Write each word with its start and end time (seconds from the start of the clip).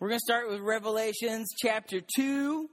We're 0.00 0.10
going 0.10 0.20
to 0.20 0.24
start 0.24 0.48
with 0.48 0.60
Revelations 0.60 1.48
chapter 1.60 2.00
2. 2.16 2.70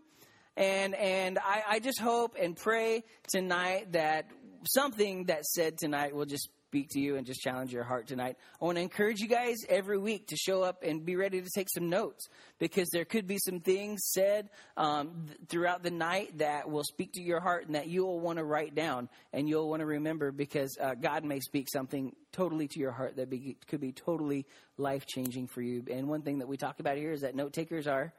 And, 0.58 0.93
and 0.93 1.40
I, 1.40 1.63
I 1.67 1.79
just 1.79 2.00
hope 2.00 2.38
and 2.40 2.55
pray 2.55 3.04
tonight 3.29 3.94
that 3.94 4.29
something 4.67 5.25
that's 5.25 5.51
said 5.56 5.80
tonight 5.80 6.14
will 6.14 6.27
just 6.27 6.50
speak 6.75 6.90
to 6.90 7.00
you 7.00 7.16
and 7.16 7.25
just 7.25 7.40
challenge 7.40 7.72
your 7.72 7.85
heart 7.85 8.05
tonight. 8.05 8.36
I 8.62 8.66
want 8.66 8.75
to 8.77 8.82
encourage 8.82 9.21
you 9.21 9.30
guys 9.30 9.55
every 9.70 9.98
week 9.98 10.27
to 10.27 10.36
show 10.36 10.62
up 10.62 10.84
and 10.84 11.05
be 11.05 11.16
ready 11.16 11.41
to 11.41 11.48
take 11.55 11.70
some 11.73 11.89
notes 11.89 12.28
because 12.59 12.89
there 12.92 13.05
could 13.05 13.28
be 13.28 13.38
some 13.38 13.62
things 13.62 14.02
said 14.12 14.50
um, 14.75 15.28
th- 15.28 15.39
throughout 15.48 15.84
the 15.84 15.92
night 15.92 16.39
that 16.39 16.70
will 16.70 16.84
speak 16.84 17.14
to 17.14 17.21
your 17.21 17.39
heart 17.39 17.66
and 17.66 17.75
that 17.75 17.88
you'll 17.88 18.20
want 18.20 18.39
to 18.39 18.43
write 18.43 18.75
down 18.75 19.07
and 19.32 19.48
you'll 19.48 19.70
want 19.70 19.80
to 19.80 19.86
remember 19.86 20.34
because 20.34 20.78
uh, 20.82 20.96
God 20.96 21.24
may 21.24 21.39
speak 21.39 21.70
something 21.71 22.14
totally 22.34 22.68
to 22.68 22.78
your 22.78 22.92
heart 22.92 23.16
that 23.16 23.30
be, 23.30 23.55
could 23.68 23.80
be 23.80 23.94
totally 23.94 24.46
life 24.78 25.05
changing 25.05 25.48
for 25.48 25.62
you. 25.62 25.82
And 25.89 26.10
one 26.10 26.23
thing 26.23 26.39
that 26.39 26.48
we 26.50 26.57
talk 26.57 26.82
about 26.82 26.98
here 26.98 27.14
is 27.14 27.21
that 27.21 27.36
note 27.36 27.54
takers 27.54 27.88
are 27.88 28.12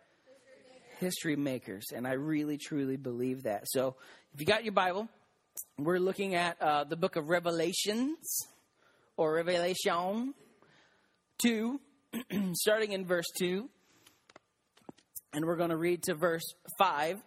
history 0.99 1.37
makers. 1.37 1.89
And 1.95 2.07
I 2.07 2.13
really, 2.13 2.57
truly 2.57 2.97
believe 2.97 3.43
that. 3.43 3.65
So 3.67 3.97
if 4.33 4.41
you 4.41 4.47
got 4.47 4.65
your 4.65 4.73
Bible, 4.73 5.11
we're 5.79 5.99
looking 5.99 6.35
at 6.35 6.61
uh, 6.61 6.85
the 6.85 6.97
book 6.97 7.17
of 7.17 7.29
Revelations 7.29 8.47
or 9.17 9.35
Revelation 9.35 10.35
2, 11.43 11.81
starting 12.55 12.93
in 12.93 13.07
verse 13.07 13.27
2. 13.39 13.69
And 15.33 15.45
we're 15.45 15.57
going 15.57 15.71
to 15.71 15.77
read 15.77 16.03
to 16.05 16.15
verse 16.15 16.45
5. 16.79 17.21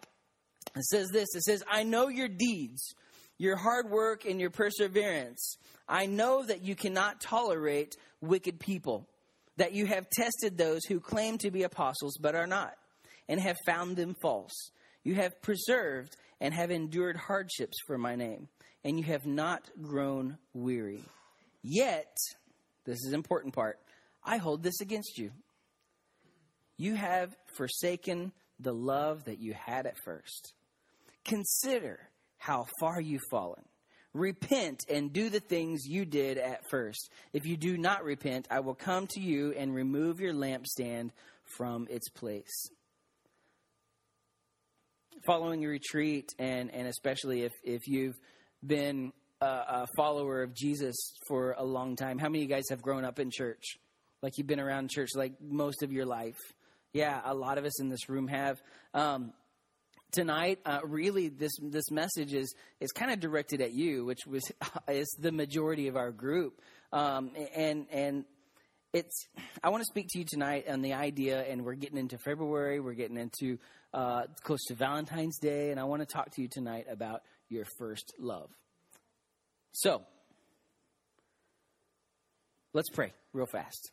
It 0.76 0.84
says 0.84 1.08
this 1.12 1.28
It 1.34 1.42
says, 1.42 1.62
I 1.70 1.82
know 1.82 2.08
your 2.08 2.28
deeds, 2.28 2.94
your 3.38 3.56
hard 3.56 3.90
work, 3.90 4.24
and 4.24 4.40
your 4.40 4.50
perseverance. 4.50 5.56
I 5.88 6.06
know 6.06 6.44
that 6.44 6.62
you 6.62 6.74
cannot 6.74 7.20
tolerate 7.20 7.96
wicked 8.20 8.60
people, 8.60 9.08
that 9.56 9.72
you 9.72 9.86
have 9.86 10.08
tested 10.10 10.56
those 10.56 10.84
who 10.84 11.00
claim 11.00 11.38
to 11.38 11.50
be 11.50 11.62
apostles 11.64 12.16
but 12.20 12.34
are 12.34 12.46
not, 12.46 12.74
and 13.28 13.40
have 13.40 13.56
found 13.66 13.96
them 13.96 14.14
false. 14.22 14.70
You 15.02 15.14
have 15.14 15.40
preserved 15.42 16.16
and 16.40 16.54
have 16.54 16.70
endured 16.70 17.16
hardships 17.16 17.76
for 17.86 17.98
my 17.98 18.16
name, 18.16 18.48
and 18.84 18.98
you 18.98 19.04
have 19.04 19.26
not 19.26 19.62
grown 19.82 20.38
weary. 20.54 21.04
Yet, 21.62 22.16
this 22.84 23.04
is 23.04 23.12
important 23.12 23.54
part, 23.54 23.78
I 24.24 24.38
hold 24.38 24.62
this 24.62 24.80
against 24.80 25.18
you. 25.18 25.30
You 26.76 26.94
have 26.94 27.36
forsaken 27.56 28.32
the 28.58 28.72
love 28.72 29.24
that 29.24 29.38
you 29.38 29.52
had 29.54 29.86
at 29.86 29.98
first. 30.04 30.54
Consider 31.24 32.00
how 32.38 32.66
far 32.78 33.00
you've 33.00 33.20
fallen. 33.30 33.62
Repent 34.12 34.84
and 34.88 35.12
do 35.12 35.28
the 35.28 35.40
things 35.40 35.86
you 35.86 36.04
did 36.04 36.38
at 36.38 36.68
first. 36.68 37.10
If 37.32 37.46
you 37.46 37.56
do 37.56 37.76
not 37.76 38.02
repent, 38.02 38.48
I 38.50 38.60
will 38.60 38.74
come 38.74 39.06
to 39.08 39.20
you 39.20 39.52
and 39.52 39.74
remove 39.74 40.20
your 40.20 40.32
lampstand 40.32 41.10
from 41.44 41.86
its 41.90 42.08
place 42.08 42.70
following 45.26 45.64
a 45.64 45.68
retreat, 45.68 46.34
and, 46.38 46.72
and 46.72 46.86
especially 46.86 47.42
if, 47.42 47.52
if 47.64 47.86
you've 47.86 48.18
been 48.64 49.12
a, 49.40 49.46
a, 49.46 49.86
follower 49.96 50.42
of 50.42 50.54
Jesus 50.54 50.96
for 51.26 51.54
a 51.56 51.64
long 51.64 51.96
time, 51.96 52.18
how 52.18 52.28
many 52.28 52.44
of 52.44 52.50
you 52.50 52.54
guys 52.54 52.64
have 52.70 52.82
grown 52.82 53.04
up 53.04 53.18
in 53.18 53.30
church? 53.30 53.76
Like 54.22 54.34
you've 54.36 54.46
been 54.46 54.60
around 54.60 54.90
church 54.90 55.10
like 55.14 55.32
most 55.40 55.82
of 55.82 55.92
your 55.92 56.06
life? 56.06 56.38
Yeah, 56.92 57.20
a 57.24 57.34
lot 57.34 57.58
of 57.58 57.64
us 57.64 57.80
in 57.80 57.88
this 57.88 58.08
room 58.08 58.28
have. 58.28 58.58
Um, 58.92 59.32
tonight, 60.12 60.58
uh, 60.66 60.80
really, 60.84 61.28
this 61.28 61.52
this 61.62 61.90
message 61.90 62.34
is 62.34 62.54
is 62.80 62.90
kind 62.92 63.12
of 63.12 63.20
directed 63.20 63.62
at 63.62 63.72
you, 63.72 64.04
which 64.04 64.26
was 64.26 64.42
is 64.88 65.08
the 65.18 65.32
majority 65.32 65.88
of 65.88 65.96
our 65.96 66.10
group, 66.10 66.60
um, 66.92 67.30
and 67.54 67.86
and 67.90 68.24
it's 68.92 69.28
i 69.62 69.68
want 69.68 69.80
to 69.80 69.84
speak 69.84 70.06
to 70.08 70.18
you 70.18 70.24
tonight 70.24 70.68
on 70.68 70.82
the 70.82 70.94
idea 70.94 71.42
and 71.42 71.64
we're 71.64 71.74
getting 71.74 71.98
into 71.98 72.18
february 72.18 72.80
we're 72.80 72.92
getting 72.92 73.16
into 73.16 73.58
uh, 73.92 74.22
close 74.42 74.64
to 74.66 74.74
valentine's 74.74 75.38
day 75.38 75.70
and 75.70 75.80
i 75.80 75.84
want 75.84 76.00
to 76.00 76.06
talk 76.06 76.30
to 76.30 76.42
you 76.42 76.48
tonight 76.48 76.86
about 76.90 77.22
your 77.50 77.64
first 77.78 78.14
love. 78.18 78.48
So 79.72 80.02
let's 82.72 82.88
pray 82.90 83.12
real 83.32 83.46
fast. 83.46 83.90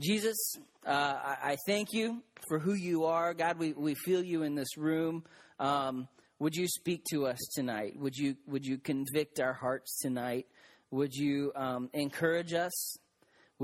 Jesus 0.00 0.36
uh, 0.84 0.90
I, 0.90 1.36
I, 1.42 1.56
thank 1.66 1.92
you 1.92 2.22
for 2.48 2.58
who 2.58 2.74
you 2.74 3.04
are. 3.04 3.32
God 3.32 3.58
we, 3.58 3.72
we 3.72 3.94
feel 3.94 4.22
you 4.22 4.42
in 4.42 4.56
this 4.56 4.76
room. 4.76 5.22
Um, 5.60 6.08
would 6.40 6.56
you 6.56 6.66
speak 6.66 7.04
to 7.10 7.26
us 7.26 7.38
tonight? 7.54 7.96
Would 7.96 8.16
you 8.16 8.34
would 8.48 8.66
you 8.66 8.78
convict 8.78 9.38
our 9.38 9.52
hearts 9.52 10.00
tonight? 10.02 10.46
Would 10.90 11.14
you 11.14 11.52
um, 11.54 11.90
encourage 11.92 12.52
us 12.52 12.96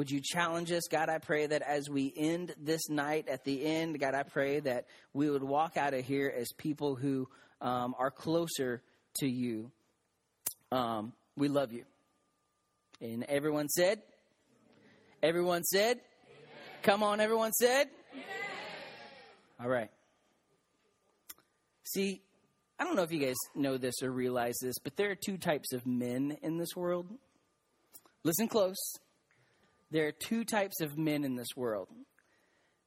would 0.00 0.10
you 0.10 0.22
challenge 0.24 0.72
us? 0.72 0.84
God, 0.90 1.10
I 1.10 1.18
pray 1.18 1.46
that 1.46 1.60
as 1.60 1.90
we 1.90 2.10
end 2.16 2.54
this 2.58 2.88
night 2.88 3.28
at 3.28 3.44
the 3.44 3.66
end, 3.66 4.00
God, 4.00 4.14
I 4.14 4.22
pray 4.22 4.60
that 4.60 4.86
we 5.12 5.28
would 5.28 5.42
walk 5.42 5.76
out 5.76 5.92
of 5.92 6.06
here 6.06 6.32
as 6.34 6.48
people 6.56 6.94
who 6.94 7.28
um, 7.60 7.94
are 7.98 8.10
closer 8.10 8.80
to 9.16 9.26
you. 9.28 9.70
Um, 10.72 11.12
we 11.36 11.48
love 11.48 11.74
you. 11.74 11.84
And 13.02 13.24
everyone 13.24 13.68
said, 13.68 14.00
Everyone 15.22 15.64
said, 15.64 15.98
Amen. 15.98 16.80
Come 16.82 17.02
on, 17.02 17.20
everyone 17.20 17.52
said, 17.52 17.90
Amen. 18.14 18.24
All 19.60 19.68
right. 19.68 19.90
See, 21.84 22.22
I 22.78 22.84
don't 22.84 22.96
know 22.96 23.02
if 23.02 23.12
you 23.12 23.20
guys 23.20 23.36
know 23.54 23.76
this 23.76 23.96
or 24.02 24.10
realize 24.10 24.56
this, 24.62 24.78
but 24.82 24.96
there 24.96 25.10
are 25.10 25.14
two 25.14 25.36
types 25.36 25.74
of 25.74 25.86
men 25.86 26.38
in 26.40 26.56
this 26.56 26.74
world. 26.74 27.06
Listen 28.24 28.48
close. 28.48 28.78
There 29.90 30.06
are 30.06 30.12
two 30.12 30.44
types 30.44 30.80
of 30.80 30.96
men 30.96 31.24
in 31.24 31.36
this 31.36 31.56
world 31.56 31.88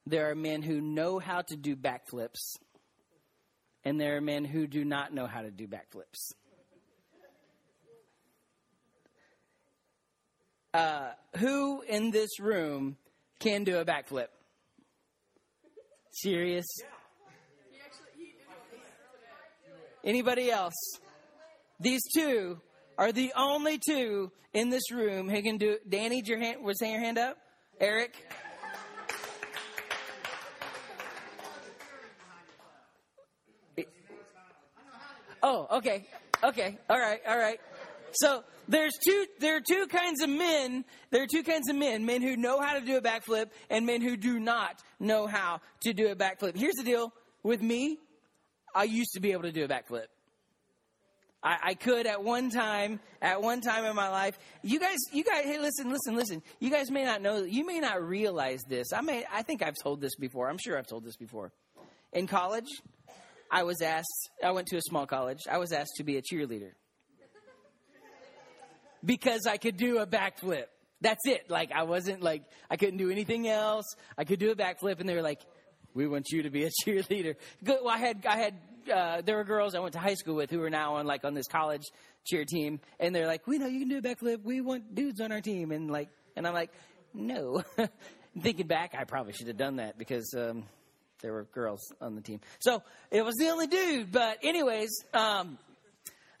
there 0.06 0.30
are 0.30 0.34
men 0.34 0.62
who 0.62 0.80
know 0.80 1.18
how 1.18 1.42
to 1.42 1.56
do 1.56 1.76
backflips, 1.76 2.56
and 3.84 3.98
there 3.98 4.16
are 4.16 4.20
men 4.20 4.44
who 4.44 4.66
do 4.66 4.84
not 4.84 5.14
know 5.14 5.26
how 5.26 5.42
to 5.42 5.50
do 5.50 5.66
backflips. 5.66 6.34
Uh, 10.74 11.12
who 11.38 11.82
in 11.82 12.10
this 12.10 12.40
room 12.40 12.96
can 13.38 13.64
do 13.64 13.78
a 13.78 13.84
backflip? 13.84 14.26
Serious? 16.10 16.66
Anybody 20.02 20.50
else? 20.50 20.74
These 21.80 22.02
two 22.14 22.60
are 22.98 23.12
the 23.12 23.32
only 23.36 23.78
two 23.78 24.30
in 24.52 24.70
this 24.70 24.90
room 24.90 25.28
who 25.28 25.42
can 25.42 25.56
do 25.56 25.72
it. 25.72 25.90
Danny, 25.90 26.22
your 26.24 26.38
hand, 26.38 26.62
was 26.62 26.80
your 26.80 27.00
hand 27.00 27.18
up? 27.18 27.36
Eric? 27.80 28.14
Oh, 35.42 35.66
okay. 35.72 36.06
Okay. 36.42 36.78
All 36.88 36.98
right. 36.98 37.20
All 37.28 37.36
right. 37.36 37.60
So 38.12 38.44
there's 38.66 38.94
two 39.04 39.26
there 39.40 39.56
are 39.56 39.60
two 39.60 39.86
kinds 39.88 40.22
of 40.22 40.30
men. 40.30 40.86
There 41.10 41.22
are 41.22 41.26
two 41.26 41.42
kinds 41.42 41.68
of 41.68 41.76
men, 41.76 42.06
men 42.06 42.22
who 42.22 42.36
know 42.36 42.60
how 42.60 42.78
to 42.78 42.80
do 42.80 42.96
a 42.96 43.02
backflip 43.02 43.50
and 43.68 43.84
men 43.84 44.00
who 44.00 44.16
do 44.16 44.38
not 44.38 44.80
know 44.98 45.26
how 45.26 45.60
to 45.82 45.92
do 45.92 46.08
a 46.08 46.16
backflip. 46.16 46.56
Here's 46.56 46.76
the 46.76 46.84
deal 46.84 47.12
with 47.42 47.60
me. 47.60 47.98
I 48.74 48.84
used 48.84 49.12
to 49.14 49.20
be 49.20 49.32
able 49.32 49.42
to 49.42 49.52
do 49.52 49.64
a 49.64 49.68
backflip. 49.68 50.06
I, 51.44 51.58
I 51.62 51.74
could 51.74 52.06
at 52.06 52.24
one 52.24 52.48
time, 52.48 53.00
at 53.20 53.42
one 53.42 53.60
time 53.60 53.84
in 53.84 53.94
my 53.94 54.08
life. 54.08 54.38
You 54.62 54.80
guys, 54.80 54.96
you 55.12 55.22
guys, 55.22 55.44
hey, 55.44 55.58
listen, 55.58 55.90
listen, 55.90 56.16
listen. 56.16 56.42
You 56.58 56.70
guys 56.70 56.90
may 56.90 57.04
not 57.04 57.20
know, 57.20 57.42
you 57.42 57.66
may 57.66 57.80
not 57.80 58.02
realize 58.02 58.62
this. 58.66 58.92
I 58.94 59.02
may, 59.02 59.26
I 59.30 59.42
think 59.42 59.62
I've 59.62 59.76
told 59.82 60.00
this 60.00 60.16
before. 60.16 60.48
I'm 60.48 60.56
sure 60.58 60.78
I've 60.78 60.86
told 60.86 61.04
this 61.04 61.16
before. 61.16 61.52
In 62.14 62.26
college, 62.26 62.68
I 63.50 63.64
was 63.64 63.82
asked, 63.82 64.30
I 64.42 64.52
went 64.52 64.68
to 64.68 64.78
a 64.78 64.82
small 64.82 65.06
college, 65.06 65.40
I 65.50 65.58
was 65.58 65.72
asked 65.72 65.92
to 65.98 66.04
be 66.04 66.16
a 66.16 66.22
cheerleader. 66.22 66.72
Because 69.04 69.46
I 69.46 69.58
could 69.58 69.76
do 69.76 69.98
a 69.98 70.06
backflip. 70.06 70.64
That's 71.02 71.26
it. 71.26 71.50
Like, 71.50 71.70
I 71.72 71.82
wasn't 71.82 72.22
like, 72.22 72.44
I 72.70 72.76
couldn't 72.76 72.96
do 72.96 73.10
anything 73.10 73.46
else. 73.46 73.84
I 74.16 74.24
could 74.24 74.38
do 74.38 74.50
a 74.50 74.56
backflip, 74.56 74.98
and 75.00 75.06
they 75.06 75.14
were 75.14 75.20
like, 75.20 75.42
we 75.92 76.06
want 76.06 76.30
you 76.30 76.44
to 76.44 76.50
be 76.50 76.64
a 76.64 76.70
cheerleader. 76.86 77.36
Good. 77.62 77.80
Well, 77.82 77.94
I 77.94 77.98
had, 77.98 78.24
I 78.24 78.38
had 78.38 78.54
uh, 78.88 79.22
there 79.24 79.36
were 79.36 79.44
girls 79.44 79.74
I 79.74 79.80
went 79.80 79.92
to 79.94 79.98
high 79.98 80.14
school 80.14 80.34
with 80.34 80.50
who 80.50 80.62
are 80.62 80.70
now 80.70 80.96
on 80.96 81.06
like 81.06 81.24
on 81.24 81.34
this 81.34 81.46
college 81.46 81.84
cheer 82.24 82.44
team, 82.44 82.80
and 82.98 83.14
they're 83.14 83.26
like, 83.26 83.46
"We 83.46 83.58
know 83.58 83.66
you 83.66 83.80
can 83.80 83.88
do 83.88 83.98
a 83.98 84.02
backflip. 84.02 84.42
We 84.42 84.60
want 84.60 84.94
dudes 84.94 85.20
on 85.20 85.32
our 85.32 85.40
team." 85.40 85.72
And 85.72 85.90
like, 85.90 86.08
and 86.36 86.46
I'm 86.46 86.54
like, 86.54 86.70
"No." 87.12 87.62
Thinking 88.40 88.66
back, 88.66 88.94
I 88.98 89.04
probably 89.04 89.32
should 89.32 89.46
have 89.46 89.56
done 89.56 89.76
that 89.76 89.96
because 89.96 90.34
um, 90.36 90.64
there 91.20 91.32
were 91.32 91.44
girls 91.44 91.80
on 92.00 92.16
the 92.16 92.20
team. 92.20 92.40
So 92.58 92.82
it 93.10 93.24
was 93.24 93.36
the 93.36 93.48
only 93.48 93.68
dude. 93.68 94.10
But 94.10 94.38
anyways, 94.42 94.90
um, 95.14 95.56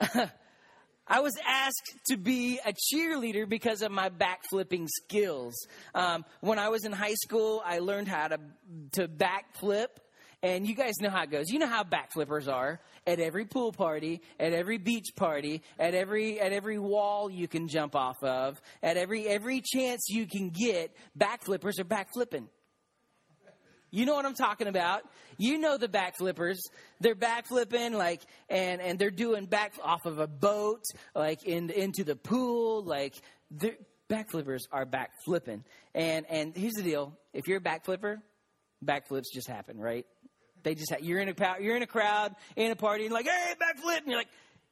I 1.06 1.20
was 1.20 1.34
asked 1.46 1.92
to 2.08 2.16
be 2.16 2.58
a 2.64 2.72
cheerleader 2.72 3.48
because 3.48 3.82
of 3.82 3.92
my 3.92 4.10
backflipping 4.10 4.88
skills. 4.88 5.54
Um, 5.94 6.24
when 6.40 6.58
I 6.58 6.68
was 6.68 6.84
in 6.84 6.92
high 6.92 7.14
school, 7.14 7.62
I 7.64 7.78
learned 7.78 8.08
how 8.08 8.28
to 8.28 8.38
to 8.92 9.08
backflip 9.08 9.88
and 10.44 10.66
you 10.66 10.74
guys 10.74 11.00
know 11.00 11.08
how 11.08 11.22
it 11.22 11.30
goes. 11.30 11.48
You 11.48 11.58
know 11.58 11.66
how 11.66 11.84
backflippers 11.84 12.52
are 12.52 12.78
at 13.06 13.18
every 13.18 13.46
pool 13.46 13.72
party, 13.72 14.20
at 14.38 14.52
every 14.52 14.76
beach 14.76 15.16
party, 15.16 15.62
at 15.78 15.94
every 15.94 16.38
at 16.38 16.52
every 16.52 16.78
wall 16.78 17.30
you 17.30 17.48
can 17.48 17.66
jump 17.66 17.96
off 17.96 18.22
of, 18.22 18.60
at 18.82 18.98
every 18.98 19.26
every 19.26 19.62
chance 19.62 20.04
you 20.08 20.26
can 20.26 20.50
get, 20.50 20.94
backflippers 21.18 21.78
are 21.80 21.84
backflipping. 21.84 22.48
You 23.90 24.04
know 24.04 24.14
what 24.14 24.26
I'm 24.26 24.34
talking 24.34 24.66
about. 24.66 25.02
You 25.38 25.56
know 25.56 25.78
the 25.78 25.88
backflippers. 25.88 26.58
They're 27.00 27.14
backflipping 27.14 27.92
like 27.92 28.20
and 28.50 28.82
and 28.82 28.98
they're 28.98 29.10
doing 29.10 29.46
back 29.46 29.72
off 29.82 30.04
of 30.04 30.18
a 30.18 30.26
boat, 30.26 30.82
like 31.14 31.44
in 31.44 31.70
into 31.70 32.04
the 32.04 32.16
pool, 32.16 32.84
like 32.84 33.14
they're 33.50 33.76
backflippers 34.10 34.60
are 34.70 34.84
backflipping. 34.84 35.62
And 35.94 36.26
and 36.28 36.54
here's 36.54 36.74
the 36.74 36.82
deal: 36.82 37.16
if 37.32 37.48
you're 37.48 37.58
a 37.58 37.62
backflipper, 37.62 38.18
backflips 38.84 39.32
just 39.32 39.48
happen, 39.48 39.78
right? 39.78 40.04
They 40.64 40.74
just 40.74 40.92
you're 41.00 41.20
in 41.20 41.28
a 41.28 41.56
you're 41.60 41.76
in 41.76 41.82
a 41.82 41.86
crowd 41.86 42.34
in 42.56 42.72
a 42.72 42.76
party 42.76 43.04
and 43.04 43.14
like 43.14 43.26
hey 43.26 43.54
backflip, 43.60 43.98
and 43.98 44.08
you're 44.08 44.18
like 44.18 44.28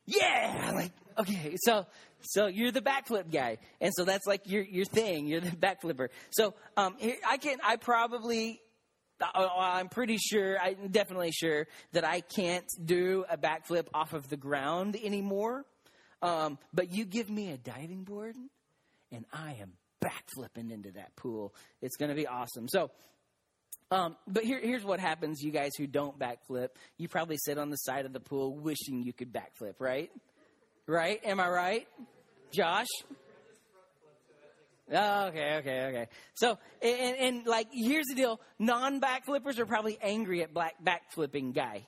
yeah, 0.06 0.72
like 0.74 0.92
okay, 1.18 1.56
so 1.56 1.86
so 2.22 2.46
you're 2.46 2.72
the 2.72 2.80
backflip 2.80 3.30
guy, 3.32 3.58
and 3.80 3.92
so 3.94 4.04
that's 4.04 4.26
like 4.26 4.42
your 4.48 4.62
your 4.62 4.84
thing. 4.84 5.26
You're 5.26 5.40
the 5.40 5.50
backflipper. 5.50 6.08
So 6.30 6.54
um, 6.76 6.96
here, 6.98 7.16
I 7.26 7.36
can 7.36 7.58
I 7.64 7.76
probably. 7.76 8.60
Uh, 9.20 9.48
I'm 9.56 9.88
pretty 9.88 10.16
sure, 10.16 10.58
I'm 10.58 10.88
definitely 10.88 11.30
sure 11.30 11.68
that 11.92 12.04
I 12.04 12.22
can't 12.22 12.64
do 12.84 13.24
a 13.30 13.38
backflip 13.38 13.86
off 13.94 14.14
of 14.14 14.28
the 14.28 14.36
ground 14.36 14.96
anymore. 15.00 15.64
Um, 16.22 16.58
but 16.74 16.90
you 16.90 17.04
give 17.04 17.30
me 17.30 17.52
a 17.52 17.56
diving 17.56 18.02
board, 18.02 18.34
and 19.12 19.24
I 19.32 19.58
am 19.60 19.74
backflipping 20.02 20.72
into 20.72 20.90
that 20.92 21.14
pool. 21.14 21.54
It's 21.80 21.96
going 21.96 22.08
to 22.08 22.16
be 22.16 22.26
awesome. 22.26 22.66
So, 22.68 22.90
um, 23.92 24.16
but 24.26 24.44
here, 24.44 24.60
here's 24.60 24.84
what 24.84 25.00
happens, 25.00 25.42
you 25.42 25.50
guys 25.50 25.72
who 25.76 25.86
don't 25.86 26.18
backflip. 26.18 26.68
You 26.96 27.08
probably 27.08 27.36
sit 27.36 27.58
on 27.58 27.70
the 27.70 27.76
side 27.76 28.06
of 28.06 28.12
the 28.12 28.20
pool 28.20 28.56
wishing 28.56 29.02
you 29.02 29.12
could 29.12 29.32
backflip, 29.32 29.74
right? 29.78 30.10
Right? 30.86 31.20
Am 31.24 31.40
I 31.40 31.48
right? 31.48 31.88
Josh? 32.52 32.88
Oh, 34.90 35.26
okay, 35.26 35.56
okay, 35.58 35.80
okay. 35.86 36.08
So, 36.34 36.58
and, 36.82 37.16
and 37.16 37.46
like, 37.46 37.68
here's 37.72 38.06
the 38.06 38.14
deal: 38.14 38.40
non-backflippers 38.58 39.58
are 39.58 39.66
probably 39.66 39.98
angry 40.02 40.42
at 40.42 40.52
black 40.52 40.74
backflipping 40.84 41.54
guy. 41.54 41.86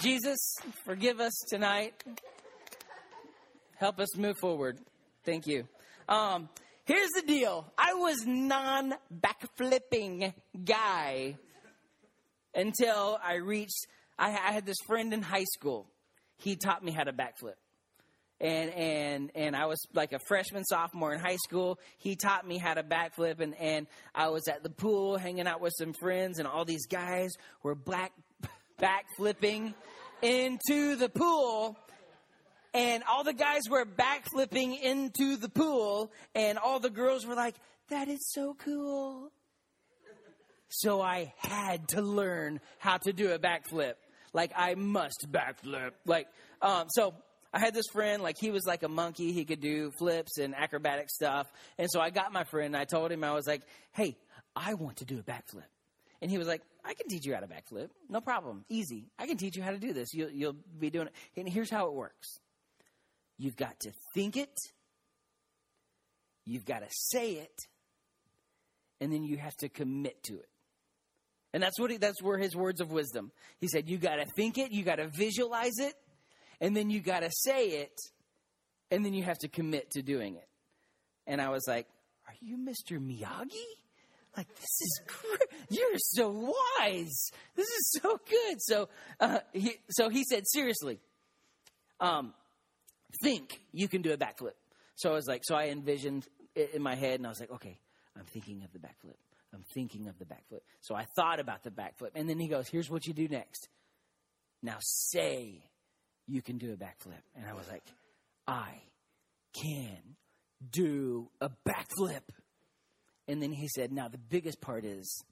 Jesus, 0.00 0.56
forgive 0.84 1.20
us 1.20 1.34
tonight. 1.48 1.92
Help 3.80 3.98
us 3.98 4.14
move 4.14 4.36
forward. 4.36 4.78
Thank 5.24 5.46
you. 5.46 5.66
Um, 6.06 6.50
here's 6.84 7.08
the 7.16 7.22
deal: 7.22 7.72
I 7.78 7.94
was 7.94 8.26
non-backflipping 8.26 10.34
guy 10.66 11.38
until 12.54 13.18
I 13.24 13.36
reached. 13.36 13.86
I, 14.18 14.32
I 14.32 14.52
had 14.52 14.66
this 14.66 14.76
friend 14.86 15.14
in 15.14 15.22
high 15.22 15.44
school. 15.44 15.86
He 16.36 16.56
taught 16.56 16.84
me 16.84 16.92
how 16.92 17.04
to 17.04 17.14
backflip 17.14 17.54
and 18.38 18.70
and 18.70 19.30
and 19.34 19.56
I 19.56 19.64
was 19.64 19.78
like 19.94 20.12
a 20.12 20.18
freshman 20.18 20.66
sophomore 20.66 21.14
in 21.14 21.20
high 21.20 21.36
school. 21.36 21.78
He 21.96 22.16
taught 22.16 22.46
me 22.46 22.58
how 22.58 22.74
to 22.74 22.82
backflip, 22.82 23.40
and 23.40 23.54
and 23.58 23.86
I 24.14 24.28
was 24.28 24.46
at 24.46 24.62
the 24.62 24.68
pool 24.68 25.16
hanging 25.16 25.46
out 25.46 25.62
with 25.62 25.72
some 25.78 25.94
friends, 25.94 26.38
and 26.38 26.46
all 26.46 26.66
these 26.66 26.86
guys 26.86 27.30
were 27.62 27.74
black 27.74 28.12
backflipping 28.78 29.72
into 30.20 30.96
the 30.96 31.08
pool. 31.08 31.78
And 32.72 33.02
all 33.08 33.24
the 33.24 33.32
guys 33.32 33.62
were 33.68 33.84
backflipping 33.84 34.80
into 34.80 35.36
the 35.36 35.48
pool, 35.48 36.12
and 36.34 36.58
all 36.58 36.78
the 36.78 36.90
girls 36.90 37.26
were 37.26 37.34
like, 37.34 37.56
"That 37.88 38.08
is 38.08 38.30
so 38.32 38.54
cool." 38.54 39.32
So 40.68 41.00
I 41.00 41.34
had 41.38 41.88
to 41.88 42.02
learn 42.02 42.60
how 42.78 42.98
to 42.98 43.12
do 43.12 43.32
a 43.32 43.38
backflip. 43.38 43.94
Like 44.32 44.52
I 44.56 44.74
must 44.76 45.26
backflip. 45.30 45.92
Like 46.06 46.28
um, 46.62 46.86
so 46.90 47.14
I 47.52 47.58
had 47.58 47.74
this 47.74 47.86
friend, 47.92 48.22
like 48.22 48.36
he 48.38 48.50
was 48.50 48.64
like 48.66 48.84
a 48.84 48.88
monkey. 48.88 49.32
He 49.32 49.44
could 49.44 49.60
do 49.60 49.90
flips 49.98 50.38
and 50.38 50.54
acrobatic 50.54 51.10
stuff. 51.10 51.48
And 51.78 51.90
so 51.90 52.00
I 52.00 52.10
got 52.10 52.32
my 52.32 52.44
friend. 52.44 52.74
and 52.74 52.76
I 52.76 52.84
told 52.84 53.10
him 53.10 53.24
I 53.24 53.32
was 53.32 53.46
like, 53.46 53.62
"Hey, 53.92 54.16
I 54.54 54.74
want 54.74 54.98
to 54.98 55.04
do 55.04 55.18
a 55.18 55.22
backflip." 55.22 55.66
And 56.22 56.30
he 56.30 56.38
was 56.38 56.46
like, 56.46 56.62
"I 56.84 56.94
can 56.94 57.08
teach 57.08 57.26
you 57.26 57.34
how 57.34 57.40
to 57.40 57.48
backflip. 57.48 57.88
No 58.08 58.20
problem. 58.20 58.64
Easy. 58.68 59.08
I 59.18 59.26
can 59.26 59.36
teach 59.36 59.56
you 59.56 59.62
how 59.64 59.72
to 59.72 59.78
do 59.78 59.92
this. 59.92 60.14
You'll, 60.14 60.30
you'll 60.30 60.56
be 60.78 60.90
doing 60.90 61.08
it." 61.08 61.14
And 61.36 61.48
here's 61.48 61.70
how 61.70 61.88
it 61.88 61.94
works: 61.94 62.38
you've 63.40 63.56
got 63.56 63.80
to 63.80 63.92
think 64.14 64.36
it, 64.36 64.54
you've 66.44 66.66
got 66.66 66.80
to 66.80 66.88
say 66.90 67.32
it, 67.32 67.66
and 69.00 69.12
then 69.12 69.24
you 69.24 69.38
have 69.38 69.56
to 69.56 69.68
commit 69.68 70.22
to 70.24 70.34
it. 70.34 70.48
And 71.52 71.62
that's 71.62 71.80
what 71.80 71.90
he, 71.90 71.96
that's 71.96 72.22
where 72.22 72.38
his 72.38 72.54
words 72.54 72.80
of 72.80 72.92
wisdom. 72.92 73.32
He 73.58 73.66
said, 73.66 73.88
"You 73.88 73.98
got 73.98 74.16
to 74.16 74.26
think 74.36 74.58
it, 74.58 74.70
you 74.70 74.84
got 74.84 74.96
to 74.96 75.08
visualize 75.08 75.78
it, 75.78 75.94
and 76.60 76.76
then 76.76 76.90
you 76.90 77.00
got 77.00 77.20
to 77.20 77.30
say 77.32 77.80
it, 77.80 77.98
and 78.90 79.04
then 79.04 79.14
you 79.14 79.24
have 79.24 79.38
to 79.38 79.48
commit 79.48 79.90
to 79.92 80.02
doing 80.02 80.36
it." 80.36 80.48
And 81.26 81.40
I 81.40 81.48
was 81.48 81.64
like, 81.66 81.86
"Are 82.28 82.34
you 82.40 82.56
Mr. 82.58 83.00
Miyagi?" 83.00 83.64
Like 84.36 84.48
this 84.54 84.80
is 84.80 85.00
great. 85.06 85.48
You're 85.70 85.98
so 85.98 86.30
wise. 86.30 87.30
This 87.56 87.68
is 87.68 87.98
so 88.00 88.16
good. 88.28 88.62
So, 88.62 88.88
uh, 89.18 89.40
he, 89.52 89.74
so 89.90 90.08
he 90.08 90.22
said, 90.22 90.46
seriously, 90.46 91.00
um, 91.98 92.32
think 93.22 93.60
you 93.72 93.88
can 93.88 94.02
do 94.02 94.12
a 94.12 94.16
backflip. 94.16 94.54
So 94.96 95.10
I 95.10 95.14
was 95.14 95.26
like, 95.26 95.42
so 95.44 95.54
I 95.54 95.68
envisioned 95.68 96.26
it 96.54 96.74
in 96.74 96.82
my 96.82 96.94
head, 96.94 97.20
and 97.20 97.26
I 97.26 97.30
was 97.30 97.40
like, 97.40 97.50
okay, 97.52 97.78
I'm 98.16 98.24
thinking 98.24 98.62
of 98.62 98.72
the 98.72 98.78
backflip. 98.78 99.16
I'm 99.52 99.64
thinking 99.74 100.08
of 100.08 100.18
the 100.18 100.24
backflip. 100.24 100.60
So 100.80 100.94
I 100.94 101.06
thought 101.16 101.40
about 101.40 101.64
the 101.64 101.70
backflip. 101.70 102.10
And 102.14 102.28
then 102.28 102.38
he 102.38 102.48
goes, 102.48 102.68
Here's 102.68 102.90
what 102.90 103.06
you 103.06 103.12
do 103.12 103.28
next. 103.28 103.68
Now 104.62 104.76
say 104.80 105.64
you 106.26 106.42
can 106.42 106.58
do 106.58 106.72
a 106.72 106.76
backflip. 106.76 107.22
And 107.34 107.46
I 107.48 107.54
was 107.54 107.68
like, 107.68 107.82
I 108.46 108.82
can 109.60 110.16
do 110.70 111.30
a 111.40 111.50
backflip. 111.68 112.22
And 113.26 113.42
then 113.42 113.52
he 113.52 113.68
said, 113.68 113.92
Now 113.92 114.08
the 114.08 114.18
biggest 114.18 114.60
part 114.60 114.84
is 114.84 115.24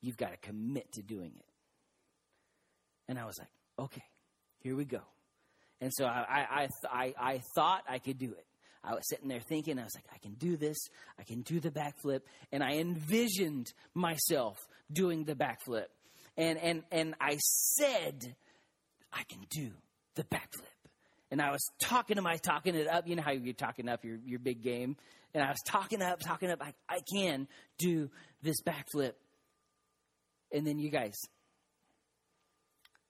you've 0.00 0.16
got 0.16 0.32
to 0.32 0.38
commit 0.38 0.92
to 0.94 1.02
doing 1.02 1.32
it. 1.36 1.46
And 3.08 3.18
I 3.18 3.26
was 3.26 3.38
like, 3.38 3.50
Okay, 3.78 4.04
here 4.60 4.74
we 4.74 4.84
go. 4.84 5.02
And 5.80 5.92
so 5.92 6.06
I, 6.06 6.46
I, 6.50 6.68
I, 6.90 7.14
I, 7.18 7.40
thought 7.54 7.82
I 7.88 7.98
could 7.98 8.18
do 8.18 8.32
it. 8.32 8.46
I 8.82 8.94
was 8.94 9.06
sitting 9.08 9.28
there 9.28 9.40
thinking, 9.40 9.78
I 9.78 9.84
was 9.84 9.94
like, 9.94 10.06
I 10.14 10.18
can 10.18 10.34
do 10.34 10.56
this. 10.56 10.76
I 11.18 11.24
can 11.24 11.42
do 11.42 11.60
the 11.60 11.70
backflip. 11.70 12.20
And 12.52 12.62
I 12.62 12.76
envisioned 12.76 13.72
myself 13.94 14.56
doing 14.90 15.24
the 15.24 15.34
backflip. 15.34 15.86
And, 16.36 16.58
and, 16.58 16.82
and 16.90 17.14
I 17.20 17.36
said, 17.38 18.36
I 19.12 19.22
can 19.24 19.40
do 19.50 19.70
the 20.14 20.24
backflip. 20.24 20.70
And 21.30 21.42
I 21.42 21.50
was 21.50 21.64
talking 21.80 22.16
to 22.16 22.22
my, 22.22 22.36
talking 22.36 22.74
it 22.74 22.86
up. 22.86 23.08
You 23.08 23.16
know 23.16 23.22
how 23.22 23.32
you're 23.32 23.52
talking 23.52 23.88
up 23.88 24.04
your, 24.04 24.16
your 24.24 24.38
big 24.38 24.62
game. 24.62 24.96
And 25.34 25.42
I 25.42 25.48
was 25.48 25.60
talking 25.66 26.00
up, 26.00 26.20
talking 26.20 26.50
up. 26.50 26.62
I, 26.62 26.72
I 26.88 27.00
can 27.12 27.48
do 27.78 28.08
this 28.42 28.62
backflip. 28.62 29.12
And 30.52 30.66
then 30.66 30.78
you 30.78 30.90
guys, 30.90 31.16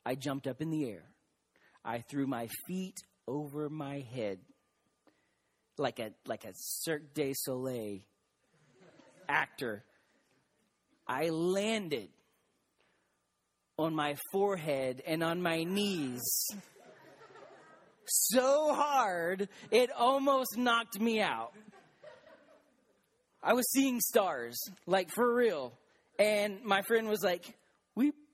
I 0.04 0.14
jumped 0.14 0.46
up 0.46 0.62
in 0.62 0.70
the 0.70 0.88
air. 0.88 1.02
I 1.87 2.00
threw 2.00 2.26
my 2.26 2.49
feet 2.66 2.97
over 3.28 3.71
my 3.71 4.05
head 4.12 4.40
like 5.78 6.00
a 6.00 6.11
like 6.26 6.45
a 6.45 6.52
Cirque 6.55 7.14
du 7.14 7.33
Soleil 7.35 8.00
actor. 9.28 9.85
I 11.07 11.28
landed 11.28 12.09
on 13.78 13.95
my 13.95 14.16
forehead 14.33 15.02
and 15.07 15.23
on 15.23 15.40
my 15.40 15.62
knees 15.62 16.23
so 18.07 18.75
hard 18.75 19.49
it 19.71 19.90
almost 19.93 20.57
knocked 20.57 20.99
me 21.00 21.21
out. 21.21 21.52
I 23.43 23.52
was 23.52 23.71
seeing 23.71 24.00
stars, 24.00 24.59
like 24.87 25.11
for 25.11 25.33
real. 25.35 25.73
And 26.19 26.64
my 26.64 26.83
friend 26.83 27.09
was 27.09 27.23
like, 27.23 27.45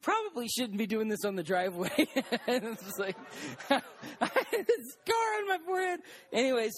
probably 0.02 0.49
shouldn't 0.49 0.78
be 0.78 0.87
doing 0.87 1.09
this 1.09 1.25
on 1.25 1.37
the 1.37 1.42
driveway. 1.42 1.90
and 2.47 2.64
it's 2.64 2.99
like, 2.99 3.16
I 3.71 3.80
this 4.52 4.97
scar 5.00 5.38
on 5.38 5.49
my 5.49 5.59
forehead. 5.64 6.00
Anyways, 6.32 6.73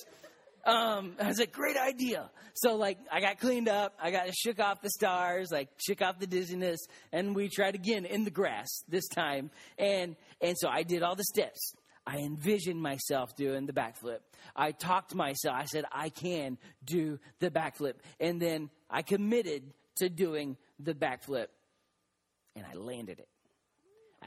um, 0.66 1.16
I 1.21 1.28
was 1.28 1.38
like, 1.38 1.52
great 1.52 1.76
idea. 1.76 2.31
So 2.54 2.76
like, 2.76 2.99
I 3.11 3.21
got 3.21 3.40
cleaned 3.40 3.69
up. 3.69 3.95
I 4.00 4.11
got 4.11 4.35
shook 4.35 4.61
off 4.61 4.81
the 4.81 4.90
stars, 4.90 5.49
like 5.50 5.69
shook 5.78 6.02
off 6.02 6.19
the 6.19 6.26
dizziness, 6.26 6.81
and 7.12 7.35
we 7.35 7.49
tried 7.49 7.75
again 7.75 8.04
in 8.04 8.25
the 8.25 8.31
grass 8.31 8.69
this 8.88 9.09
time. 9.09 9.50
And 9.78 10.16
and 10.40 10.57
so 10.59 10.69
I 10.69 10.83
did 10.83 11.02
all 11.02 11.16
the 11.16 11.25
steps. 11.25 11.75
I 12.07 12.19
envisioned 12.19 12.83
myself 12.83 13.35
doing 13.35 13.64
the 13.66 13.73
backflip. 13.73 14.19
I 14.54 14.73
talked 14.73 15.11
to 15.11 15.16
myself. 15.16 15.57
I 15.57 15.64
said, 15.64 15.87
I 15.90 16.11
can 16.11 16.59
do 16.85 17.19
the 17.38 17.50
backflip. 17.50 17.95
And 18.21 18.40
then 18.40 18.69
I 18.90 19.00
committed 19.00 19.62
to 19.97 20.11
doing 20.11 20.59
the 20.78 20.93
backflip. 20.93 21.47
And 22.56 22.64
I 22.70 22.75
landed 22.75 23.18
it. 23.18 23.28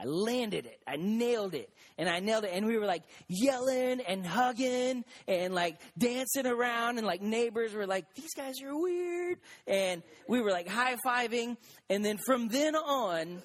I 0.00 0.04
landed 0.04 0.66
it. 0.66 0.80
I 0.86 0.96
nailed 0.96 1.54
it. 1.54 1.70
And 1.96 2.08
I 2.08 2.20
nailed 2.20 2.44
it. 2.44 2.50
And 2.52 2.66
we 2.66 2.78
were 2.78 2.86
like 2.86 3.02
yelling 3.26 4.00
and 4.00 4.24
hugging 4.24 5.04
and 5.26 5.54
like 5.54 5.80
dancing 5.96 6.46
around. 6.46 6.98
And 6.98 7.06
like 7.06 7.20
neighbors 7.20 7.74
were 7.74 7.86
like, 7.86 8.14
these 8.14 8.32
guys 8.36 8.62
are 8.62 8.80
weird. 8.80 9.38
And 9.66 10.02
we 10.28 10.40
were 10.40 10.50
like 10.50 10.68
high 10.68 10.96
fiving. 11.04 11.56
And 11.90 12.04
then 12.04 12.18
from 12.24 12.48
then 12.48 12.76
on, 12.76 13.42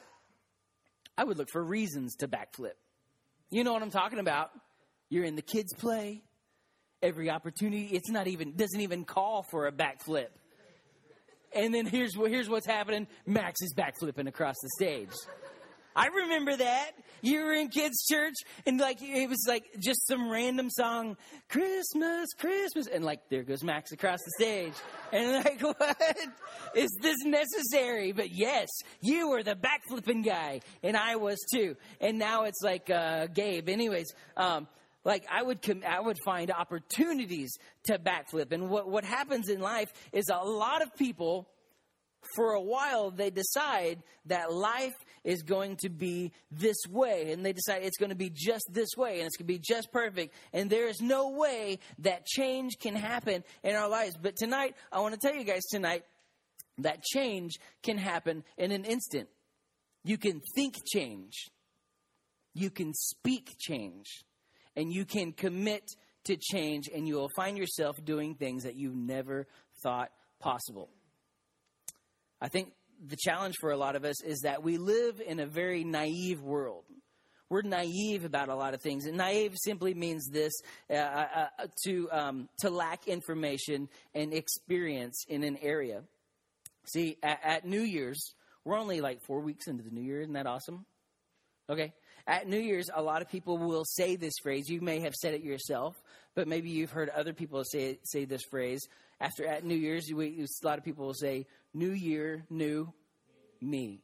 I 1.17 1.23
would 1.23 1.37
look 1.37 1.49
for 1.51 1.63
reasons 1.63 2.15
to 2.17 2.27
backflip. 2.27 2.73
You 3.49 3.63
know 3.63 3.73
what 3.73 3.81
I'm 3.81 3.91
talking 3.91 4.19
about. 4.19 4.51
You're 5.09 5.25
in 5.25 5.35
the 5.35 5.41
kids' 5.41 5.73
play 5.73 6.23
every 7.01 7.29
opportunity. 7.29 7.85
It's 7.91 8.09
not 8.09 8.27
even 8.27 8.55
doesn't 8.55 8.81
even 8.81 9.05
call 9.05 9.43
for 9.43 9.67
a 9.67 9.71
backflip. 9.71 10.27
And 11.55 11.74
then 11.74 11.86
here's 11.86 12.15
here's 12.15 12.50
what's 12.50 12.67
happening. 12.67 13.07
Max 13.25 13.62
is 13.62 13.74
backflipping 13.74 14.27
across 14.27 14.55
the 14.62 14.69
stage. 14.77 15.12
I 15.95 16.07
remember 16.07 16.55
that. 16.57 16.91
You 17.22 17.43
were 17.43 17.53
in 17.53 17.69
kids' 17.69 18.05
church 18.10 18.33
and 18.65 18.79
like 18.79 19.01
it 19.01 19.29
was 19.29 19.45
like 19.48 19.63
just 19.79 20.05
some 20.07 20.29
random 20.29 20.69
song, 20.69 21.15
Christmas, 21.50 22.27
Christmas, 22.38 22.88
and 22.88 23.05
like 23.05 23.29
there 23.29 23.43
goes 23.43 23.63
Max 23.63 23.91
across 23.91 24.19
the 24.24 24.31
stage. 24.43 24.74
And 25.12 25.45
like, 25.45 25.62
what? 25.79 25.98
Is 26.75 26.89
this 27.01 27.17
necessary? 27.24 28.12
But 28.12 28.31
yes, 28.31 28.67
you 29.01 29.29
were 29.29 29.43
the 29.43 29.55
backflipping 29.55 30.25
guy, 30.25 30.62
and 30.81 30.98
I 30.98 31.15
was 31.15 31.38
too. 31.53 31.77
And 32.01 32.17
now 32.17 32.43
it's 32.43 32.62
like 32.62 32.89
uh, 32.89 33.27
Gabe. 33.27 33.69
Anyways, 33.69 34.13
um, 34.36 34.67
like 35.05 35.25
I 35.29 35.43
would 35.43 35.60
I 35.88 36.00
would 36.00 36.17
find 36.24 36.51
opportunities 36.51 37.53
to 37.86 38.00
backflip. 38.00 38.51
And 38.51 38.69
what 38.69 38.89
what 38.89 39.03
happens 39.03 39.50
in 39.50 39.60
life 39.60 39.91
is 40.12 40.29
a 40.29 40.43
lot 40.43 40.81
of 40.81 40.95
people 40.95 41.50
for 42.36 42.53
a 42.53 42.62
while 42.62 43.12
they 43.12 43.29
decide 43.29 44.01
that 44.27 44.51
life 44.51 44.95
is 45.25 45.43
going 45.43 45.77
to 45.77 45.89
be 45.89 46.31
this 46.51 46.77
way. 46.89 47.31
And 47.31 47.45
they 47.45 47.53
decide 47.53 47.83
it's 47.83 47.98
going 47.98 48.12
to 48.12 48.15
be 48.15 48.31
just 48.33 48.65
this 48.72 48.89
way 48.98 49.19
and 49.19 49.27
it's 49.27 49.38
going 49.38 49.48
to 49.48 49.53
be 49.53 49.60
just 49.60 49.91
perfect. 49.91 50.33
And 50.53 50.69
there 50.69 50.88
is 50.88 51.01
no 51.01 51.31
way 51.31 51.79
that 52.00 52.25
change 52.25 52.77
can 52.79 52.95
happen 52.95 53.43
in 53.63 53.75
our 53.75 53.89
lives. 53.89 54.15
But 54.22 54.36
tonight 54.36 54.75
i 54.91 55.00
want 55.00 55.13
to 55.13 55.19
tell 55.19 55.36
you 55.36 55.43
guys 55.43 55.63
tonight 55.69 56.03
that 56.79 57.03
change 57.03 57.60
can 57.83 57.98
happen 57.98 58.43
in 58.57 58.72
an 58.72 58.86
instant. 58.86 59.27
You 60.03 60.17
can 60.17 60.41
think 60.55 60.77
change. 60.86 61.50
You 62.53 62.69
can 62.69 62.93
speak 62.93 63.55
change 63.60 64.24
and 64.75 64.91
you 64.91 65.05
can 65.05 65.31
commit 65.31 65.83
to 66.25 66.37
change 66.37 66.89
and 66.93 67.07
you 67.07 67.15
will 67.15 67.29
find 67.35 67.57
yourself 67.57 67.95
doing 68.03 68.35
things 68.35 68.63
that 68.63 68.75
you 68.75 68.93
never 68.95 69.47
thought 69.83 70.09
possible 70.39 70.89
I 72.43 72.49
think 72.49 72.73
the 73.07 73.15
challenge 73.15 73.55
for 73.61 73.71
a 73.71 73.77
lot 73.77 73.95
of 73.95 74.03
us 74.03 74.21
is 74.21 74.41
that 74.41 74.63
we 74.63 74.77
live 74.77 75.21
in 75.25 75.39
a 75.39 75.45
very 75.45 75.85
naive 75.85 76.41
world. 76.41 76.83
We're 77.49 77.61
naive 77.61 78.25
about 78.25 78.49
a 78.49 78.55
lot 78.55 78.73
of 78.73 78.81
things. 78.81 79.05
And 79.05 79.15
naive 79.15 79.55
simply 79.55 79.93
means 79.93 80.27
this 80.27 80.51
uh, 80.89 80.95
uh, 80.95 81.27
uh, 81.35 81.67
to, 81.85 82.09
um, 82.11 82.49
to 82.59 82.69
lack 82.69 83.07
information 83.07 83.87
and 84.13 84.33
experience 84.33 85.23
in 85.29 85.43
an 85.43 85.57
area. 85.61 86.01
See, 86.85 87.17
at, 87.23 87.39
at 87.43 87.65
New 87.65 87.81
Year's, 87.81 88.33
we're 88.65 88.77
only 88.77 88.99
like 88.99 89.19
four 89.25 89.39
weeks 89.39 89.67
into 89.67 89.83
the 89.83 89.91
New 89.91 90.01
Year. 90.01 90.19
Isn't 90.19 90.33
that 90.33 90.47
awesome? 90.47 90.85
Okay. 91.69 91.93
At 92.25 92.47
New 92.47 92.59
Year's, 92.59 92.89
a 92.93 93.01
lot 93.01 93.21
of 93.21 93.29
people 93.29 93.57
will 93.57 93.83
say 93.83 94.15
this 94.15 94.33
phrase. 94.41 94.69
You 94.69 94.79
may 94.79 95.01
have 95.01 95.13
said 95.13 95.33
it 95.33 95.43
yourself, 95.43 95.95
but 96.35 96.47
maybe 96.47 96.69
you've 96.69 96.91
heard 96.91 97.09
other 97.09 97.33
people 97.33 97.63
say 97.65 97.99
say 98.03 98.25
this 98.25 98.43
phrase. 98.49 98.87
After 99.19 99.45
at 99.45 99.63
New 99.63 99.75
Year's, 99.75 100.09
we, 100.13 100.41
a 100.41 100.65
lot 100.65 100.77
of 100.77 100.85
people 100.85 101.05
will 101.05 101.13
say, 101.13 101.45
New 101.73 101.91
Year, 101.91 102.45
new 102.49 102.91
me. 103.61 104.01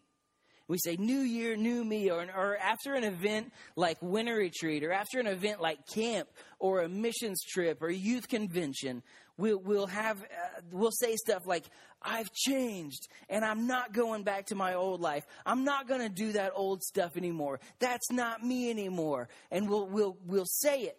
We 0.68 0.78
say 0.78 0.98
New 0.98 1.22
Year, 1.22 1.56
new 1.58 1.84
me, 1.84 2.12
or, 2.12 2.22
or 2.36 2.58
after 2.58 2.94
an 2.94 3.04
event 3.04 3.52
like 3.76 3.98
Winter 4.02 4.36
Retreat, 4.36 4.84
or 4.84 4.92
after 4.92 5.20
an 5.20 5.26
event 5.26 5.62
like 5.62 5.80
camp, 5.88 6.30
or 6.60 6.82
a 6.82 6.90
missions 6.90 7.44
trip, 7.44 7.82
or 7.82 7.90
youth 7.90 8.28
convention, 8.28 9.02
we'll, 9.40 9.58
we'll 9.58 9.88
have, 9.88 10.22
uh, 10.22 10.62
we'll 10.72 10.92
say 10.92 11.16
stuff 11.16 11.48
like, 11.48 11.64
I've 12.02 12.32
changed, 12.34 13.08
and 13.30 13.44
I'm 13.44 13.68
not 13.68 13.94
going 13.94 14.24
back 14.24 14.48
to 14.48 14.56
my 14.56 14.76
old 14.76 15.02
life. 15.02 15.26
I'm 15.46 15.64
not 15.64 15.88
going 15.88 16.02
to 16.02 16.10
do 16.10 16.34
that 16.34 16.54
old 16.56 16.84
stuff 16.84 17.18
anymore. 17.18 17.60
That's 17.80 18.12
not 18.12 18.44
me 18.44 18.70
anymore. 18.70 19.28
And 19.52 19.70
we'll, 19.70 19.88
we'll, 19.88 20.18
we'll 20.26 20.46
say 20.46 20.82
it. 20.84 20.98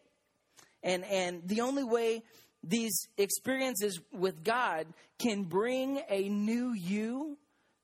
And, 0.83 1.05
and 1.05 1.43
the 1.47 1.61
only 1.61 1.85
way 1.85 2.23
these 2.63 3.09
experiences 3.17 4.01
with 4.13 4.45
God 4.45 4.87
can 5.19 5.45
bring 5.45 6.03
a 6.09 6.29
new 6.29 6.73
you 6.73 7.39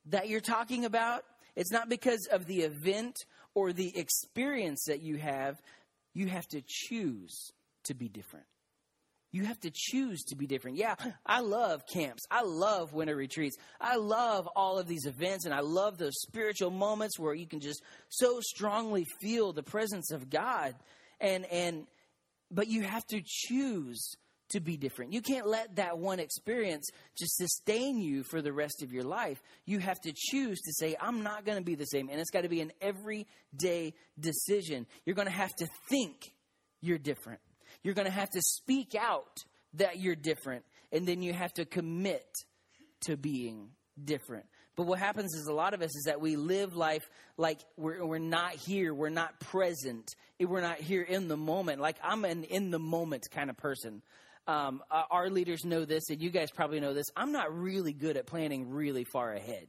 that 0.07 0.29
you're 0.29 0.41
talking 0.41 0.85
about. 0.85 1.25
It's 1.55 1.73
not 1.73 1.89
because 1.89 2.29
of 2.31 2.47
the 2.47 2.61
event 2.61 3.17
or 3.55 3.73
the 3.73 3.97
experience 3.97 4.85
that 4.89 5.01
you 5.03 5.17
have. 5.17 5.61
You 6.13 6.27
have 6.27 6.47
to 6.49 6.63
choose 6.67 7.53
to 7.85 7.95
be 7.95 8.09
different. 8.09 8.47
You 9.37 9.45
have 9.45 9.61
to 9.61 9.71
choose 9.71 10.23
to 10.29 10.35
be 10.35 10.47
different. 10.47 10.79
Yeah, 10.79 10.95
I 11.27 11.41
love 11.41 11.83
camps. 11.87 12.23
I 12.31 12.43
love 12.43 12.95
winter 12.95 13.15
retreats. 13.15 13.59
I 13.79 13.97
love 13.97 14.49
all 14.57 14.79
of 14.79 14.89
these 14.89 15.05
events 15.05 15.45
and 15.45 15.53
I 15.53 15.61
love 15.61 15.99
those 15.99 16.19
spiritual 16.23 16.71
moments 16.71 17.19
where 17.19 17.35
you 17.35 17.47
can 17.47 17.61
just 17.61 17.83
so 18.09 18.41
strongly 18.41 19.05
feel 19.21 19.53
the 19.53 19.63
presence 19.63 20.11
of 20.11 20.31
God. 20.31 20.75
And 21.21 21.45
and 21.53 21.87
but 22.51 22.69
you 22.69 22.81
have 22.81 23.05
to 23.09 23.21
choose 23.23 24.15
to 24.53 24.61
be 24.61 24.79
different. 24.79 25.13
You 25.13 25.21
can't 25.21 25.47
let 25.47 25.77
that 25.77 25.99
one 25.99 26.19
experience 26.19 26.89
just 27.19 27.37
sustain 27.37 27.99
you 27.99 28.23
for 28.23 28.41
the 28.41 28.55
rest 28.55 28.83
of 28.83 28.91
your 28.91 29.05
life. 29.05 29.43
You 29.67 29.81
have 29.81 30.01
to 30.01 30.15
choose 30.17 30.59
to 30.63 30.73
say, 30.73 30.97
I'm 30.99 31.23
not 31.23 31.45
going 31.45 31.59
to 31.59 31.65
be 31.65 31.75
the 31.75 31.85
same. 31.85 32.09
And 32.09 32.19
it's 32.19 32.31
got 32.31 32.45
to 32.45 32.49
be 32.49 32.63
an 32.63 32.73
everyday 32.81 33.93
decision. 34.19 34.87
You're 35.05 35.17
going 35.17 35.29
to 35.29 35.35
have 35.35 35.55
to 35.57 35.67
think 35.91 36.33
you're 36.81 36.97
different. 36.97 37.41
You're 37.83 37.95
going 37.95 38.07
to 38.07 38.13
have 38.13 38.31
to 38.31 38.43
speak 38.43 38.95
out 38.95 39.45
that 39.75 39.99
you're 39.99 40.17
different. 40.17 40.65
And 40.93 41.07
then 41.07 41.23
you 41.23 41.33
have 41.33 41.53
to 41.55 41.65
commit 41.65 42.27
to 43.03 43.17
being 43.17 43.71
different. 44.03 44.47
But 44.77 44.87
what 44.87 44.99
happens 44.99 45.35
is 45.35 45.47
a 45.47 45.55
lot 45.55 45.75
of 45.75 45.81
us 45.81 45.97
is 45.97 46.05
that 46.05 46.21
we 46.21 46.37
live 46.37 46.77
life 46.77 47.09
like 47.37 47.61
we're, 47.77 48.05
we're 48.05 48.19
not 48.19 48.53
here, 48.53 48.93
we're 48.93 49.09
not 49.09 49.41
present, 49.41 50.15
we're 50.39 50.61
not 50.61 50.79
here 50.79 51.03
in 51.03 51.29
the 51.29 51.37
moment. 51.37 51.81
Like 51.81 51.97
I'm 52.03 52.25
an 52.27 52.45
in 52.45 52.71
the 52.71 52.79
moment 52.79 53.25
kind 53.31 53.49
of 53.49 53.57
person 53.57 54.03
um, 54.47 54.83
uh, 54.91 55.03
our 55.11 55.29
leaders 55.29 55.65
know 55.65 55.85
this, 55.85 56.09
and 56.11 56.21
you 56.21 56.31
guys 56.31 56.51
probably 56.51 56.81
know 56.81 56.95
this. 56.95 57.07
I'm 57.17 57.33
not 57.33 57.55
really 57.57 57.93
good 57.93 58.17
at 58.17 58.27
planning 58.27 58.71
really 58.71 59.05
far 59.05 59.33
ahead. 59.33 59.67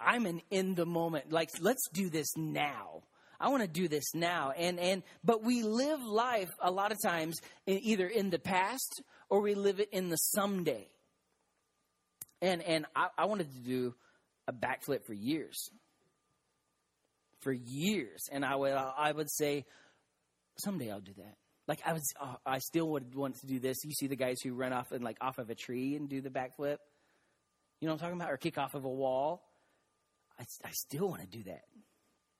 I'm 0.00 0.26
an 0.26 0.42
in 0.50 0.74
the 0.74 0.86
moment, 0.86 1.32
like, 1.32 1.50
let's 1.60 1.88
do 1.92 2.08
this 2.08 2.36
now. 2.36 3.02
I 3.40 3.48
want 3.48 3.62
to 3.62 3.68
do 3.68 3.88
this 3.88 4.14
now. 4.14 4.52
And, 4.56 4.78
and, 4.80 5.02
but 5.24 5.44
we 5.44 5.62
live 5.62 6.02
life 6.02 6.50
a 6.60 6.70
lot 6.70 6.92
of 6.92 6.98
times 7.02 7.38
in, 7.66 7.78
either 7.82 8.06
in 8.06 8.30
the 8.30 8.38
past 8.38 9.02
or 9.28 9.40
we 9.40 9.54
live 9.54 9.80
it 9.80 9.90
in 9.92 10.08
the 10.08 10.16
someday. 10.16 10.88
And, 12.42 12.62
and 12.62 12.86
I, 12.96 13.08
I 13.16 13.24
wanted 13.26 13.52
to 13.52 13.60
do 13.60 13.94
a 14.46 14.52
backflip 14.52 15.04
for 15.06 15.12
years. 15.12 15.70
For 17.40 17.52
years. 17.52 18.22
And 18.32 18.44
I 18.44 18.56
would, 18.56 18.72
I 18.72 19.12
would 19.12 19.30
say, 19.30 19.64
someday 20.58 20.90
I'll 20.90 21.00
do 21.00 21.14
that. 21.18 21.36
Like 21.68 21.80
I 21.86 21.92
was, 21.92 22.02
oh, 22.20 22.36
I 22.46 22.58
still 22.58 22.88
would 22.90 23.14
want 23.14 23.36
to 23.40 23.46
do 23.46 23.60
this. 23.60 23.84
You 23.84 23.92
see 23.92 24.06
the 24.06 24.16
guys 24.16 24.40
who 24.42 24.54
run 24.54 24.72
off 24.72 24.90
and 24.90 25.04
like 25.04 25.18
off 25.20 25.38
of 25.38 25.50
a 25.50 25.54
tree 25.54 25.94
and 25.94 26.08
do 26.08 26.20
the 26.20 26.30
backflip. 26.30 26.78
You 27.80 27.86
know 27.86 27.92
what 27.92 28.02
I'm 28.02 28.08
talking 28.08 28.20
about? 28.20 28.32
Or 28.32 28.36
kick 28.38 28.58
off 28.58 28.74
of 28.74 28.84
a 28.84 28.88
wall. 28.88 29.44
I, 30.40 30.44
I 30.64 30.70
still 30.72 31.08
want 31.08 31.20
to 31.20 31.26
do 31.28 31.44
that, 31.44 31.62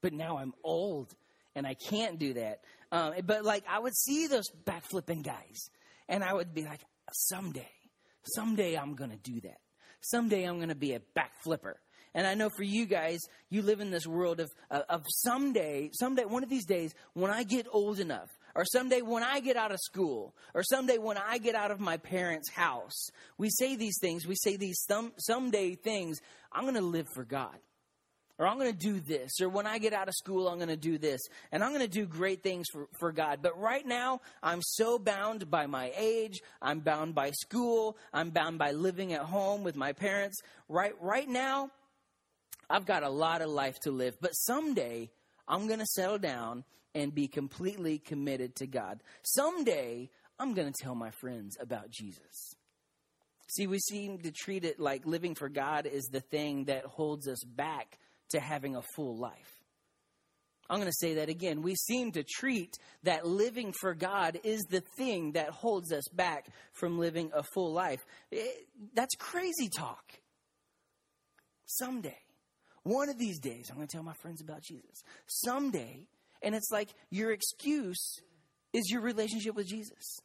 but 0.00 0.12
now 0.12 0.38
I'm 0.38 0.55
old 0.64 1.14
and 1.55 1.67
I 1.67 1.75
can't 1.75 2.19
do 2.19 2.35
that. 2.35 2.61
Um, 2.93 3.14
but 3.25 3.45
like 3.45 3.64
I 3.69 3.78
would 3.78 3.97
see 3.97 4.26
those 4.26 4.50
backflipping 4.64 5.23
guys, 5.25 5.71
and 6.09 6.25
I 6.25 6.33
would 6.33 6.55
be 6.55 6.64
like, 6.64 6.81
someday, 7.12 7.71
someday 8.23 8.76
I'm 8.76 8.95
gonna 8.95 9.17
do 9.17 9.40
that. 9.43 9.59
Someday 10.00 10.45
I'm 10.45 10.61
gonna 10.61 10.75
be 10.75 10.95
a 10.95 11.00
backflipper. 11.17 11.75
And 12.14 12.26
I 12.26 12.35
know 12.35 12.49
for 12.49 12.62
you 12.62 12.87
guys, 12.87 13.21
you 13.50 13.62
live 13.62 13.81
in 13.81 13.90
this 13.90 14.07
world 14.07 14.40
of, 14.40 14.50
of 14.71 15.05
someday, 15.09 15.90
someday, 15.93 16.25
one 16.25 16.43
of 16.43 16.49
these 16.49 16.64
days, 16.64 16.95
when 17.12 17.31
I 17.31 17.43
get 17.43 17.67
old 17.71 18.00
enough, 18.00 18.28
or 18.55 18.64
someday 18.64 19.02
when 19.02 19.23
I 19.23 19.40
get 19.40 19.57
out 19.57 19.73
of 19.73 19.78
school, 19.81 20.35
or 20.55 20.62
someday 20.62 20.99
when 20.99 21.19
I 21.19 21.38
get 21.38 21.55
out 21.55 21.71
of 21.71 21.81
my 21.81 21.97
parents' 21.97 22.50
house. 22.50 23.11
We 23.37 23.50
say 23.50 23.76
these 23.76 23.99
things, 24.00 24.26
we 24.26 24.35
say 24.35 24.57
these 24.57 24.83
some, 24.88 25.12
someday 25.19 25.75
things. 25.75 26.19
I'm 26.50 26.73
to 26.75 26.81
live 26.81 27.07
for 27.14 27.25
God. 27.25 27.57
Or 28.38 28.47
I'm 28.47 28.59
going 28.59 28.73
to 28.73 28.78
do 28.78 29.00
this. 29.00 29.40
Or 29.40 29.49
when 29.49 29.66
I 29.66 29.78
get 29.78 29.92
out 29.92 30.09
of 30.09 30.14
school, 30.14 30.49
I'm 30.49 30.59
going 30.59 30.68
to 30.68 30.76
do 30.76 30.97
this. 30.97 31.21
And 31.50 31.64
I'm 31.64 31.71
going 31.71 31.83
to 31.83 31.88
do 31.88 32.07
great 32.07 32.42
things 32.42 32.66
for, 32.73 32.87
for 33.00 33.11
God. 33.11 33.40
But 33.42 33.59
right 33.59 33.85
now, 33.85 34.21
I'm 34.42 34.62
so 34.62 34.99
bound 34.99 35.50
by 35.50 35.66
my 35.66 35.92
age. 35.97 36.40
I'm 36.62 36.78
bound 36.78 37.16
by 37.16 37.33
school. 37.33 37.97
I'm 38.12 38.30
bound 38.30 38.59
by 38.59 38.71
living 38.71 39.12
at 39.12 39.23
home 39.23 39.64
with 39.64 39.75
my 39.75 39.92
parents. 39.92 40.40
Right, 40.68 40.92
right 41.00 41.28
now, 41.28 41.71
I've 42.71 42.87
got 42.87 43.02
a 43.02 43.09
lot 43.09 43.42
of 43.42 43.50
life 43.50 43.80
to 43.80 43.90
live. 43.90 44.16
But 44.21 44.33
someday, 44.33 45.11
I'm 45.49 45.66
going 45.66 45.80
to 45.80 45.87
settle 45.87 46.18
down 46.18 46.64
and 46.95 47.12
be 47.12 47.26
completely 47.26 47.99
committed 47.99 48.54
to 48.57 48.66
God. 48.66 49.00
Someday, 49.23 50.11
I'm 50.38 50.54
going 50.54 50.73
to 50.73 50.83
tell 50.83 50.95
my 50.95 51.11
friends 51.11 51.57
about 51.61 51.90
Jesus. 51.90 52.54
See, 53.49 53.66
we 53.66 53.78
seem 53.78 54.18
to 54.18 54.30
treat 54.30 54.64
it 54.64 54.78
like 54.78 55.07
living 55.07 55.35
for 55.35 55.49
God 55.49 55.87
is 55.87 56.04
the 56.04 56.21
thing 56.21 56.66
that 56.66 56.85
holds 56.85 57.26
us 57.26 57.42
back 57.42 57.99
to 58.30 58.40
having 58.40 58.76
a 58.76 58.82
full 58.94 59.16
life. 59.16 59.58
I'm 60.70 60.78
going 60.78 60.90
to 60.90 60.97
say 60.99 61.14
that 61.14 61.30
again. 61.30 61.62
We 61.62 61.75
seem 61.75 62.12
to 62.12 62.23
treat 62.23 62.75
that 63.04 63.26
living 63.26 63.73
for 63.80 63.94
God 63.94 64.38
is 64.44 64.61
the 64.68 64.82
thing 64.99 65.32
that 65.32 65.49
holds 65.49 65.92
us 65.92 66.06
back 66.12 66.47
from 66.73 66.99
living 66.99 67.30
a 67.35 67.42
full 67.42 67.73
life. 67.73 68.00
It, 68.30 68.66
that's 68.94 69.14
crazy 69.18 69.70
talk. 69.75 70.04
Someday, 71.64 72.18
one 72.82 73.08
of 73.08 73.18
these 73.18 73.38
days, 73.38 73.68
I'm 73.70 73.76
going 73.76 73.88
to 73.88 73.97
tell 73.97 74.04
my 74.04 74.14
friends 74.20 74.42
about 74.42 74.62
Jesus. 74.62 75.02
Someday, 75.26 76.06
and 76.42 76.54
it's 76.54 76.70
like 76.70 76.90
your 77.11 77.32
excuse 77.32 78.20
is 78.75 78.90
your 78.90 79.00
relationship 79.00 79.54
with 79.54 79.66
Jesus. 79.66 80.18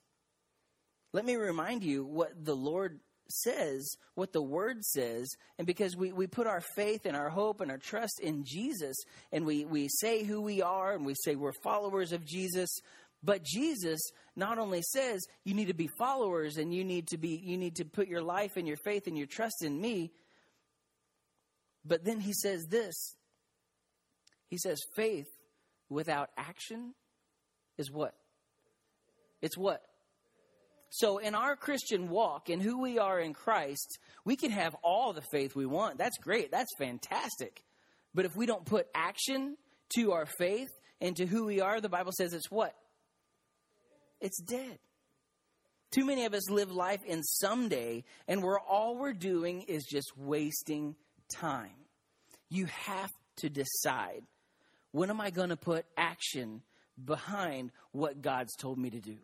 Let 1.13 1.25
me 1.25 1.36
remind 1.36 1.83
you 1.83 2.03
what 2.03 2.31
the 2.43 2.55
Lord 2.55 3.00
says, 3.30 3.96
what 4.15 4.34
the 4.34 4.42
Word 4.42 4.84
says, 4.84 5.30
and 5.58 5.65
because 5.65 5.96
we, 5.96 6.12
we 6.12 6.27
put 6.27 6.48
our 6.48 6.62
faith 6.75 7.06
and 7.06 7.15
our 7.15 7.30
hope 7.30 7.62
and 7.62 7.72
our 7.72 7.77
trust 7.77 8.20
in 8.20 8.44
Jesus, 8.46 8.96
and 9.32 9.46
we, 9.46 9.65
we 9.65 9.88
say 9.88 10.24
who 10.24 10.42
we 10.42 10.62
are, 10.62 10.94
and 10.94 11.06
we 11.06 11.15
say 11.15 11.36
we're 11.36 11.53
followers 11.63 12.12
of 12.12 12.25
Jesus, 12.25 12.70
but 13.24 13.44
Jesus 13.44 14.01
not 14.36 14.60
only 14.60 14.82
says 14.82 15.25
you 15.46 15.53
need 15.53 15.70
to 15.70 15.74
be 15.74 15.88
followers 15.88 16.58
and 16.58 16.74
you 16.74 16.84
need 16.84 17.08
to 17.08 17.18
be 17.18 17.42
you 17.42 17.58
need 17.58 17.77
to 17.77 17.86
put 17.86 18.10
your 18.10 18.22
life 18.22 18.58
and 18.58 18.68
your 18.68 18.77
faith 18.84 19.08
and 19.08 19.18
your 19.18 19.27
trust 19.27 19.63
in 19.63 19.80
me, 19.80 20.12
but 21.86 22.03
then 22.03 22.20
he 22.20 22.34
says 22.34 22.65
this. 22.70 23.15
He 24.50 24.58
says 24.58 24.82
faith 24.96 25.27
without 25.89 26.30
action 26.38 26.94
is 27.77 27.89
what? 27.89 28.13
It's 29.42 29.58
what? 29.58 29.82
So, 30.95 31.17
in 31.17 31.33
our 31.33 31.55
Christian 31.55 32.07
walk 32.07 32.50
and 32.50 32.62
who 32.62 32.79
we 32.79 33.00
are 33.00 33.19
in 33.19 33.33
Christ, 33.33 33.97
we 34.25 34.35
can 34.35 34.51
have 34.51 34.75
all 34.83 35.12
the 35.12 35.23
faith 35.31 35.55
we 35.55 35.65
want. 35.65 35.97
That's 35.97 36.19
great. 36.19 36.51
That's 36.51 36.69
fantastic. 36.77 37.63
But 38.13 38.25
if 38.25 38.35
we 38.35 38.45
don't 38.45 38.63
put 38.63 38.85
action 38.93 39.57
to 39.95 40.12
our 40.12 40.27
faith 40.27 40.67
and 41.01 41.15
to 41.15 41.25
who 41.25 41.45
we 41.45 41.62
are, 41.62 41.81
the 41.81 41.89
Bible 41.89 42.12
says 42.15 42.31
it's 42.33 42.51
what? 42.51 42.75
It's 44.21 44.39
dead. 44.39 44.77
Too 45.89 46.05
many 46.05 46.25
of 46.25 46.35
us 46.35 46.47
live 46.51 46.71
life 46.71 47.03
in 47.07 47.23
someday, 47.23 48.03
and 48.27 48.43
we're 48.43 48.59
all 48.59 48.95
we're 48.95 49.13
doing 49.13 49.63
is 49.63 49.88
just 49.91 50.15
wasting 50.15 50.95
time. 51.33 51.88
You 52.51 52.67
have 52.67 53.09
to 53.38 53.50
decide 53.50 54.21
when 54.91 55.09
am 55.09 55.19
I 55.19 55.31
going 55.31 55.50
to 55.50 55.57
put 55.57 55.88
action 55.97 56.62
behind 57.03 57.71
what 57.93 58.21
God's 58.21 58.55
told 58.57 58.77
me 58.77 58.91
to 58.91 59.00
do? 59.00 59.17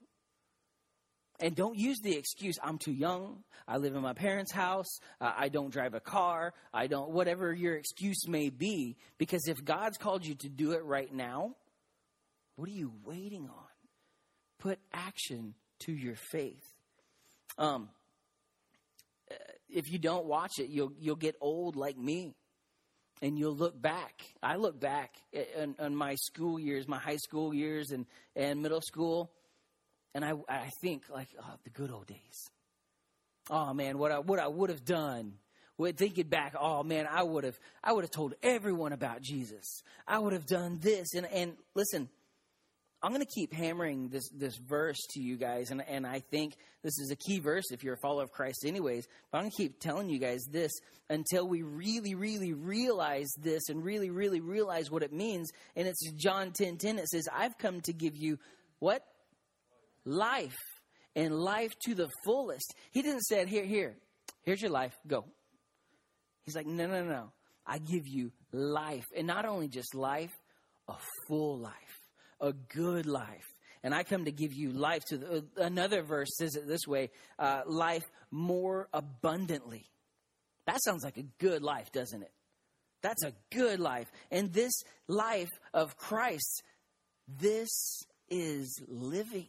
And 1.42 1.56
don't 1.56 1.78
use 1.78 2.00
the 2.00 2.18
excuse, 2.18 2.60
I'm 2.62 2.78
too 2.78 2.92
young, 2.92 3.44
I 3.66 3.78
live 3.78 3.96
in 3.96 4.02
my 4.02 4.14
parents' 4.14 4.52
house, 4.52 5.00
uh, 5.22 5.32
I 5.38 5.48
don't 5.48 5.72
drive 5.72 5.94
a 5.94 6.02
car, 6.02 6.54
I 6.74 6.88
don't, 6.88 7.12
whatever 7.12 7.54
your 7.54 7.76
excuse 7.76 8.28
may 8.28 8.50
be. 8.50 8.98
Because 9.18 9.48
if 9.48 9.64
God's 9.64 9.98
called 9.98 10.26
you 10.26 10.36
to 10.36 10.50
do 10.50 10.74
it 10.74 10.84
right 10.84 11.14
now, 11.14 11.56
what 12.58 12.68
are 12.68 12.74
you 12.74 12.92
waiting 13.06 13.44
on? 13.44 13.66
Put 14.60 14.80
action 14.92 15.54
to 15.80 15.94
your 15.94 16.16
faith. 16.16 16.74
Um, 17.58 17.88
uh, 19.32 19.36
if 19.70 19.90
you 19.90 19.98
don't 19.98 20.26
watch 20.26 20.60
it, 20.60 20.68
you'll, 20.68 20.92
you'll 21.00 21.16
get 21.16 21.36
old 21.40 21.78
like 21.78 21.98
me. 21.98 22.36
And 23.22 23.38
you'll 23.38 23.56
look 23.56 23.82
back. 23.82 24.14
I 24.42 24.56
look 24.56 24.80
back 24.80 25.14
on 25.78 25.94
my 25.94 26.16
school 26.16 26.58
years, 26.58 26.88
my 26.88 27.00
high 27.00 27.18
school 27.18 27.54
years, 27.54 27.92
and, 27.92 28.06
and 28.34 28.62
middle 28.62 28.80
school 28.80 29.30
and 30.14 30.26
I, 30.26 30.34
I 30.48 30.70
think 30.82 31.04
like 31.10 31.30
oh, 31.40 31.54
the 31.64 31.70
good 31.70 31.92
old 31.92 32.08
days. 32.08 32.50
Oh 33.50 33.74
man, 33.74 33.98
what 33.98 34.12
I 34.12 34.20
what 34.20 34.40
I 34.40 34.48
would 34.48 34.70
have 34.70 34.86
done. 34.86 35.34
Thinking 35.96 36.28
back, 36.28 36.56
oh 36.60 36.84
man, 36.84 37.08
I 37.10 37.24
would 37.24 37.46
have 37.46 37.58
I 37.82 37.94
would 37.94 38.04
have 38.04 38.12
told 38.12 38.34
everyone 38.44 38.92
about 38.92 39.22
Jesus. 39.22 39.82
I 40.06 40.20
would 40.20 40.34
have 40.34 40.46
done 40.46 40.80
this 40.82 41.14
and 41.14 41.26
and 41.26 41.54
listen, 41.74 42.10
I'm 43.02 43.14
going 43.14 43.26
to 43.26 43.34
keep 43.34 43.54
hammering 43.54 44.10
this 44.10 44.30
this 44.30 44.58
verse 44.58 45.00
to 45.12 45.22
you 45.22 45.38
guys, 45.38 45.72
and 45.72 45.82
and 45.88 46.06
I 46.06 46.20
think 46.20 46.56
this 46.84 47.00
is 47.00 47.12
a 47.12 47.16
key 47.16 47.40
verse 47.40 47.72
if 47.72 47.82
you're 47.82 47.94
a 47.94 48.00
follower 48.02 48.24
of 48.24 48.32
Christ, 48.32 48.66
anyways. 48.66 49.08
But 49.32 49.38
I'm 49.38 49.44
going 49.46 49.52
to 49.52 49.58
keep 49.58 49.80
telling 49.80 50.10
you 50.10 50.20
guys 50.20 50.42
this 50.52 50.72
until 51.10 51.48
we 51.48 51.62
really, 51.62 52.14
really 52.14 52.52
realize 52.54 53.30
this 53.42 53.70
and 53.70 53.84
really, 53.84 54.10
really 54.10 54.42
realize 54.42 54.92
what 54.92 55.02
it 55.02 55.14
means. 55.14 55.50
And 55.78 55.88
it's 55.88 56.12
John 56.18 56.52
10 56.52 56.76
10. 56.76 57.00
It 57.00 57.08
says, 57.08 57.30
"I've 57.34 57.58
come 57.58 57.80
to 57.82 57.94
give 57.94 58.18
you 58.18 58.38
what 58.80 59.06
life 60.06 60.58
and 61.16 61.34
life 61.34 61.72
to 61.86 61.96
the 61.96 62.10
fullest. 62.24 62.74
He 62.92 63.02
didn't 63.02 63.24
say, 63.24 63.46
Here, 63.46 63.66
here, 63.66 63.96
here's 64.44 64.62
your 64.62 64.72
life, 64.72 64.96
go. 65.08 65.26
He's 66.44 66.56
like, 66.56 66.68
No, 66.68 66.88
no, 66.88 67.04
no. 67.04 67.32
I 67.66 67.78
give 67.78 68.08
you 68.08 68.32
life. 68.52 69.06
And 69.16 69.28
not 69.28 69.46
only 69.46 69.68
just 69.68 69.94
life, 69.94 70.32
a 70.88 70.96
full 71.28 71.60
life, 71.60 71.74
a 72.42 72.54
good 72.54 73.06
life. 73.06 73.46
And 73.84 73.94
I 73.94 74.04
come 74.04 74.26
to 74.26 74.32
give 74.32 74.54
you 74.54 74.72
life 74.72 75.04
to 75.06 75.18
the, 75.18 75.38
uh, 75.38 75.42
another 75.64 76.02
verse 76.02 76.30
says 76.36 76.56
it 76.56 76.68
this 76.68 76.86
way 76.88 77.12
uh, 77.38 77.62
life 77.66 78.04
more 78.32 78.90
abundantly. 78.92 79.86
That 80.66 80.82
sounds 80.84 81.04
like 81.04 81.18
a 81.18 81.26
good 81.40 81.64
life, 81.64 81.92
doesn't 81.92 82.22
it? 82.22 82.32
That's 83.02 83.24
a 83.24 83.34
good 83.52 83.80
life. 83.80 84.08
And 84.30 84.52
this 84.52 84.74
life 85.08 85.50
of 85.74 85.96
Christ, 85.96 86.64
this 87.28 88.04
is 88.30 88.82
living. 88.88 89.48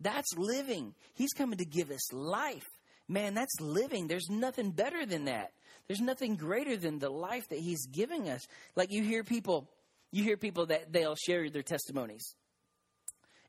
That's 0.00 0.36
living. 0.36 0.94
He's 1.14 1.32
coming 1.32 1.58
to 1.58 1.64
give 1.64 1.90
us 1.90 2.12
life. 2.12 2.66
Man, 3.08 3.34
that's 3.34 3.60
living. 3.60 4.08
There's 4.08 4.28
nothing 4.28 4.70
better 4.70 5.06
than 5.06 5.26
that. 5.26 5.52
There's 5.86 6.00
nothing 6.00 6.36
greater 6.36 6.76
than 6.76 6.98
the 6.98 7.10
life 7.10 7.48
that 7.50 7.60
he's 7.60 7.86
giving 7.86 8.28
us. 8.28 8.46
Like 8.74 8.90
you 8.90 9.02
hear 9.02 9.22
people, 9.22 9.70
you 10.10 10.24
hear 10.24 10.36
people 10.36 10.66
that 10.66 10.92
they'll 10.92 11.14
share 11.14 11.48
their 11.48 11.62
testimonies. 11.62 12.34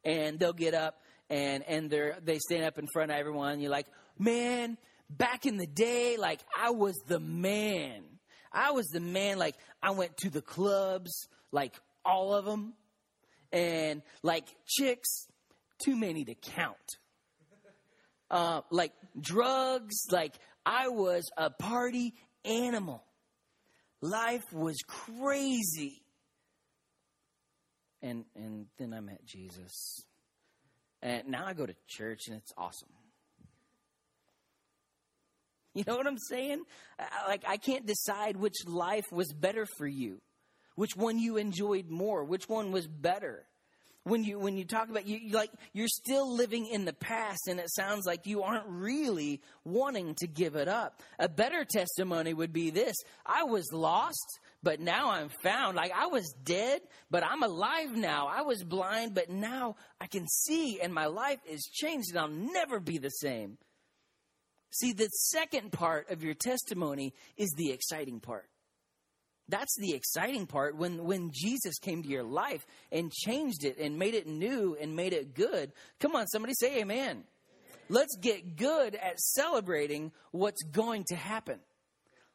And 0.03 0.39
they'll 0.39 0.53
get 0.53 0.73
up 0.73 1.01
and 1.29 1.63
and 1.67 1.89
they're 1.89 2.17
they 2.23 2.39
stand 2.39 2.63
up 2.63 2.77
in 2.77 2.87
front 2.93 3.11
of 3.11 3.17
everyone. 3.17 3.59
You're 3.59 3.71
like, 3.71 3.87
"Man, 4.17 4.77
back 5.09 5.45
in 5.45 5.57
the 5.57 5.67
day, 5.67 6.17
like 6.17 6.39
I 6.57 6.69
was 6.69 6.95
the 7.07 7.19
man. 7.19 8.03
I 8.51 8.71
was 8.71 8.87
the 8.87 8.99
man 8.99 9.37
like 9.37 9.55
I 9.81 9.91
went 9.91 10.17
to 10.17 10.29
the 10.29 10.41
clubs, 10.41 11.27
like 11.51 11.75
all 12.05 12.33
of 12.33 12.45
them. 12.45 12.73
And 13.51 14.01
like 14.23 14.45
chicks, 14.65 15.27
too 15.79 15.95
many 15.95 16.25
to 16.25 16.35
count. 16.35 16.97
Uh, 18.29 18.61
like 18.71 18.91
drugs, 19.19 20.07
like 20.11 20.35
I 20.65 20.89
was 20.89 21.29
a 21.37 21.49
party 21.49 22.13
animal. 22.43 23.03
Life 24.01 24.51
was 24.51 24.77
crazy. 24.85 26.01
And 28.01 28.25
and 28.35 28.67
then 28.77 28.93
I 28.93 28.99
met 28.99 29.25
Jesus. 29.25 30.03
And 31.01 31.29
now 31.29 31.45
I 31.45 31.53
go 31.53 31.65
to 31.65 31.75
church 31.87 32.27
and 32.27 32.37
it's 32.37 32.51
awesome. 32.57 32.89
You 35.73 35.83
know 35.85 35.95
what 35.95 36.07
I'm 36.07 36.17
saying? 36.17 36.63
Like 37.27 37.43
I 37.47 37.57
can't 37.57 37.85
decide 37.85 38.35
which 38.35 38.65
life 38.65 39.05
was 39.11 39.31
better 39.31 39.65
for 39.77 39.87
you. 39.87 40.21
Which 40.75 40.95
one 40.95 41.17
you 41.17 41.37
enjoyed 41.37 41.89
more, 41.89 42.23
which 42.23 42.49
one 42.49 42.71
was 42.71 42.87
better 42.87 43.45
when 44.07 44.23
you 44.23 44.39
when 44.39 44.57
you 44.57 44.65
talk 44.65 44.89
about 44.89 45.05
you 45.05 45.31
like 45.31 45.51
you're 45.73 45.87
still 45.87 46.33
living 46.33 46.67
in 46.67 46.85
the 46.85 46.93
past 46.93 47.47
and 47.47 47.59
it 47.59 47.69
sounds 47.71 48.05
like 48.05 48.25
you 48.25 48.43
aren't 48.43 48.67
really 48.67 49.41
wanting 49.63 50.15
to 50.15 50.27
give 50.27 50.55
it 50.55 50.67
up. 50.67 51.01
A 51.19 51.29
better 51.29 51.65
testimony 51.65 52.33
would 52.33 52.53
be 52.53 52.69
this. 52.69 52.95
I 53.25 53.43
was 53.43 53.71
lost 53.71 54.39
but 54.63 54.79
now 54.79 55.11
i'm 55.11 55.29
found. 55.29 55.75
Like 55.75 55.91
i 55.95 56.07
was 56.07 56.33
dead 56.43 56.81
but 57.11 57.23
i'm 57.23 57.43
alive 57.43 57.95
now. 57.95 58.27
I 58.27 58.41
was 58.41 58.63
blind 58.63 59.13
but 59.13 59.29
now 59.29 59.75
i 59.99 60.07
can 60.07 60.27
see 60.27 60.79
and 60.81 60.93
my 60.93 61.05
life 61.05 61.39
is 61.49 61.69
changed 61.71 62.09
and 62.11 62.19
i'll 62.19 62.27
never 62.27 62.79
be 62.79 62.97
the 62.97 63.09
same. 63.09 63.57
See 64.71 64.93
the 64.93 65.07
second 65.07 65.71
part 65.71 66.09
of 66.11 66.23
your 66.23 66.33
testimony 66.33 67.13
is 67.37 67.53
the 67.57 67.71
exciting 67.71 68.19
part 68.19 68.49
that's 69.49 69.75
the 69.77 69.93
exciting 69.93 70.45
part 70.45 70.75
when, 70.75 71.03
when 71.03 71.31
Jesus 71.31 71.79
came 71.79 72.03
to 72.03 72.09
your 72.09 72.23
life 72.23 72.65
and 72.91 73.11
changed 73.11 73.63
it 73.63 73.77
and 73.79 73.97
made 73.97 74.13
it 74.13 74.27
new 74.27 74.75
and 74.79 74.95
made 74.95 75.13
it 75.13 75.33
good. 75.33 75.71
Come 75.99 76.15
on, 76.15 76.27
somebody 76.27 76.53
say 76.53 76.79
amen. 76.79 77.09
amen. 77.09 77.23
Let's 77.89 78.17
get 78.17 78.57
good 78.57 78.95
at 78.95 79.19
celebrating 79.19 80.11
what's 80.31 80.63
going 80.63 81.05
to 81.09 81.15
happen. 81.15 81.59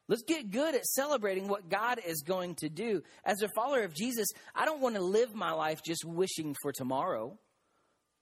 Let's 0.09 0.23
get 0.23 0.51
good 0.51 0.75
at 0.75 0.85
celebrating 0.85 1.47
what 1.47 1.69
God 1.69 1.99
is 2.05 2.23
going 2.23 2.55
to 2.55 2.69
do. 2.69 3.03
As 3.23 3.41
a 3.41 3.47
follower 3.55 3.83
of 3.83 3.93
Jesus, 3.93 4.27
I 4.53 4.65
don't 4.65 4.81
want 4.81 4.95
to 4.95 5.01
live 5.01 5.33
my 5.33 5.51
life 5.51 5.81
just 5.83 6.03
wishing 6.03 6.55
for 6.61 6.71
tomorrow. 6.71 7.37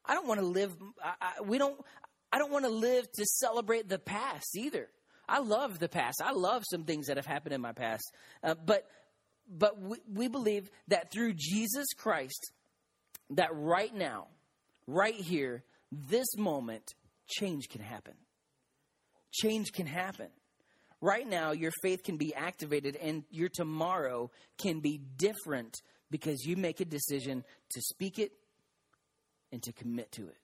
I 0.06 0.14
don't 0.14 0.28
want 0.28 0.40
to 0.40 0.46
live, 0.46 0.76
I, 1.04 1.14
I, 1.22 1.42
we 1.42 1.58
don't, 1.58 1.80
I 2.32 2.38
don't 2.38 2.52
want 2.52 2.66
to 2.66 2.72
live 2.72 3.12
to 3.14 3.26
celebrate 3.26 3.90
the 3.90 4.00
past 4.00 4.56
either. 4.56 4.90
I 5.28 5.40
love 5.40 5.80
the 5.80 5.90
past. 5.90 6.22
I 6.24 6.32
love 6.32 6.64
some 6.70 6.84
things 6.84 7.08
that 7.08 7.18
have 7.18 7.26
happened 7.26 7.54
in 7.54 7.62
my 7.62 7.74
past. 7.74 8.04
Uh, 8.44 8.56
but 8.56 8.86
but 9.50 9.80
we, 9.82 9.98
we 10.12 10.28
believe 10.28 10.70
that 10.88 11.12
through 11.12 11.34
Jesus 11.36 11.88
Christ, 11.98 12.52
that 13.32 13.50
right 13.54 13.94
now, 13.94 14.28
right 14.88 15.16
here, 15.16 15.64
this 15.92 16.38
moment, 16.38 16.94
change 17.28 17.68
can 17.70 17.82
happen. 17.82 18.14
Change 19.32 19.72
can 19.74 19.86
happen. 19.86 20.28
Right 21.02 21.28
now, 21.28 21.52
your 21.52 21.72
faith 21.82 22.04
can 22.04 22.18
be 22.18 22.34
activated 22.36 22.96
and 22.96 23.24
your 23.32 23.50
tomorrow 23.50 24.30
can 24.58 24.80
be 24.80 25.00
different 25.18 25.76
because 26.12 26.46
you 26.46 26.56
make 26.56 26.80
a 26.80 26.86
decision 26.86 27.44
to 27.72 27.82
speak 27.82 28.20
it 28.20 28.32
and 29.52 29.64
to 29.64 29.74
commit 29.74 30.12
to 30.14 30.28
it. 30.28 30.38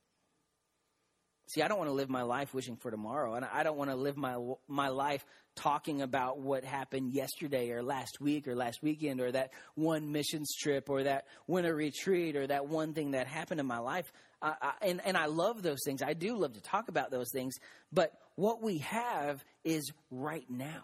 See, 1.47 1.61
I 1.61 1.69
don't 1.69 1.77
want 1.77 1.89
to 1.89 1.93
live 1.93 2.09
my 2.09 2.23
life 2.23 2.53
wishing 2.53 2.75
for 2.75 2.91
tomorrow, 2.91 3.35
and 3.35 3.45
I 3.45 3.63
don't 3.63 3.77
want 3.77 3.89
to 3.89 3.95
live 3.95 4.17
my 4.17 4.37
my 4.67 4.89
life 4.89 5.25
talking 5.55 6.01
about 6.01 6.39
what 6.39 6.65
happened 6.65 7.13
yesterday 7.13 7.71
or 7.71 7.81
last 7.81 8.19
week 8.19 8.47
or 8.47 8.55
last 8.55 8.83
weekend 8.83 9.21
or 9.21 9.31
that 9.31 9.51
one 9.75 10.11
missions 10.11 10.53
trip 10.55 10.89
or 10.89 11.03
that 11.03 11.25
winter 11.47 11.73
retreat 11.73 12.35
or 12.35 12.47
that 12.47 12.67
one 12.67 12.93
thing 12.93 13.11
that 13.11 13.27
happened 13.27 13.59
in 13.59 13.65
my 13.65 13.79
life. 13.79 14.11
I, 14.41 14.55
I, 14.61 14.73
and 14.81 15.01
and 15.05 15.15
I 15.15 15.27
love 15.27 15.63
those 15.63 15.79
things. 15.85 16.01
I 16.03 16.13
do 16.13 16.35
love 16.35 16.53
to 16.53 16.61
talk 16.61 16.89
about 16.89 17.11
those 17.11 17.31
things. 17.31 17.55
But 17.93 18.11
what 18.35 18.61
we 18.61 18.79
have 18.79 19.43
is 19.63 19.91
right 20.11 20.45
now. 20.49 20.83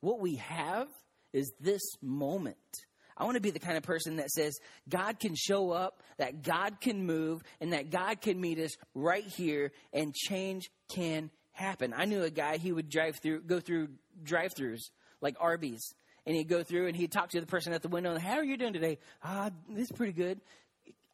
What 0.00 0.20
we 0.20 0.36
have 0.36 0.88
is 1.32 1.52
this 1.60 1.82
moment. 2.02 2.56
I 3.20 3.24
want 3.24 3.34
to 3.34 3.40
be 3.42 3.50
the 3.50 3.58
kind 3.58 3.76
of 3.76 3.82
person 3.82 4.16
that 4.16 4.30
says 4.30 4.58
God 4.88 5.20
can 5.20 5.34
show 5.34 5.72
up, 5.72 6.02
that 6.16 6.42
God 6.42 6.80
can 6.80 7.04
move, 7.04 7.42
and 7.60 7.74
that 7.74 7.90
God 7.90 8.22
can 8.22 8.40
meet 8.40 8.58
us 8.58 8.74
right 8.94 9.26
here, 9.26 9.72
and 9.92 10.14
change 10.14 10.70
can 10.88 11.30
happen. 11.52 11.92
I 11.94 12.06
knew 12.06 12.22
a 12.22 12.30
guy, 12.30 12.56
he 12.56 12.72
would 12.72 12.88
drive 12.88 13.16
through, 13.22 13.42
go 13.42 13.60
through 13.60 13.88
drive 14.22 14.54
throughs 14.54 14.80
like 15.20 15.36
Arby's, 15.38 15.94
and 16.24 16.34
he'd 16.34 16.48
go 16.48 16.62
through 16.62 16.86
and 16.86 16.96
he'd 16.96 17.12
talk 17.12 17.28
to 17.30 17.40
the 17.40 17.46
person 17.46 17.74
at 17.74 17.82
the 17.82 17.88
window, 17.88 18.12
and 18.12 18.22
how 18.22 18.36
are 18.36 18.44
you 18.44 18.56
doing 18.56 18.72
today? 18.72 18.98
Ah, 19.22 19.50
this 19.68 19.90
is 19.90 19.92
pretty 19.92 20.14
good. 20.14 20.40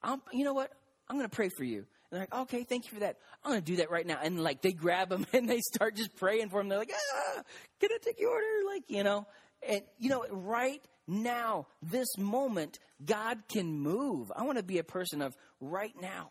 I'm, 0.00 0.22
you 0.32 0.44
know 0.44 0.54
what? 0.54 0.70
I'm 1.08 1.16
going 1.16 1.28
to 1.28 1.34
pray 1.34 1.48
for 1.48 1.64
you. 1.64 1.78
And 1.78 1.86
they're 2.12 2.20
like, 2.20 2.34
okay, 2.42 2.62
thank 2.62 2.84
you 2.84 2.92
for 2.92 3.00
that. 3.00 3.16
I'm 3.44 3.50
going 3.50 3.62
to 3.62 3.66
do 3.66 3.76
that 3.78 3.90
right 3.90 4.06
now. 4.06 4.20
And 4.22 4.44
like, 4.44 4.62
they 4.62 4.72
grab 4.72 5.10
him 5.10 5.26
and 5.32 5.48
they 5.48 5.58
start 5.58 5.96
just 5.96 6.14
praying 6.14 6.50
for 6.50 6.60
him. 6.60 6.68
They're 6.68 6.78
like, 6.78 6.92
ah, 6.94 7.42
can 7.80 7.90
I 7.92 7.98
take 8.00 8.20
your 8.20 8.30
order? 8.30 8.46
Like, 8.68 8.84
you 8.86 9.02
know, 9.02 9.26
and 9.68 9.82
you 9.98 10.08
know, 10.08 10.24
right 10.30 10.80
now, 11.08 11.66
this 11.82 12.08
moment, 12.18 12.78
God 13.04 13.38
can 13.48 13.78
move. 13.78 14.32
I 14.34 14.42
want 14.42 14.58
to 14.58 14.64
be 14.64 14.78
a 14.78 14.84
person 14.84 15.22
of 15.22 15.36
right 15.60 15.94
now. 16.00 16.30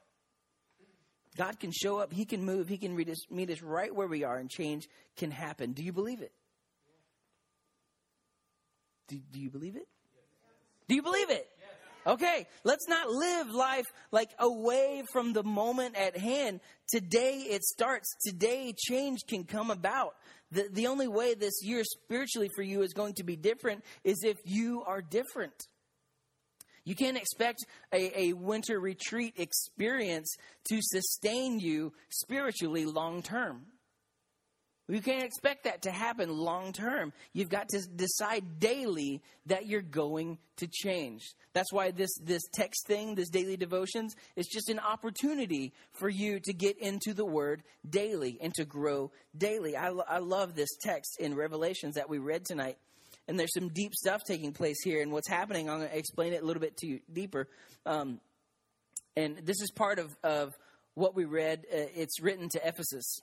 God 1.38 1.60
can 1.60 1.72
show 1.72 1.98
up, 2.00 2.14
He 2.14 2.26
can 2.26 2.46
move, 2.46 2.68
He 2.68 2.78
can 2.78 2.96
meet 2.96 3.10
us, 3.10 3.30
meet 3.30 3.50
us 3.50 3.62
right 3.62 3.94
where 3.94 4.08
we 4.08 4.24
are, 4.24 4.38
and 4.38 4.50
change 4.50 4.88
can 5.18 5.32
happen. 5.32 5.74
Do 5.74 5.84
you 5.84 5.92
believe 5.92 6.22
it? 6.22 6.32
Do, 9.08 9.20
do 9.32 9.40
you 9.40 9.50
believe 9.50 9.76
it? 9.76 9.88
Do 10.88 10.96
you 10.96 11.02
believe 11.02 11.30
it? 11.30 11.48
Okay, 12.08 12.46
let's 12.64 12.88
not 12.88 13.10
live 13.10 13.50
life 13.50 13.86
like 14.12 14.30
away 14.38 15.04
from 15.12 15.34
the 15.34 15.44
moment 15.44 15.96
at 15.96 16.16
hand. 16.16 16.60
Today 16.88 17.46
it 17.50 17.64
starts. 17.64 18.16
Today 18.24 18.74
change 18.78 19.22
can 19.28 19.44
come 19.44 19.72
about. 19.72 20.14
The, 20.52 20.68
the 20.72 20.88
only 20.88 21.08
way 21.08 21.34
this 21.34 21.64
year 21.64 21.84
spiritually 21.84 22.50
for 22.56 22.62
you 22.62 22.82
is 22.82 22.94
going 22.94 23.16
to 23.16 23.24
be 23.24 23.36
different 23.36 23.84
is 24.04 24.24
if 24.24 24.38
you 24.46 24.84
are 24.86 25.02
different. 25.02 25.54
You 26.86 26.96
can't 26.96 27.18
expect 27.18 27.66
a, 27.92 28.28
a 28.28 28.34
winter 28.34 28.80
retreat 28.80 29.34
experience 29.38 30.36
to 30.70 30.80
sustain 30.82 31.60
you 31.60 31.94
spiritually 32.10 32.86
long 32.86 33.24
term. 33.24 33.66
You 34.88 35.02
can't 35.02 35.24
expect 35.24 35.64
that 35.64 35.82
to 35.84 35.92
happen 35.92 36.30
long 36.30 36.72
term. 36.72 37.12
You've 37.34 37.50
got 37.50 37.70
to 37.70 37.82
decide 37.96 38.60
daily 38.60 39.24
that 39.48 39.66
you're 39.66 39.82
going 39.82 40.38
to 40.58 40.68
change. 40.68 41.24
That's 41.54 41.74
why 41.74 41.90
this, 41.90 42.16
this 42.24 42.44
text 42.54 42.86
thing, 42.86 43.16
this 43.16 43.30
daily 43.30 43.58
devotions, 43.58 44.16
is 44.36 44.48
just 44.48 44.70
an 44.70 44.80
opportunity 44.80 45.74
for 45.94 46.08
you 46.08 46.40
to 46.44 46.54
get 46.54 46.78
into 46.78 47.14
the 47.16 47.26
Word 47.26 47.64
daily 47.90 48.38
and 48.42 48.54
to 48.56 48.66
grow 48.66 49.12
daily. 49.36 49.76
I, 49.76 49.90
I 50.08 50.20
love 50.20 50.56
this 50.56 50.70
text 50.82 51.18
in 51.20 51.36
Revelations 51.36 51.96
that 51.96 52.10
we 52.10 52.20
read 52.20 52.46
tonight. 52.46 52.78
And 53.28 53.40
there's 53.40 53.54
some 53.56 53.70
deep 53.70 53.96
stuff 53.96 54.22
taking 54.28 54.54
place 54.54 54.78
here. 54.84 55.02
And 55.02 55.12
what's 55.12 55.28
happening, 55.28 55.68
I'm 55.68 55.80
going 55.80 55.90
to 55.90 55.98
explain 55.98 56.34
it 56.34 56.44
a 56.44 56.46
little 56.46 56.62
bit 56.62 56.78
to 56.78 56.88
you 56.88 57.00
deeper. 57.12 57.48
Um, 57.88 58.20
and 59.18 59.38
this 59.38 59.62
is 59.62 59.72
part 59.72 59.98
of, 59.98 60.16
of 60.24 60.54
what 60.94 61.16
we 61.16 61.26
read. 61.26 61.66
Uh, 61.74 61.90
it's 61.96 62.22
written 62.22 62.50
to 62.50 62.68
Ephesus. 62.68 63.20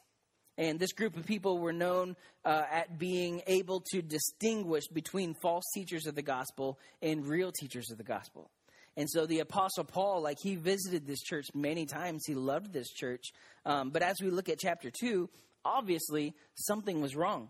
And 0.58 0.78
this 0.78 0.92
group 0.92 1.16
of 1.16 1.24
people 1.24 1.58
were 1.58 1.72
known 1.72 2.14
uh, 2.44 2.64
at 2.70 2.98
being 2.98 3.42
able 3.46 3.80
to 3.92 4.02
distinguish 4.02 4.86
between 4.92 5.34
false 5.40 5.64
teachers 5.74 6.06
of 6.06 6.14
the 6.14 6.22
gospel 6.22 6.78
and 7.00 7.26
real 7.26 7.52
teachers 7.52 7.90
of 7.90 7.98
the 7.98 8.04
gospel. 8.04 8.50
And 8.96 9.08
so 9.08 9.24
the 9.24 9.40
Apostle 9.40 9.84
Paul, 9.84 10.22
like 10.22 10.36
he 10.42 10.56
visited 10.56 11.06
this 11.06 11.22
church 11.22 11.46
many 11.54 11.86
times, 11.86 12.24
he 12.26 12.34
loved 12.34 12.72
this 12.72 12.90
church. 12.90 13.32
Um, 13.64 13.90
but 13.90 14.02
as 14.02 14.16
we 14.20 14.28
look 14.30 14.50
at 14.50 14.58
chapter 14.58 14.90
2, 14.90 15.30
obviously 15.64 16.34
something 16.54 17.00
was 17.00 17.16
wrong. 17.16 17.48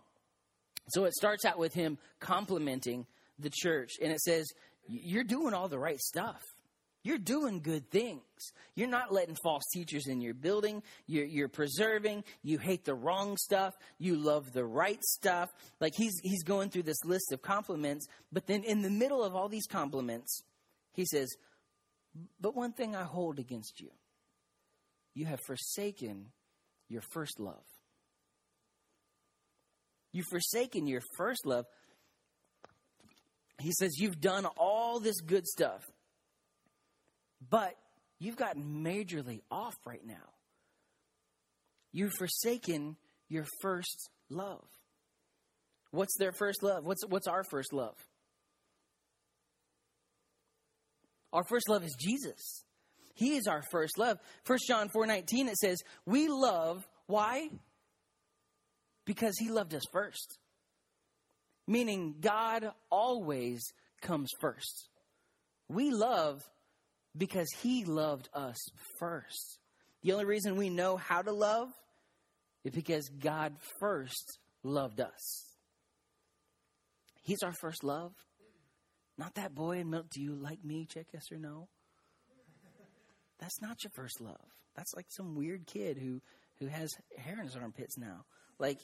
So 0.88 1.04
it 1.04 1.14
starts 1.14 1.44
out 1.44 1.58
with 1.58 1.74
him 1.74 1.98
complimenting 2.20 3.06
the 3.38 3.50
church. 3.50 3.90
And 4.00 4.12
it 4.12 4.20
says, 4.20 4.46
You're 4.86 5.24
doing 5.24 5.54
all 5.54 5.68
the 5.68 5.78
right 5.78 6.00
stuff. 6.00 6.40
You're 7.04 7.18
doing 7.18 7.60
good 7.60 7.90
things. 7.90 8.22
You're 8.76 8.88
not 8.88 9.12
letting 9.12 9.36
false 9.42 9.64
teachers 9.72 10.06
in 10.06 10.20
your 10.20 10.34
building. 10.34 10.82
You're, 11.06 11.24
you're, 11.24 11.48
preserving. 11.48 12.22
You 12.42 12.58
hate 12.58 12.84
the 12.84 12.94
wrong 12.94 13.36
stuff. 13.36 13.74
You 13.98 14.16
love 14.16 14.52
the 14.52 14.64
right 14.64 15.02
stuff. 15.02 15.50
Like 15.80 15.94
he's, 15.96 16.14
he's 16.22 16.44
going 16.44 16.70
through 16.70 16.84
this 16.84 17.04
list 17.04 17.32
of 17.32 17.42
compliments. 17.42 18.06
But 18.30 18.46
then 18.46 18.62
in 18.62 18.82
the 18.82 18.90
middle 18.90 19.24
of 19.24 19.34
all 19.34 19.48
these 19.48 19.66
compliments, 19.66 20.42
he 20.92 21.04
says, 21.04 21.28
But 22.40 22.54
one 22.54 22.72
thing 22.72 22.94
I 22.94 23.02
hold 23.02 23.40
against 23.40 23.80
you 23.80 23.90
you 25.14 25.26
have 25.26 25.40
forsaken 25.46 26.26
your 26.88 27.02
first 27.12 27.40
love. 27.40 27.64
You've 30.12 30.26
forsaken 30.26 30.86
your 30.86 31.02
first 31.16 31.46
love. 31.46 31.64
He 33.60 33.72
says, 33.72 33.98
You've 33.98 34.20
done 34.20 34.46
all 34.56 35.00
this 35.00 35.20
good 35.20 35.46
stuff. 35.46 35.82
But 37.50 37.74
you've 38.18 38.36
gotten 38.36 38.84
majorly 38.84 39.40
off 39.50 39.74
right 39.84 40.04
now. 40.04 40.30
You've 41.92 42.12
forsaken 42.18 42.96
your 43.28 43.46
first 43.60 44.10
love. 44.30 44.64
What's 45.90 46.16
their 46.18 46.32
first 46.32 46.62
love? 46.62 46.84
What's, 46.84 47.04
what's 47.06 47.26
our 47.26 47.44
first 47.44 47.72
love? 47.72 47.96
Our 51.32 51.44
first 51.44 51.68
love 51.68 51.84
is 51.84 51.96
Jesus. 51.98 52.64
He 53.14 53.36
is 53.36 53.46
our 53.46 53.62
first 53.70 53.98
love. 53.98 54.18
1 54.46 54.58
John 54.66 54.88
4:19 54.88 55.48
it 55.48 55.56
says, 55.56 55.78
"We 56.06 56.28
love 56.28 56.86
why? 57.06 57.50
Because 59.04 59.34
he 59.38 59.48
loved 59.48 59.74
us 59.74 59.82
first." 59.92 60.38
Meaning 61.66 62.16
God 62.20 62.72
always 62.90 63.62
comes 64.00 64.30
first. 64.40 64.88
We 65.68 65.90
love 65.90 66.42
because 67.16 67.48
he 67.60 67.84
loved 67.84 68.28
us 68.34 68.58
first. 68.98 69.58
The 70.02 70.12
only 70.12 70.24
reason 70.24 70.56
we 70.56 70.70
know 70.70 70.96
how 70.96 71.22
to 71.22 71.32
love 71.32 71.68
is 72.64 72.72
because 72.72 73.08
God 73.08 73.54
first 73.78 74.38
loved 74.62 75.00
us. 75.00 75.52
He's 77.22 77.42
our 77.42 77.52
first 77.52 77.84
love. 77.84 78.12
Not 79.18 79.34
that 79.34 79.54
boy 79.54 79.78
in 79.78 79.90
milk. 79.90 80.06
Do 80.10 80.20
you 80.20 80.34
like 80.34 80.64
me? 80.64 80.86
Check 80.86 81.06
yes 81.12 81.30
or 81.30 81.38
no. 81.38 81.68
That's 83.38 83.60
not 83.60 83.82
your 83.84 83.90
first 83.90 84.20
love. 84.20 84.36
That's 84.76 84.94
like 84.94 85.06
some 85.10 85.34
weird 85.34 85.66
kid 85.66 85.98
who 85.98 86.20
who 86.58 86.66
has 86.66 86.90
hair 87.16 87.38
in 87.38 87.44
his 87.44 87.56
armpits 87.56 87.98
now. 87.98 88.24
Like 88.58 88.78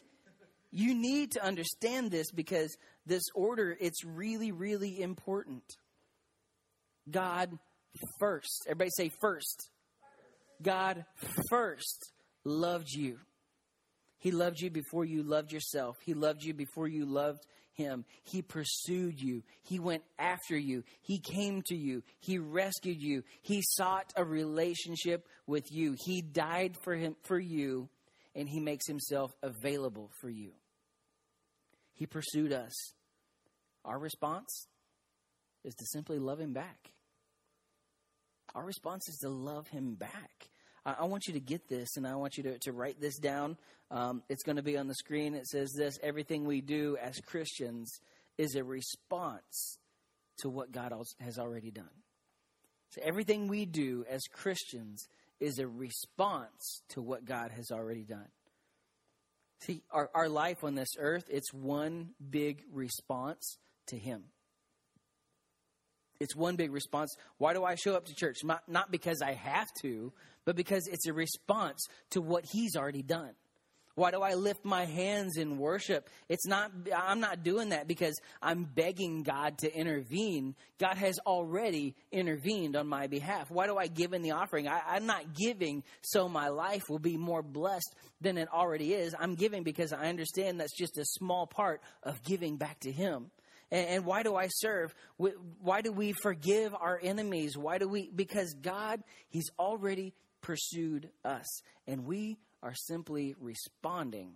you 0.71 0.95
need 0.95 1.33
to 1.33 1.45
understand 1.45 2.11
this 2.11 2.31
because 2.31 2.77
this 3.07 3.23
order 3.35 3.77
it's 3.81 4.05
really 4.05 4.53
really 4.53 5.01
important. 5.01 5.65
God 7.11 7.59
first. 8.19 8.65
Everybody 8.67 8.91
say 8.97 9.11
first. 9.21 9.71
God 10.63 11.05
first 11.51 12.13
loved 12.45 12.91
you. 12.91 13.19
He 14.19 14.33
loved 14.33 14.61
you 14.61 14.71
before 14.71 15.05
you 15.05 15.23
loved 15.23 15.53
yourself. 15.53 15.97
He 16.05 16.15
loved 16.15 16.43
you 16.43 16.53
before 16.55 16.89
you 16.89 17.07
loved 17.07 17.47
him. 17.75 18.05
He 18.25 18.43
pursued 18.43 19.21
you. 19.21 19.45
He 19.63 19.79
went 19.79 20.03
after 20.19 20.59
you. 20.59 20.83
He 21.01 21.19
came 21.19 21.63
to 21.67 21.77
you. 21.77 22.03
He 22.19 22.39
rescued 22.39 23.01
you. 23.01 23.23
He 23.43 23.63
sought 23.63 24.13
a 24.17 24.25
relationship 24.25 25.27
with 25.47 25.71
you. 25.71 25.95
He 26.05 26.21
died 26.21 26.77
for 26.83 26.97
him 26.97 27.15
for 27.23 27.39
you 27.39 27.89
and 28.35 28.49
he 28.49 28.61
makes 28.61 28.87
himself 28.87 29.33
available 29.43 30.11
for 30.21 30.29
you. 30.29 30.51
He 31.95 32.07
pursued 32.07 32.53
us. 32.53 32.73
Our 33.85 33.99
response 33.99 34.69
is 35.65 35.75
to 35.75 35.87
simply 35.87 36.19
love 36.19 36.41
him 36.41 36.53
back. 36.53 36.91
Our 38.59 38.65
response 38.65 39.09
is 39.09 39.19
to 39.19 39.29
love 39.29 39.69
him 39.69 39.95
back. 39.95 40.49
I, 40.85 40.97
I 40.99 41.05
want 41.05 41.29
you 41.29 41.35
to 41.35 41.41
get 41.41 41.69
this, 41.69 41.97
and 41.97 42.05
I 42.05 42.17
want 42.17 42.37
you 42.37 42.43
to, 42.43 42.59
to 42.63 42.73
write 42.73 43.01
this 43.01 43.17
down. 43.17 43.57
Um, 43.89 44.25
it's 44.29 44.43
going 44.43 44.57
to 44.57 44.65
be 44.65 44.77
on 44.77 44.89
the 44.89 44.97
screen. 44.97 45.37
It 45.37 45.47
says 45.47 45.73
this 45.79 45.97
Everything 46.03 46.45
we 46.45 46.61
do 46.61 46.97
as 47.01 47.21
Christians 47.21 48.01
is 48.37 48.57
a 48.57 48.65
response 48.65 49.79
to 50.39 50.49
what 50.49 50.73
God 50.73 50.93
has 51.21 51.39
already 51.39 51.71
done. 51.71 52.03
So 52.91 53.01
everything 53.05 53.47
we 53.47 53.65
do 53.65 54.05
as 54.11 54.23
Christians 54.33 55.07
is 55.39 55.61
a 55.61 55.69
response 55.69 56.83
to 56.89 57.01
what 57.01 57.25
God 57.25 57.53
has 57.53 57.71
already 57.71 58.03
done. 58.03 58.27
See, 59.61 59.83
our, 59.93 60.11
our 60.17 60.29
life 60.29 60.65
on 60.65 60.75
this 60.75 60.97
earth, 60.99 61.27
it's 61.29 61.55
one 61.55 62.09
big 62.29 62.65
response 62.73 63.57
to 63.87 63.97
Him. 63.97 64.25
It's 66.21 66.35
one 66.35 66.57
big 66.57 66.73
response. 66.73 67.15
Why 67.39 67.53
do 67.53 67.65
I 67.65 67.77
show 67.77 67.95
up 67.95 68.07
to 68.07 68.15
church? 68.15 68.39
Not, 68.43 68.63
not 68.69 68.91
because 68.91 69.23
I 69.23 69.33
have 69.33 69.69
to, 69.83 70.13
but 70.45 70.57
because 70.57 70.87
it's 70.89 71.07
a 71.07 71.13
response 71.13 71.87
to 72.11 72.21
what 72.21 72.45
He's 72.51 72.77
already 72.77 73.03
done. 73.03 73.35
Why 73.99 74.13
do 74.13 74.23
I 74.23 74.35
lift 74.35 74.65
my 74.65 74.85
hands 74.85 75.37
in 75.37 75.59
worship? 75.59 76.09
It's 76.29 76.47
not, 76.47 76.71
I'm 76.97 77.19
not 77.19 77.43
doing 77.43 77.71
that 77.71 77.89
because 77.89 78.15
I'm 78.41 78.63
begging 78.63 79.25
God 79.25 79.59
to 79.59 79.75
intervene. 79.75 80.55
God 80.79 80.97
has 80.97 81.19
already 81.27 81.97
intervened 82.13 82.77
on 82.77 82.87
my 82.87 83.09
behalf. 83.09 83.51
Why 83.51 83.67
do 83.67 83.77
I 83.77 83.89
give 83.89 84.13
in 84.13 84.23
the 84.23 84.31
offering? 84.31 84.69
I, 84.69 84.81
I'm 84.87 85.07
not 85.07 85.35
giving 85.35 85.83
so 86.01 86.29
my 86.29 86.47
life 86.47 86.85
will 86.89 87.01
be 87.01 87.17
more 87.17 87.43
blessed 87.43 87.93
than 88.21 88.39
it 88.39 88.49
already 88.55 88.95
is. 88.95 89.17
I'm 89.19 89.35
giving 89.35 89.65
because 89.65 89.93
I 89.93 90.07
understand 90.07 90.61
that's 90.61 90.79
just 90.79 90.97
a 90.97 91.05
small 91.05 91.49
part 91.49 91.81
of 92.05 92.23
giving 92.23 92.57
back 92.57 92.79
to 92.81 92.93
Him. 92.93 93.33
And, 93.71 94.07
why 94.07 94.23
do 94.23 94.35
I 94.35 94.49
serve? 94.49 94.95
Why 95.61 95.83
do 95.83 95.93
we 95.93 96.13
forgive 96.13 96.75
our 96.75 96.99
enemies? 97.03 97.57
Why 97.57 97.77
do 97.79 97.87
we? 97.87 98.11
Because 98.15 98.55
God, 98.55 99.03
He's 99.29 99.51
already 99.59 100.15
pursued 100.41 101.11
us. 101.25 101.47
And 101.87 102.07
we 102.07 102.39
are 102.63 102.75
simply 102.75 103.35
responding 103.41 104.35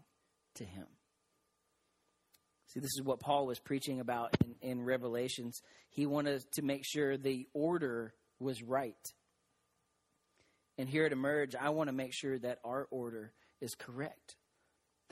to 0.56 0.64
him. 0.64 0.86
See, 2.66 2.80
this 2.80 2.94
is 2.96 3.02
what 3.02 3.20
Paul 3.20 3.46
was 3.46 3.58
preaching 3.58 4.00
about 4.00 4.36
in, 4.42 4.54
in 4.70 4.84
Revelations. 4.84 5.60
He 5.90 6.06
wanted 6.06 6.42
to 6.52 6.62
make 6.62 6.82
sure 6.86 7.16
the 7.16 7.46
order 7.52 8.14
was 8.38 8.62
right. 8.62 8.96
And 10.78 10.88
here 10.88 11.04
at 11.04 11.12
Emerge, 11.12 11.54
I 11.54 11.68
want 11.70 11.88
to 11.88 11.94
make 11.94 12.14
sure 12.14 12.38
that 12.38 12.58
our 12.64 12.88
order 12.90 13.32
is 13.60 13.74
correct. 13.74 14.36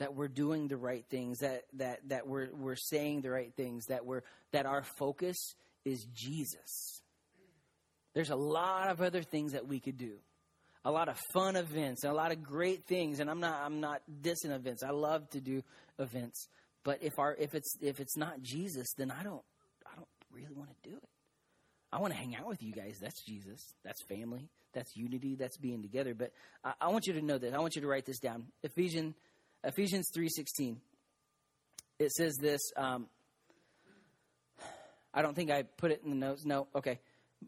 That 0.01 0.15
we're 0.15 0.27
doing 0.27 0.67
the 0.67 0.77
right 0.77 1.05
things, 1.09 1.39
that, 1.39 1.63
that, 1.73 1.99
that 2.09 2.27
we're, 2.27 2.49
we're 2.53 2.75
saying 2.75 3.21
the 3.21 3.29
right 3.29 3.53
things, 3.55 3.85
that, 3.85 4.05
we're, 4.05 4.23
that 4.51 4.65
our 4.65 4.83
focus 4.97 5.37
is 5.85 6.05
Jesus. 6.13 7.01
There's 8.13 8.31
a 8.31 8.35
lot 8.35 8.89
of 8.89 9.01
other 9.01 9.21
things 9.21 9.53
that 9.53 9.67
we 9.67 9.79
could 9.79 9.97
do 9.97 10.17
a 10.83 10.91
lot 10.91 11.09
of 11.09 11.17
fun 11.33 11.55
events 11.55 12.03
and 12.03 12.11
a 12.11 12.15
lot 12.15 12.31
of 12.31 12.43
great 12.43 12.85
things. 12.85 13.19
And 13.19 13.29
I'm 13.29 13.39
not 13.39 13.61
I'm 13.63 13.79
not 13.79 14.01
dissing 14.21 14.51
events. 14.51 14.83
I 14.83 14.91
love 14.91 15.29
to 15.31 15.41
do 15.41 15.63
events. 15.99 16.47
But 16.83 17.03
if 17.03 17.19
our 17.19 17.35
if 17.35 17.53
it's 17.53 17.75
if 17.81 17.99
it's 17.99 18.17
not 18.17 18.41
Jesus, 18.41 18.87
then 18.97 19.11
I 19.11 19.23
don't 19.23 19.43
I 19.85 19.95
don't 19.95 20.07
really 20.31 20.53
want 20.55 20.69
to 20.69 20.89
do 20.89 20.95
it. 20.95 21.09
I 21.93 21.99
want 21.99 22.13
to 22.13 22.19
hang 22.19 22.35
out 22.35 22.47
with 22.47 22.63
you 22.63 22.71
guys. 22.71 22.97
That's 23.01 23.21
Jesus. 23.23 23.61
That's 23.83 24.01
family. 24.03 24.49
That's 24.73 24.95
unity. 24.95 25.35
That's 25.35 25.57
being 25.57 25.81
together. 25.81 26.13
But 26.13 26.31
I, 26.63 26.73
I 26.81 26.87
want 26.87 27.05
you 27.05 27.13
to 27.13 27.21
know 27.21 27.37
this. 27.37 27.53
I 27.53 27.59
want 27.59 27.75
you 27.75 27.81
to 27.81 27.87
write 27.87 28.05
this 28.05 28.19
down. 28.19 28.45
Ephesians 28.63 29.15
Ephesians 29.63 30.09
three 30.13 30.29
sixteen. 30.29 30.81
It 31.99 32.11
says 32.11 32.35
this. 32.41 32.61
Um, 32.75 33.07
I 35.13 35.21
don't 35.21 35.35
think 35.35 35.51
I 35.51 35.63
put 35.63 35.91
it 35.91 36.01
in 36.03 36.09
the 36.09 36.15
notes. 36.15 36.45
No. 36.45 36.67
Okay 36.75 36.99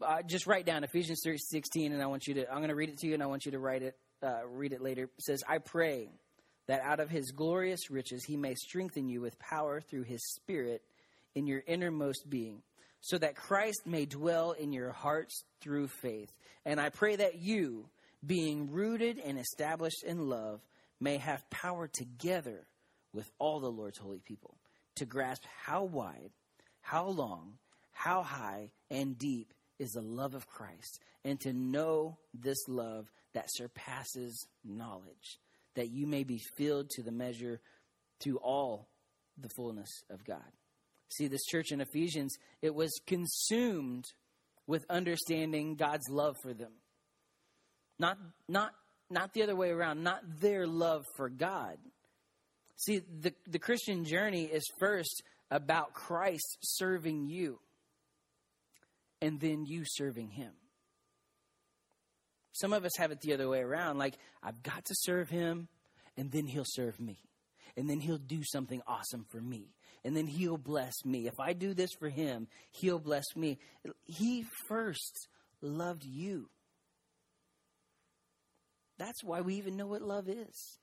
uh, 0.02 0.22
just 0.22 0.46
write 0.46 0.66
down 0.66 0.84
Ephesians 0.84 1.22
3.16, 1.24 1.92
and 1.92 2.02
I 2.02 2.06
want 2.06 2.26
you 2.26 2.34
to, 2.34 2.50
I'm 2.50 2.58
going 2.58 2.68
to 2.68 2.74
read 2.74 2.88
it 2.88 2.98
to 2.98 3.06
you, 3.06 3.14
and 3.14 3.22
I 3.22 3.26
want 3.26 3.44
you 3.46 3.52
to 3.52 3.58
write 3.58 3.82
it, 3.82 3.96
uh, 4.22 4.46
read 4.46 4.72
it 4.72 4.80
later. 4.80 5.04
It 5.04 5.22
says, 5.22 5.42
I 5.48 5.58
pray 5.58 6.08
that 6.66 6.80
out 6.82 7.00
of 7.00 7.10
his 7.10 7.30
glorious 7.30 7.90
riches 7.90 8.24
he 8.24 8.36
may 8.36 8.54
strengthen 8.54 9.08
you 9.08 9.20
with 9.20 9.38
power 9.38 9.80
through 9.80 10.04
his 10.04 10.24
Spirit 10.34 10.82
in 11.34 11.46
your 11.46 11.62
innermost 11.66 12.28
being, 12.28 12.62
so 13.00 13.18
that 13.18 13.36
Christ 13.36 13.82
may 13.86 14.06
dwell 14.06 14.52
in 14.52 14.72
your 14.72 14.92
hearts 14.92 15.44
through 15.60 15.88
faith. 15.88 16.32
And 16.64 16.80
I 16.80 16.88
pray 16.88 17.16
that 17.16 17.40
you, 17.40 17.86
being 18.24 18.70
rooted 18.72 19.18
and 19.18 19.38
established 19.38 20.02
in 20.04 20.28
love, 20.28 20.60
may 21.04 21.18
have 21.18 21.48
power 21.50 21.86
together 21.86 22.66
with 23.12 23.30
all 23.38 23.60
the 23.60 23.70
Lord's 23.70 23.98
holy 23.98 24.18
people 24.18 24.56
to 24.96 25.04
grasp 25.04 25.44
how 25.64 25.84
wide, 25.84 26.30
how 26.80 27.06
long, 27.06 27.58
how 27.92 28.22
high, 28.22 28.70
and 28.90 29.18
deep 29.18 29.52
is 29.78 29.90
the 29.90 30.00
love 30.00 30.34
of 30.34 30.46
Christ, 30.46 31.00
and 31.24 31.38
to 31.40 31.52
know 31.52 32.18
this 32.32 32.58
love 32.68 33.06
that 33.34 33.50
surpasses 33.50 34.46
knowledge, 34.64 35.38
that 35.74 35.90
you 35.90 36.06
may 36.06 36.24
be 36.24 36.40
filled 36.56 36.88
to 36.90 37.02
the 37.02 37.12
measure 37.12 37.60
to 38.20 38.38
all 38.38 38.88
the 39.36 39.50
fullness 39.56 39.90
of 40.10 40.24
God. 40.24 40.42
See, 41.10 41.28
this 41.28 41.44
church 41.44 41.70
in 41.70 41.80
Ephesians, 41.80 42.34
it 42.62 42.74
was 42.74 43.00
consumed 43.06 44.06
with 44.66 44.86
understanding 44.88 45.76
God's 45.76 46.08
love 46.08 46.36
for 46.42 46.54
them. 46.54 46.72
Not, 47.98 48.16
not, 48.48 48.72
not 49.10 49.32
the 49.32 49.42
other 49.42 49.56
way 49.56 49.70
around, 49.70 50.02
not 50.02 50.20
their 50.40 50.66
love 50.66 51.04
for 51.16 51.28
God. 51.28 51.78
See, 52.76 53.00
the, 53.20 53.32
the 53.46 53.58
Christian 53.58 54.04
journey 54.04 54.44
is 54.44 54.64
first 54.78 55.22
about 55.50 55.92
Christ 55.92 56.58
serving 56.62 57.28
you 57.28 57.60
and 59.22 59.40
then 59.40 59.64
you 59.66 59.84
serving 59.86 60.30
him. 60.30 60.52
Some 62.52 62.72
of 62.72 62.84
us 62.84 62.96
have 62.98 63.10
it 63.10 63.20
the 63.20 63.32
other 63.34 63.48
way 63.48 63.60
around 63.60 63.98
like, 63.98 64.14
I've 64.42 64.62
got 64.62 64.84
to 64.84 64.94
serve 64.96 65.28
him, 65.28 65.68
and 66.16 66.30
then 66.30 66.46
he'll 66.46 66.64
serve 66.66 67.00
me. 67.00 67.18
And 67.76 67.90
then 67.90 67.98
he'll 67.98 68.18
do 68.18 68.42
something 68.44 68.80
awesome 68.86 69.26
for 69.30 69.40
me. 69.40 69.74
And 70.04 70.16
then 70.16 70.26
he'll 70.26 70.58
bless 70.58 71.04
me. 71.04 71.26
If 71.26 71.40
I 71.40 71.54
do 71.54 71.74
this 71.74 71.90
for 71.98 72.08
him, 72.08 72.46
he'll 72.70 73.00
bless 73.00 73.24
me. 73.34 73.58
He 74.04 74.44
first 74.68 75.28
loved 75.60 76.04
you. 76.04 76.48
That's 78.98 79.22
why 79.24 79.40
we 79.40 79.56
even 79.56 79.76
know 79.76 79.86
what 79.86 80.02
love 80.02 80.28
is. 80.28 80.78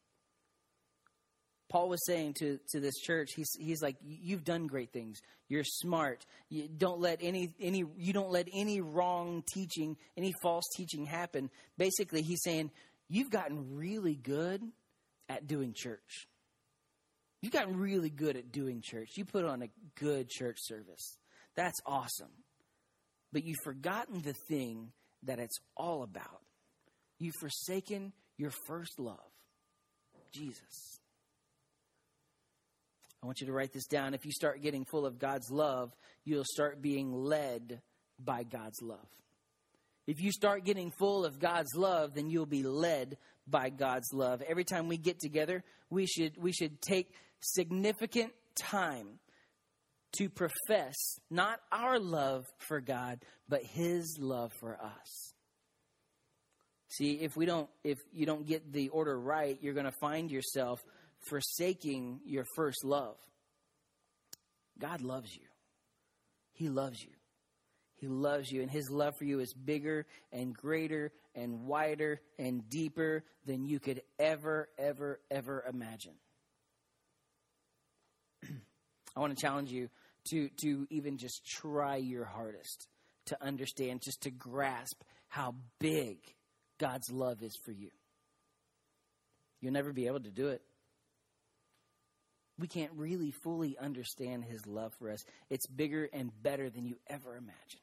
Paul 1.70 1.88
was 1.88 2.06
saying 2.06 2.36
to, 2.40 2.60
to 2.72 2.82
this 2.82 2.96
church, 3.00 3.30
he's, 3.34 3.50
he's 3.58 3.82
like, 3.82 3.96
you've 4.04 4.44
done 4.44 4.68
great 4.68 4.92
things. 4.92 5.20
You're 5.48 5.64
smart. 5.64 6.26
You 6.50 6.68
don't 6.68 7.00
let 7.00 7.20
any, 7.22 7.56
any, 7.62 7.86
you 7.98 8.12
don't 8.12 8.30
let 8.30 8.50
any 8.54 8.82
wrong 8.82 9.44
teaching, 9.54 9.96
any 10.18 10.34
false 10.44 10.66
teaching 10.76 11.06
happen. 11.06 11.50
Basically, 11.78 12.24
he's 12.24 12.42
saying, 12.44 12.72
you've 13.08 13.30
gotten 13.30 13.78
really 13.78 14.16
good 14.16 14.62
at 15.30 15.48
doing 15.48 15.74
church. 15.74 16.28
You've 17.42 17.54
gotten 17.54 17.78
really 17.78 18.10
good 18.10 18.36
at 18.36 18.52
doing 18.52 18.82
church. 18.84 19.12
You 19.16 19.24
put 19.24 19.46
on 19.46 19.62
a 19.62 19.70
good 19.98 20.30
church 20.30 20.58
service. 20.60 21.18
That's 21.56 21.80
awesome. 21.86 22.32
But 23.32 23.46
you've 23.46 23.64
forgotten 23.64 24.22
the 24.22 24.36
thing 24.50 24.92
that 25.24 25.40
it's 25.40 25.58
all 25.78 26.04
about. 26.04 26.42
You've 27.22 27.36
forsaken 27.36 28.14
your 28.38 28.50
first 28.66 29.00
love, 29.00 29.20
Jesus. 30.34 31.00
I 33.22 33.28
want 33.28 33.42
you 33.42 33.46
to 33.46 33.54
write 33.54 33.74
this 33.74 33.86
down. 33.86 34.16
If 34.16 34.26
you 34.26 34.32
start 34.32 34.64
getting 34.64 34.86
full 34.86 35.06
of 35.06 35.20
God's 35.20 35.52
love, 35.52 35.92
you'll 36.26 36.44
start 36.44 36.82
being 36.82 37.14
led 37.14 37.82
by 38.18 38.42
God's 38.42 38.82
love. 38.82 39.06
If 40.08 40.20
you 40.20 40.32
start 40.32 40.66
getting 40.66 40.92
full 40.98 41.24
of 41.24 41.38
God's 41.38 41.76
love, 41.76 42.16
then 42.16 42.32
you'll 42.32 42.48
be 42.48 42.64
led 42.64 43.18
by 43.48 43.70
God's 43.70 44.12
love. 44.12 44.42
Every 44.42 44.64
time 44.64 44.88
we 44.88 44.98
get 44.98 45.20
together, 45.20 45.64
we 45.92 46.08
should, 46.08 46.38
we 46.38 46.52
should 46.52 46.82
take 46.82 47.14
significant 47.40 48.34
time 48.56 49.20
to 50.14 50.28
profess 50.28 50.96
not 51.30 51.60
our 51.72 52.00
love 52.00 52.48
for 52.58 52.82
God, 52.82 53.20
but 53.48 53.62
His 53.64 54.18
love 54.20 54.52
for 54.60 54.76
us. 54.84 55.31
See, 56.92 57.14
if 57.22 57.38
we 57.38 57.46
don't, 57.46 57.70
if 57.86 58.00
you 58.12 58.26
don't 58.26 58.46
get 58.46 58.74
the 58.74 58.90
order 58.90 59.18
right, 59.18 59.58
you're 59.62 59.74
going 59.74 59.86
to 59.86 59.98
find 60.02 60.30
yourself 60.30 60.84
forsaking 61.30 62.20
your 62.26 62.44
first 62.56 62.84
love. 62.84 63.16
God 64.78 65.02
loves 65.02 65.34
you. 65.34 65.46
He 66.52 66.68
loves 66.68 67.02
you. 67.02 67.12
He 67.96 68.08
loves 68.08 68.52
you, 68.52 68.62
and 68.62 68.70
His 68.70 68.90
love 68.90 69.14
for 69.18 69.24
you 69.24 69.40
is 69.40 69.54
bigger 69.54 70.06
and 70.34 70.54
greater 70.54 71.14
and 71.34 71.66
wider 71.66 72.20
and 72.38 72.68
deeper 72.68 73.24
than 73.46 73.64
you 73.64 73.80
could 73.80 74.02
ever, 74.20 74.68
ever, 74.78 75.22
ever 75.30 75.64
imagine. 75.72 76.16
I 79.16 79.20
want 79.20 79.38
to 79.38 79.42
challenge 79.42 79.72
you 79.72 79.90
to, 80.32 80.50
to 80.64 80.88
even 80.90 81.18
just 81.18 81.46
try 81.46 81.98
your 81.98 82.26
hardest 82.26 82.88
to 83.28 83.42
understand, 83.42 84.02
just 84.04 84.24
to 84.24 84.32
grasp 84.32 85.04
how 85.30 85.56
big 85.80 86.18
God's 86.82 87.10
love 87.12 87.42
is 87.44 87.56
for 87.64 87.72
you. 87.72 87.92
You'll 89.62 89.74
never 89.74 89.94
be 89.94 90.08
able 90.08 90.22
to 90.22 90.32
do 90.32 90.50
it 90.50 90.62
we 92.62 92.68
can't 92.68 92.92
really 92.96 93.32
fully 93.32 93.76
understand 93.78 94.46
his 94.46 94.66
love 94.68 94.94
for 95.00 95.10
us. 95.10 95.26
It's 95.50 95.66
bigger 95.68 96.08
and 96.14 96.32
better 96.44 96.70
than 96.70 96.86
you 96.86 96.98
ever 97.08 97.36
imagined. 97.36 97.82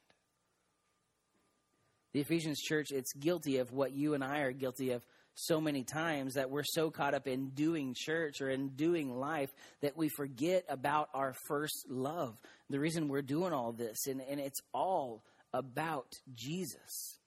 The 2.15 2.21
Ephesians 2.21 2.61
church, 2.61 2.87
it's 2.91 3.13
guilty 3.13 3.59
of 3.59 3.73
what 3.73 3.93
you 3.93 4.15
and 4.15 4.25
I 4.25 4.41
are 4.41 4.53
guilty 4.53 4.93
of 4.93 5.03
so 5.35 5.61
many 5.61 5.85
times 5.85 6.35
that 6.35 6.51
we're 6.51 6.65
so 6.65 6.91
caught 6.91 7.15
up 7.15 7.27
in 7.27 7.51
doing 7.51 7.95
church 7.97 8.41
or 8.41 8.49
in 8.51 8.71
doing 8.71 9.19
life 9.19 9.51
that 9.83 9.97
we 9.97 10.09
forget 10.09 10.65
about 10.69 11.09
our 11.13 11.35
first 11.49 11.87
love. 11.89 12.37
The 12.71 12.81
reason 12.81 13.09
we're 13.09 13.23
doing 13.23 13.53
all 13.53 13.73
this, 13.73 14.07
and, 14.07 14.21
and 14.21 14.41
it's 14.41 14.61
all 14.73 15.23
about 15.53 16.13
Jesus. 16.35 17.19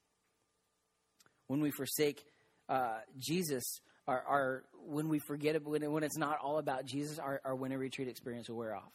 When 1.52 1.60
we 1.60 1.70
forsake 1.70 2.24
uh, 2.70 3.00
Jesus, 3.18 3.62
our, 4.08 4.64
when 4.86 5.10
we 5.10 5.18
forget 5.18 5.54
it, 5.54 5.62
when, 5.66 5.92
when 5.92 6.02
it's 6.02 6.16
not 6.16 6.38
all 6.38 6.56
about 6.56 6.86
Jesus, 6.86 7.18
our, 7.18 7.42
our 7.44 7.54
winter 7.54 7.76
retreat 7.76 8.08
experience 8.08 8.48
will 8.48 8.56
wear 8.56 8.74
off. 8.74 8.90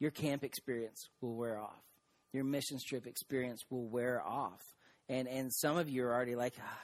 Your 0.00 0.10
camp 0.10 0.42
experience 0.42 1.08
will 1.20 1.36
wear 1.36 1.56
off. 1.56 1.84
your 2.32 2.42
mission 2.42 2.78
trip 2.84 3.06
experience 3.06 3.62
will 3.70 3.86
wear 3.86 4.20
off. 4.20 4.60
And 5.08 5.28
and 5.28 5.52
some 5.54 5.76
of 5.76 5.88
you 5.88 6.04
are 6.04 6.12
already 6.12 6.34
like, 6.34 6.54
ah, 6.60 6.80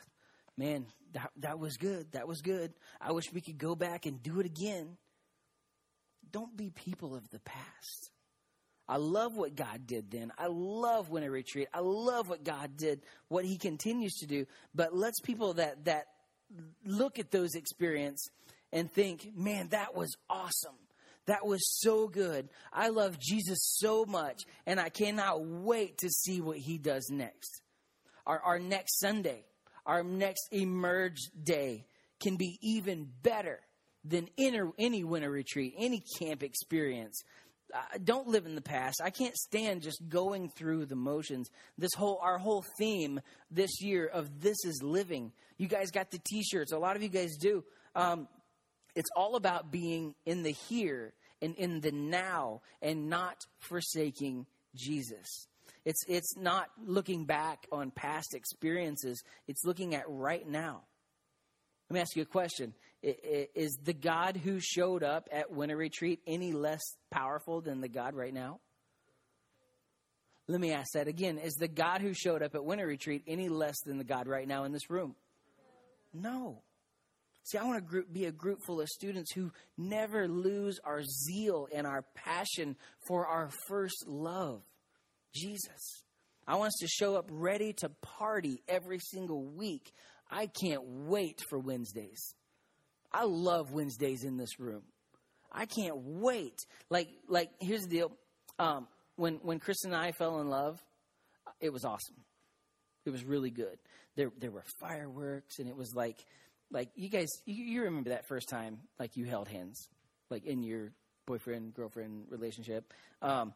man, 0.56 0.86
that 1.12 1.30
that 1.38 1.58
was 1.58 1.76
good. 1.76 2.12
That 2.12 2.28
was 2.28 2.40
good. 2.40 2.72
I 3.00 3.10
wish 3.10 3.32
we 3.32 3.40
could 3.40 3.58
go 3.58 3.74
back 3.74 4.06
and 4.06 4.22
do 4.22 4.38
it 4.38 4.46
again. 4.46 4.96
Don't 6.30 6.56
be 6.56 6.70
people 6.70 7.16
of 7.16 7.28
the 7.30 7.40
past. 7.40 8.12
I 8.90 8.96
love 8.96 9.36
what 9.36 9.54
God 9.54 9.86
did 9.86 10.10
then. 10.10 10.32
I 10.36 10.48
love 10.48 11.10
winter 11.10 11.30
retreat. 11.30 11.68
I 11.72 11.78
love 11.78 12.28
what 12.28 12.42
God 12.42 12.76
did, 12.76 13.02
what 13.28 13.44
He 13.44 13.56
continues 13.56 14.14
to 14.16 14.26
do. 14.26 14.46
But 14.74 14.92
let's 14.92 15.20
people 15.20 15.54
that 15.54 15.84
that 15.84 16.06
look 16.84 17.20
at 17.20 17.30
those 17.30 17.54
experience 17.54 18.28
and 18.72 18.92
think, 18.92 19.30
man, 19.36 19.68
that 19.68 19.94
was 19.94 20.16
awesome. 20.28 20.74
That 21.26 21.46
was 21.46 21.60
so 21.80 22.08
good. 22.08 22.48
I 22.72 22.88
love 22.88 23.16
Jesus 23.20 23.58
so 23.78 24.04
much, 24.04 24.42
and 24.66 24.80
I 24.80 24.88
cannot 24.88 25.44
wait 25.44 25.98
to 25.98 26.08
see 26.08 26.40
what 26.40 26.56
he 26.56 26.76
does 26.76 27.08
next. 27.12 27.62
Our, 28.26 28.40
our 28.40 28.58
next 28.58 28.98
Sunday, 28.98 29.44
our 29.86 30.02
next 30.02 30.48
Emerge 30.50 31.20
Day 31.40 31.86
can 32.20 32.36
be 32.36 32.58
even 32.60 33.08
better 33.22 33.60
than 34.04 34.28
inner, 34.36 34.70
any 34.78 35.04
winter 35.04 35.30
retreat, 35.30 35.74
any 35.76 36.02
camp 36.18 36.42
experience. 36.42 37.22
Don't 38.02 38.28
live 38.28 38.46
in 38.46 38.54
the 38.54 38.60
past. 38.60 39.00
I 39.02 39.10
can't 39.10 39.36
stand 39.36 39.82
just 39.82 40.08
going 40.08 40.50
through 40.50 40.86
the 40.86 40.96
motions. 40.96 41.50
This 41.78 41.92
whole 41.96 42.18
our 42.22 42.38
whole 42.38 42.64
theme 42.78 43.20
this 43.50 43.80
year 43.80 44.06
of 44.06 44.40
this 44.40 44.64
is 44.64 44.82
living. 44.82 45.32
You 45.58 45.68
guys 45.68 45.90
got 45.90 46.10
the 46.10 46.18
T-shirts. 46.18 46.72
A 46.72 46.78
lot 46.78 46.96
of 46.96 47.02
you 47.02 47.08
guys 47.08 47.36
do. 47.36 47.64
Um, 47.94 48.28
it's 48.94 49.10
all 49.16 49.36
about 49.36 49.70
being 49.70 50.14
in 50.26 50.42
the 50.42 50.52
here 50.52 51.12
and 51.42 51.54
in 51.56 51.80
the 51.80 51.92
now 51.92 52.62
and 52.82 53.08
not 53.08 53.36
forsaking 53.58 54.46
Jesus. 54.74 55.48
It's, 55.84 56.04
it's 56.08 56.36
not 56.36 56.68
looking 56.84 57.24
back 57.24 57.66
on 57.72 57.90
past 57.90 58.34
experiences, 58.34 59.22
it's 59.48 59.64
looking 59.64 59.94
at 59.94 60.04
right 60.08 60.46
now. 60.46 60.82
Let 61.88 61.94
me 61.94 62.00
ask 62.00 62.14
you 62.14 62.22
a 62.22 62.26
question. 62.26 62.74
Is 63.02 63.78
the 63.82 63.94
God 63.94 64.36
who 64.36 64.60
showed 64.60 65.02
up 65.02 65.28
at 65.32 65.50
Winter 65.50 65.76
Retreat 65.76 66.20
any 66.26 66.52
less 66.52 66.82
powerful 67.10 67.60
than 67.60 67.80
the 67.80 67.88
God 67.88 68.14
right 68.14 68.34
now? 68.34 68.60
Let 70.48 70.60
me 70.60 70.72
ask 70.72 70.92
that 70.94 71.08
again. 71.08 71.38
Is 71.38 71.54
the 71.54 71.68
God 71.68 72.00
who 72.00 72.12
showed 72.12 72.42
up 72.42 72.54
at 72.54 72.64
Winter 72.64 72.86
Retreat 72.86 73.22
any 73.26 73.48
less 73.48 73.76
than 73.86 73.98
the 73.98 74.04
God 74.04 74.26
right 74.26 74.46
now 74.46 74.64
in 74.64 74.72
this 74.72 74.90
room? 74.90 75.14
No. 76.12 76.62
See, 77.44 77.56
I 77.56 77.64
want 77.64 77.88
to 77.88 78.02
be 78.02 78.26
a 78.26 78.32
group 78.32 78.60
full 78.66 78.80
of 78.80 78.88
students 78.88 79.32
who 79.32 79.50
never 79.78 80.28
lose 80.28 80.78
our 80.84 81.02
zeal 81.02 81.68
and 81.72 81.86
our 81.86 82.04
passion 82.14 82.76
for 83.06 83.26
our 83.26 83.48
first 83.66 84.06
love, 84.06 84.62
Jesus. 85.34 86.04
I 86.46 86.56
want 86.56 86.68
us 86.68 86.78
to 86.80 86.88
show 86.88 87.16
up 87.16 87.28
ready 87.30 87.72
to 87.78 87.88
party 88.02 88.62
every 88.68 88.98
single 88.98 89.44
week. 89.44 89.92
I 90.30 90.48
can't 90.48 90.82
wait 90.84 91.40
for 91.48 91.58
Wednesdays. 91.58 92.34
I 93.12 93.24
love 93.24 93.72
Wednesdays 93.72 94.24
in 94.24 94.36
this 94.36 94.60
room. 94.60 94.82
I 95.52 95.66
can't 95.66 95.96
wait. 95.96 96.58
Like, 96.90 97.08
like 97.28 97.50
here's 97.60 97.82
the 97.82 97.88
deal. 97.88 98.12
Um, 98.58 98.86
when 99.16 99.34
when 99.42 99.58
Chris 99.58 99.84
and 99.84 99.94
I 99.94 100.12
fell 100.12 100.40
in 100.40 100.48
love, 100.48 100.80
it 101.60 101.72
was 101.72 101.84
awesome. 101.84 102.16
It 103.04 103.10
was 103.10 103.24
really 103.24 103.50
good. 103.50 103.78
There 104.16 104.30
there 104.38 104.50
were 104.50 104.64
fireworks, 104.80 105.58
and 105.58 105.68
it 105.68 105.76
was 105.76 105.94
like 105.94 106.24
like 106.70 106.88
you 106.94 107.08
guys, 107.08 107.28
you, 107.46 107.64
you 107.64 107.82
remember 107.82 108.10
that 108.10 108.28
first 108.28 108.48
time, 108.48 108.78
like 108.98 109.16
you 109.16 109.24
held 109.24 109.48
hands, 109.48 109.88
like 110.30 110.44
in 110.44 110.62
your 110.62 110.92
boyfriend 111.26 111.74
girlfriend 111.74 112.26
relationship. 112.28 112.92
Um, 113.22 113.52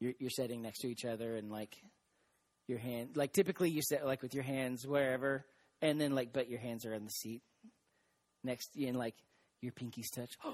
you're, 0.00 0.14
you're 0.18 0.30
sitting 0.30 0.62
next 0.62 0.80
to 0.80 0.88
each 0.88 1.04
other, 1.04 1.36
and 1.36 1.50
like 1.50 1.76
your 2.66 2.78
hand, 2.78 3.10
like 3.16 3.32
typically 3.32 3.70
you 3.70 3.82
sit 3.82 4.04
like 4.04 4.22
with 4.22 4.34
your 4.34 4.44
hands 4.44 4.86
wherever, 4.86 5.44
and 5.82 6.00
then 6.00 6.14
like, 6.14 6.32
but 6.32 6.48
your 6.48 6.60
hands 6.60 6.86
are 6.86 6.94
on 6.94 7.04
the 7.04 7.10
seat 7.10 7.42
next, 8.44 8.76
and 8.76 8.96
like 8.96 9.14
your 9.60 9.72
pinkies 9.72 10.10
touch. 10.10 10.38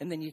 and 0.00 0.10
then 0.10 0.22
you 0.22 0.32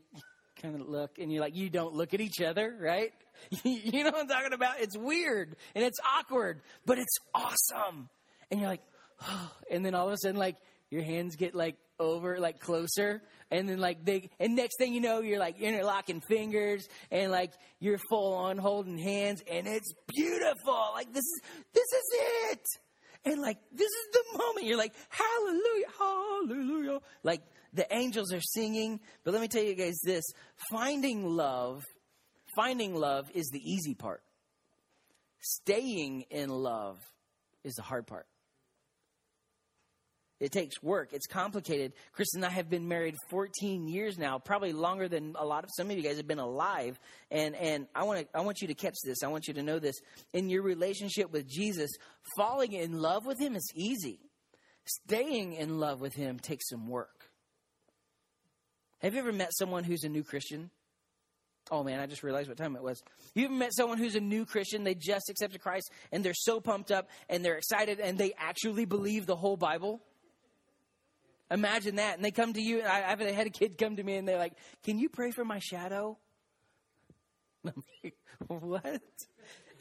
kind 0.61 0.75
of 0.75 0.87
look, 0.87 1.19
and 1.19 1.31
you're 1.31 1.41
like, 1.41 1.55
you 1.55 1.69
don't 1.69 1.93
look 1.93 2.13
at 2.13 2.21
each 2.21 2.41
other, 2.41 2.75
right? 2.79 3.11
you 3.63 4.03
know 4.03 4.11
what 4.11 4.21
I'm 4.21 4.27
talking 4.27 4.53
about? 4.53 4.79
It's 4.79 4.97
weird 4.97 5.55
and 5.75 5.83
it's 5.83 5.99
awkward, 6.17 6.61
but 6.85 6.99
it's 6.99 7.17
awesome. 7.33 8.09
And 8.51 8.59
you're 8.59 8.69
like, 8.69 8.83
and 9.71 9.85
then 9.85 9.95
all 9.95 10.07
of 10.07 10.13
a 10.13 10.17
sudden, 10.17 10.37
like, 10.37 10.57
your 10.89 11.03
hands 11.03 11.35
get 11.35 11.55
like 11.55 11.75
over, 11.99 12.39
like 12.39 12.59
closer. 12.59 13.21
And 13.51 13.67
then 13.67 13.79
like 13.79 14.05
they, 14.05 14.29
and 14.39 14.55
next 14.55 14.77
thing 14.77 14.93
you 14.93 15.01
know, 15.01 15.21
you're 15.21 15.39
like 15.39 15.59
interlocking 15.59 16.21
fingers 16.21 16.87
and 17.11 17.31
like 17.31 17.51
you're 17.79 17.99
full 18.09 18.33
on 18.33 18.57
holding 18.57 18.97
hands 18.97 19.41
and 19.49 19.67
it's 19.67 19.93
beautiful. 20.07 20.91
Like 20.93 21.11
this 21.13 21.25
is, 21.25 21.41
this 21.73 21.87
is 21.93 22.51
it. 22.51 22.65
And 23.25 23.41
like, 23.41 23.57
this 23.71 23.89
is 23.89 24.07
the 24.13 24.37
moment 24.37 24.65
you're 24.65 24.77
like, 24.77 24.93
hallelujah, 25.09 25.85
hallelujah. 25.97 26.99
Like 27.23 27.41
the 27.73 27.85
angels 27.93 28.31
are 28.33 28.41
singing. 28.41 28.99
But 29.23 29.33
let 29.33 29.41
me 29.41 29.47
tell 29.47 29.63
you 29.63 29.75
guys 29.75 29.99
this 30.03 30.23
finding 30.71 31.25
love 31.25 31.83
Finding 32.55 32.95
love 32.95 33.29
is 33.33 33.49
the 33.49 33.59
easy 33.59 33.93
part. 33.93 34.21
Staying 35.39 36.25
in 36.29 36.49
love 36.49 36.99
is 37.63 37.73
the 37.75 37.83
hard 37.83 38.07
part. 38.07 38.27
It 40.39 40.53
takes 40.53 40.81
work. 40.81 41.09
It's 41.11 41.27
complicated. 41.27 41.91
Chris 42.13 42.33
and 42.33 42.45
I 42.45 42.49
have 42.49 42.69
been 42.69 42.87
married 42.87 43.15
14 43.29 43.87
years 43.89 44.17
now, 44.17 44.39
probably 44.39 44.71
longer 44.71 45.09
than 45.09 45.35
a 45.37 45.45
lot 45.45 45.65
of 45.65 45.69
some 45.75 45.91
of 45.91 45.97
you 45.97 46.01
guys 46.01 46.15
have 46.17 46.27
been 46.27 46.39
alive. 46.39 46.97
And 47.29 47.55
and 47.55 47.87
I 47.93 48.03
want 48.03 48.21
to 48.21 48.37
I 48.37 48.41
want 48.41 48.61
you 48.61 48.67
to 48.69 48.73
catch 48.73 48.95
this. 49.03 49.21
I 49.23 49.27
want 49.27 49.47
you 49.47 49.53
to 49.55 49.63
know 49.63 49.79
this. 49.79 49.95
In 50.33 50.49
your 50.49 50.61
relationship 50.61 51.31
with 51.31 51.47
Jesus, 51.47 51.91
falling 52.37 52.71
in 52.71 53.01
love 53.01 53.25
with 53.25 53.39
him 53.39 53.55
is 53.55 53.69
easy. 53.75 54.19
Staying 54.85 55.53
in 55.53 55.79
love 55.79 55.99
with 55.99 56.15
him 56.15 56.39
takes 56.39 56.69
some 56.69 56.87
work. 56.87 57.29
Have 58.99 59.13
you 59.13 59.19
ever 59.19 59.33
met 59.33 59.53
someone 59.53 59.83
who's 59.83 60.03
a 60.03 60.09
new 60.09 60.23
Christian? 60.23 60.71
Oh 61.71 61.83
man, 61.83 61.99
I 61.99 62.07
just 62.07 62.23
realized 62.23 62.47
what 62.47 62.57
time 62.57 62.75
it 62.75 62.81
was. 62.81 63.03
You 63.35 63.45
ever 63.45 63.53
met 63.53 63.73
someone 63.73 63.97
who's 63.97 64.15
a 64.15 64.21
new 64.21 64.45
Christian? 64.45 64.83
They 64.83 64.95
just 64.95 65.29
accepted 65.29 65.61
Christ 65.61 65.91
and 66.11 66.23
they're 66.23 66.33
so 66.33 66.59
pumped 66.59 66.91
up 66.91 67.09
and 67.27 67.43
they're 67.43 67.57
excited 67.57 67.99
and 67.99 68.17
they 68.17 68.33
actually 68.37 68.85
believe 68.85 69.25
the 69.25 69.35
whole 69.35 69.57
Bible? 69.57 70.01
Imagine 71.51 71.95
that. 71.95 72.15
And 72.15 72.23
they 72.23 72.31
come 72.31 72.53
to 72.53 72.61
you. 72.61 72.81
I, 72.81 73.11
I've 73.11 73.19
had 73.19 73.47
a 73.47 73.51
kid 73.51 73.77
come 73.77 73.95
to 73.95 74.03
me 74.03 74.15
and 74.15 74.27
they're 74.27 74.37
like, 74.37 74.53
Can 74.83 74.99
you 74.99 75.09
pray 75.09 75.31
for 75.31 75.43
my 75.43 75.59
shadow? 75.59 76.17
I'm 77.65 77.83
like, 78.03 78.15
what? 78.47 79.01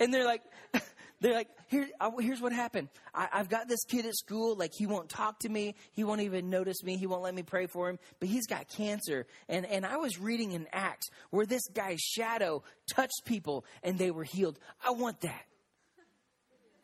And 0.01 0.15
they're 0.15 0.25
like, 0.25 0.43
they're 1.21 1.35
like, 1.35 1.49
Here, 1.69 1.89
here's 2.21 2.41
what 2.41 2.53
happened. 2.53 2.89
I, 3.15 3.29
I've 3.33 3.49
got 3.49 3.69
this 3.69 3.85
kid 3.85 4.07
at 4.07 4.17
school, 4.17 4.57
like, 4.57 4.73
he 4.75 4.87
won't 4.87 5.09
talk 5.09 5.41
to 5.41 5.49
me. 5.49 5.75
He 5.93 6.05
won't 6.05 6.23
even 6.23 6.49
notice 6.49 6.83
me. 6.83 6.97
He 6.97 7.07
won't 7.07 7.23
let 7.23 7.35
me 7.35 7.43
pray 7.43 7.67
for 7.67 7.91
him, 7.91 7.99
but 8.19 8.29
he's 8.29 8.47
got 8.47 8.69
cancer. 8.69 9.27
And, 9.49 9.67
and 9.67 9.85
I 9.85 9.99
was 9.99 10.19
reading 10.19 10.53
in 10.53 10.67
Acts 10.73 11.09
where 11.31 11.47
this 11.47 11.67
guy's 11.69 12.01
shadow 12.01 12.63
touched 12.95 13.23
people 13.27 13.65
and 13.83 13.99
they 13.99 14.11
were 14.11 14.25
healed. 14.25 14.59
I 14.85 14.91
want 14.91 15.21
that. 15.21 15.45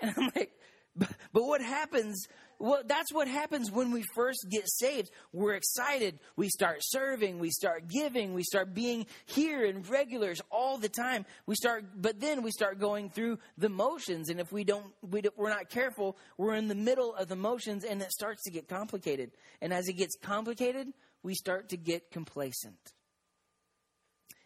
And 0.00 0.12
I'm 0.16 0.30
like, 0.36 0.52
but, 0.96 1.10
but 1.32 1.44
what 1.44 1.60
happens 1.60 2.28
well, 2.58 2.82
that's 2.86 3.12
what 3.12 3.28
happens 3.28 3.70
when 3.70 3.90
we 3.90 4.04
first 4.14 4.46
get 4.50 4.64
saved. 4.66 5.10
We're 5.32 5.54
excited. 5.54 6.18
We 6.36 6.48
start 6.48 6.78
serving. 6.80 7.38
We 7.38 7.50
start 7.50 7.88
giving. 7.88 8.34
We 8.34 8.42
start 8.42 8.74
being 8.74 9.06
here 9.26 9.64
in 9.64 9.82
regulars 9.82 10.40
all 10.50 10.78
the 10.78 10.88
time. 10.88 11.26
We 11.46 11.54
start, 11.54 11.84
but 11.96 12.20
then 12.20 12.42
we 12.42 12.50
start 12.50 12.78
going 12.78 13.10
through 13.10 13.38
the 13.58 13.68
motions. 13.68 14.28
And 14.28 14.40
if 14.40 14.52
we 14.52 14.64
don't, 14.64 14.86
we 15.02 15.22
don't, 15.22 15.36
we're 15.36 15.50
not 15.50 15.68
careful, 15.68 16.16
we're 16.38 16.54
in 16.54 16.68
the 16.68 16.74
middle 16.74 17.14
of 17.14 17.28
the 17.28 17.36
motions 17.36 17.84
and 17.84 18.00
it 18.00 18.12
starts 18.12 18.42
to 18.44 18.50
get 18.50 18.68
complicated. 18.68 19.30
And 19.60 19.72
as 19.72 19.88
it 19.88 19.94
gets 19.94 20.16
complicated, 20.16 20.88
we 21.22 21.34
start 21.34 21.70
to 21.70 21.76
get 21.76 22.10
complacent. 22.10 22.92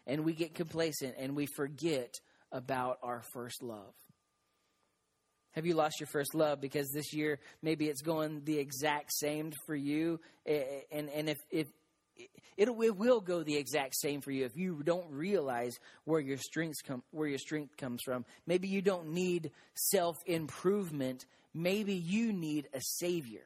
And 0.07 0.25
we 0.25 0.33
get 0.33 0.55
complacent 0.55 1.15
and 1.19 1.35
we 1.35 1.45
forget 1.45 2.15
about 2.51 2.97
our 3.03 3.21
first 3.33 3.61
love. 3.61 3.93
Have 5.53 5.65
you 5.65 5.73
lost 5.73 5.99
your 5.99 6.07
first 6.07 6.35
love? 6.35 6.61
Because 6.61 6.89
this 6.91 7.13
year, 7.13 7.39
maybe 7.61 7.87
it's 7.87 8.01
going 8.01 8.43
the 8.43 8.59
exact 8.59 9.11
same 9.13 9.51
for 9.65 9.75
you. 9.75 10.19
And, 10.45 11.09
and 11.09 11.29
if, 11.29 11.37
if 11.49 11.67
it'll, 12.57 12.81
it 12.81 12.95
will 12.95 13.19
go 13.19 13.43
the 13.43 13.57
exact 13.57 13.95
same 13.95 14.21
for 14.21 14.31
you 14.31 14.45
if 14.45 14.55
you 14.55 14.83
don't 14.83 15.09
realize 15.09 15.77
where 16.05 16.19
your 16.19 16.37
strengths 16.37 16.81
come, 16.81 17.03
where 17.11 17.27
your 17.27 17.39
strength 17.39 17.77
comes 17.77 18.01
from. 18.03 18.25
Maybe 18.45 18.67
you 18.67 18.81
don't 18.81 19.09
need 19.09 19.51
self 19.75 20.17
improvement. 20.25 21.25
Maybe 21.53 21.95
you 21.95 22.31
need 22.31 22.67
a 22.73 22.81
savior. 22.81 23.45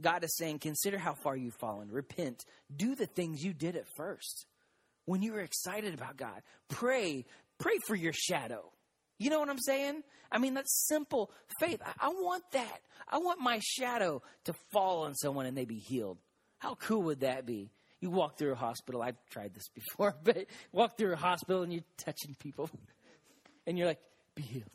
God 0.00 0.24
is 0.24 0.36
saying, 0.36 0.58
consider 0.58 0.98
how 0.98 1.14
far 1.14 1.36
you've 1.36 1.54
fallen. 1.54 1.90
Repent. 1.90 2.44
Do 2.74 2.94
the 2.94 3.06
things 3.06 3.44
you 3.44 3.52
did 3.52 3.76
at 3.76 3.86
first 3.96 4.46
when 5.04 5.22
you 5.22 5.32
were 5.32 5.40
excited 5.40 5.94
about 5.94 6.16
God. 6.16 6.42
Pray. 6.68 7.24
Pray 7.58 7.78
for 7.86 7.94
your 7.94 8.12
shadow. 8.12 8.72
You 9.18 9.30
know 9.30 9.38
what 9.40 9.48
I'm 9.48 9.58
saying? 9.58 10.02
I 10.30 10.38
mean, 10.38 10.54
that's 10.54 10.86
simple 10.88 11.30
faith. 11.60 11.80
I, 11.84 12.06
I, 12.06 12.08
want 12.08 12.42
that. 12.52 12.80
I 13.08 13.18
want 13.18 13.40
my 13.40 13.60
shadow 13.62 14.22
to 14.44 14.54
fall 14.72 15.04
on 15.04 15.14
someone 15.14 15.46
and 15.46 15.56
they 15.56 15.64
be 15.64 15.78
healed. 15.78 16.18
How 16.58 16.74
cool 16.74 17.02
would 17.02 17.20
that 17.20 17.46
be? 17.46 17.70
You 18.00 18.10
walk 18.10 18.36
through 18.36 18.52
a 18.52 18.56
hospital. 18.56 19.00
I've 19.02 19.16
tried 19.30 19.54
this 19.54 19.68
before, 19.68 20.14
but 20.24 20.46
walk 20.72 20.98
through 20.98 21.12
a 21.12 21.16
hospital 21.16 21.62
and 21.62 21.72
you're 21.72 21.82
touching 21.96 22.36
people, 22.38 22.68
and 23.66 23.78
you're 23.78 23.86
like, 23.86 24.00
"Be 24.34 24.42
healed." 24.42 24.70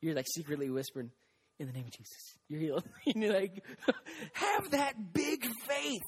You're 0.00 0.14
like 0.14 0.26
secretly 0.32 0.70
whispering, 0.70 1.10
"In 1.58 1.66
the 1.66 1.72
name 1.72 1.84
of 1.84 1.90
Jesus, 1.90 2.38
you're 2.48 2.60
healed." 2.60 2.84
and 3.06 3.22
you're 3.22 3.34
like, 3.34 3.62
"Have 4.32 4.70
that 4.70 5.12
big 5.12 5.46
faith." 5.66 6.02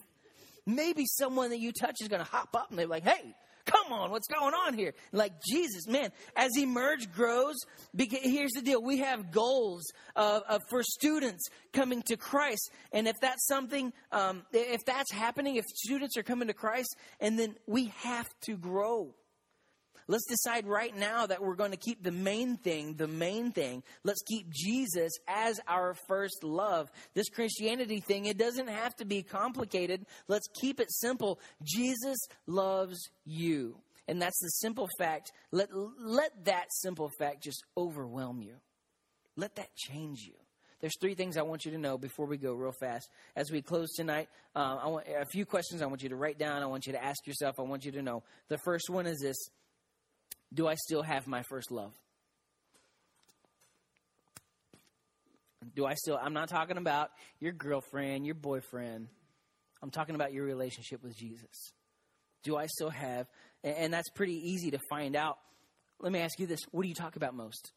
Maybe 0.65 1.05
someone 1.07 1.51
that 1.51 1.59
you 1.59 1.73
touch 1.73 1.97
is 2.01 2.09
going 2.09 2.25
to 2.25 2.31
hop 2.31 2.55
up 2.55 2.71
and 2.71 2.79
they're 2.79 2.87
like, 2.87 3.05
"Hey, 3.05 3.35
Come 3.83 3.93
on, 3.93 4.11
what's 4.11 4.29
going 4.29 4.55
on 4.55 4.75
here? 4.75 4.95
Like 5.13 5.33
Jesus, 5.45 5.89
man, 5.89 6.11
as 6.37 6.51
Emerge 6.57 7.11
grows, 7.13 7.57
here's 7.97 8.53
the 8.53 8.63
deal: 8.63 8.83
we 8.83 8.99
have 8.99 9.33
goals 9.33 9.83
of, 10.15 10.43
of 10.49 10.61
for 10.71 10.83
students 10.83 11.49
coming 11.73 12.03
to 12.03 12.17
Christ, 12.17 12.71
and 12.93 13.09
if 13.09 13.17
that's 13.21 13.47
something, 13.47 13.93
um, 14.13 14.43
if 14.53 14.85
that's 14.85 15.11
happening, 15.11 15.57
if 15.57 15.65
students 15.65 16.17
are 16.17 16.23
coming 16.23 16.49
to 16.49 16.55
Christ, 16.55 16.97
and 17.21 17.39
then 17.39 17.57
we 17.67 17.93
have 18.03 18.29
to 18.43 18.57
grow. 18.57 19.15
Let's 20.09 20.27
decide 20.27 20.67
right 20.67 20.97
now 20.97 21.27
that 21.27 21.43
we're 21.43 21.55
going 21.55 21.71
to 21.71 21.77
keep 21.77 22.03
the 22.03 22.13
main 22.13 22.57
thing, 22.57 22.95
the 22.95 23.09
main 23.09 23.53
thing. 23.53 23.83
Let's 24.05 24.23
keep 24.23 24.51
Jesus 24.51 25.13
as 25.29 25.61
our 25.69 25.95
first 26.09 26.43
love. 26.43 26.91
This 27.15 27.29
Christianity 27.29 28.01
thing, 28.01 28.27
it 28.27 28.39
doesn't 28.39 28.69
have 28.69 28.95
to 28.97 29.05
be 29.05 29.23
complicated. 29.23 30.05
Let's 30.29 30.49
keep 30.61 30.81
it 30.81 30.91
simple. 30.93 31.41
Jesus 31.63 32.19
loves 32.47 32.99
you. 33.25 33.77
And 34.09 34.21
that's 34.21 34.39
the 34.41 34.51
simple 34.51 34.89
fact. 34.99 35.33
Let, 35.53 35.69
let 35.99 36.45
that 36.45 36.67
simple 36.71 37.11
fact 37.19 37.43
just 37.43 37.63
overwhelm 37.77 38.43
you. 38.43 38.55
Let 39.37 39.55
that 39.57 39.75
change 39.77 40.21
you. 40.27 40.35
There's 40.83 40.99
three 41.01 41.15
things 41.15 41.37
I 41.37 41.43
want 41.43 41.65
you 41.65 41.71
to 41.71 41.79
know 41.79 41.97
before 41.97 42.27
we 42.27 42.37
go 42.37 42.55
real 42.55 42.73
fast. 42.73 43.09
As 43.37 43.53
we 43.53 43.63
close 43.63 43.93
tonight, 43.93 44.29
uh, 44.57 44.79
I 44.83 44.89
want 44.89 45.07
a 45.07 45.25
few 45.27 45.47
questions 45.47 45.81
I 45.81 45.87
want 45.87 46.03
you 46.03 46.09
to 46.09 46.17
write 46.17 46.39
down. 46.39 46.61
I 46.61 46.67
want 46.67 46.89
you 46.89 46.93
to 46.93 47.03
ask 47.03 47.25
yourself. 47.25 47.55
I 47.61 47.63
want 47.63 47.85
you 47.85 47.93
to 47.93 48.03
know. 48.03 48.25
The 48.49 48.59
first 48.59 48.91
one 48.91 49.07
is 49.07 49.21
this 49.21 49.37
do 50.53 50.69
I 50.69 50.75
still 50.75 51.03
have 51.03 51.27
my 51.27 51.43
first 51.43 51.71
love? 51.71 51.93
Do 55.75 55.87
I 55.87 55.95
still, 55.95 56.19
I'm 56.21 56.35
not 56.35 56.49
talking 56.49 56.77
about 56.77 57.11
your 57.41 57.53
girlfriend, 57.53 58.27
your 58.27 58.35
boyfriend. 58.35 59.09
I'm 59.83 59.91
talking 59.91 60.15
about 60.15 60.33
your 60.33 60.45
relationship 60.45 61.03
with 61.03 61.17
Jesus. 61.17 61.73
Do 62.43 62.57
I 62.57 62.67
still 62.67 62.91
have, 62.91 63.27
and 63.63 63.93
that's 63.93 64.11
pretty 64.11 64.35
easy 64.35 64.73
to 64.73 64.79
find 64.91 65.17
out. 65.17 65.39
Let 66.01 66.13
me 66.13 66.19
ask 66.19 66.39
you 66.41 66.47
this 66.47 66.61
what 66.73 66.83
do 66.83 66.89
you 66.89 66.95
talk 66.95 67.17
about 67.17 67.35
most? 67.35 67.73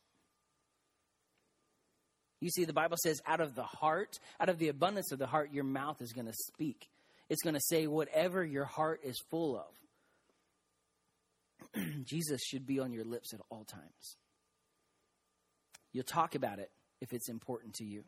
You 2.42 2.50
see, 2.50 2.66
the 2.66 2.74
Bible 2.74 2.98
says, 3.02 3.22
out 3.26 3.40
of 3.40 3.56
the 3.56 3.64
heart, 3.64 4.20
out 4.40 4.50
of 4.50 4.58
the 4.60 4.68
abundance 4.68 5.12
of 5.12 5.20
the 5.20 5.28
heart, 5.28 5.54
your 5.54 5.64
mouth 5.64 6.02
is 6.02 6.12
going 6.12 6.28
to 6.28 6.34
speak. 6.34 6.90
It's 7.30 7.42
going 7.42 7.56
to 7.56 7.62
say 7.62 7.88
whatever 7.88 8.44
your 8.44 8.66
heart 8.66 9.02
is 9.04 9.20
full 9.32 9.58
of. 9.58 9.72
Jesus 12.04 12.42
should 12.44 12.66
be 12.66 12.80
on 12.80 12.94
your 12.94 13.06
lips 13.06 13.34
at 13.34 13.42
all 13.50 13.64
times. 13.64 14.18
You'll 15.94 16.04
talk 16.04 16.36
about 16.36 16.60
it 16.60 16.72
if 17.02 17.14
it's 17.14 17.30
important 17.30 17.76
to 17.76 17.86
you. 17.86 18.04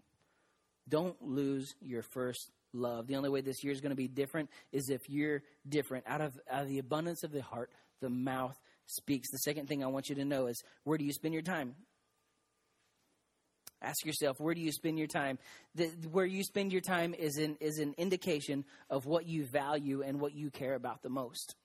Don't 0.90 1.22
lose 1.22 1.74
your 1.82 2.02
first 2.02 2.52
love. 2.74 3.08
The 3.08 3.16
only 3.16 3.30
way 3.30 3.42
this 3.42 3.64
year 3.64 3.74
is 3.74 3.82
going 3.82 3.92
to 3.92 3.96
be 3.96 4.08
different 4.08 4.50
is 4.72 4.90
if 4.90 5.10
you're 5.10 5.42
different. 5.68 6.06
Out 6.08 6.22
of, 6.22 6.40
out 6.50 6.64
of 6.64 6.70
the 6.70 6.80
abundance 6.80 7.24
of 7.24 7.32
the 7.32 7.42
heart, 7.42 7.72
the 8.02 8.10
mouth 8.10 8.58
speaks. 8.86 9.30
The 9.32 9.40
second 9.40 9.68
thing 9.68 9.84
I 9.84 9.88
want 9.88 10.10
you 10.10 10.16
to 10.16 10.26
know 10.26 10.48
is 10.48 10.62
where 10.84 10.98
do 10.98 11.06
you 11.06 11.14
spend 11.14 11.34
your 11.34 11.44
time? 11.44 11.76
Ask 13.82 14.06
yourself, 14.06 14.40
where 14.40 14.56
do 14.56 14.62
you 14.62 14.72
spend 14.72 14.98
your 14.98 15.08
time? 15.08 15.38
The, 15.76 15.88
where 16.12 16.26
you 16.26 16.44
spend 16.44 16.72
your 16.72 16.82
time 16.82 17.14
is 17.14 17.38
an, 17.38 17.58
is 17.60 17.78
an 17.78 17.94
indication 17.98 18.66
of 18.90 19.06
what 19.06 19.28
you 19.28 19.46
value 19.46 20.02
and 20.02 20.20
what 20.20 20.34
you 20.34 20.50
care 20.50 20.74
about 20.74 21.04
the 21.04 21.10
most. 21.10 21.56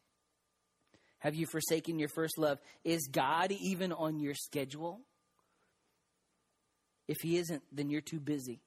Have 1.22 1.36
you 1.36 1.46
forsaken 1.46 2.00
your 2.00 2.08
first 2.08 2.36
love? 2.36 2.58
Is 2.82 3.08
God 3.10 3.52
even 3.52 3.92
on 3.92 4.18
your 4.18 4.34
schedule? 4.34 5.00
If 7.06 7.18
He 7.22 7.38
isn't, 7.38 7.62
then 7.70 7.90
you're 7.90 8.00
too 8.00 8.18
busy. 8.18 8.60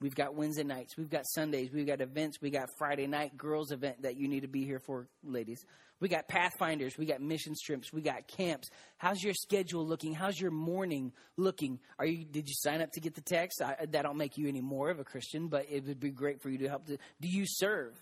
We've 0.00 0.14
got 0.14 0.34
Wednesday 0.34 0.64
nights, 0.64 0.96
we've 0.96 1.10
got 1.10 1.26
Sundays, 1.26 1.70
we've 1.72 1.86
got 1.86 2.00
events, 2.00 2.38
we 2.40 2.50
got 2.50 2.68
Friday 2.78 3.06
night 3.06 3.36
girls 3.36 3.70
event 3.70 4.02
that 4.02 4.16
you 4.16 4.28
need 4.28 4.40
to 4.40 4.48
be 4.48 4.64
here 4.64 4.80
for, 4.80 5.06
ladies. 5.22 5.64
We 6.00 6.08
got 6.08 6.26
Pathfinders, 6.26 6.96
we 6.98 7.04
got 7.04 7.20
mission 7.20 7.54
trips, 7.62 7.92
we 7.92 8.00
got 8.00 8.26
camps. 8.26 8.68
How's 8.96 9.22
your 9.22 9.34
schedule 9.34 9.86
looking? 9.86 10.14
How's 10.14 10.40
your 10.40 10.50
morning 10.50 11.12
looking? 11.36 11.80
Are 11.98 12.06
you 12.06 12.24
did 12.24 12.48
you 12.48 12.54
sign 12.56 12.80
up 12.80 12.90
to 12.92 13.00
get 13.00 13.14
the 13.14 13.20
text? 13.20 13.60
I, 13.62 13.86
that 13.86 14.02
don't 14.02 14.16
make 14.16 14.38
you 14.38 14.48
any 14.48 14.62
more 14.62 14.88
of 14.88 15.00
a 15.00 15.04
Christian, 15.04 15.48
but 15.48 15.66
it 15.70 15.86
would 15.86 16.00
be 16.00 16.10
great 16.10 16.40
for 16.42 16.48
you 16.48 16.58
to 16.58 16.68
help. 16.68 16.86
To, 16.86 16.96
do 17.20 17.28
you 17.28 17.44
serve? 17.46 17.94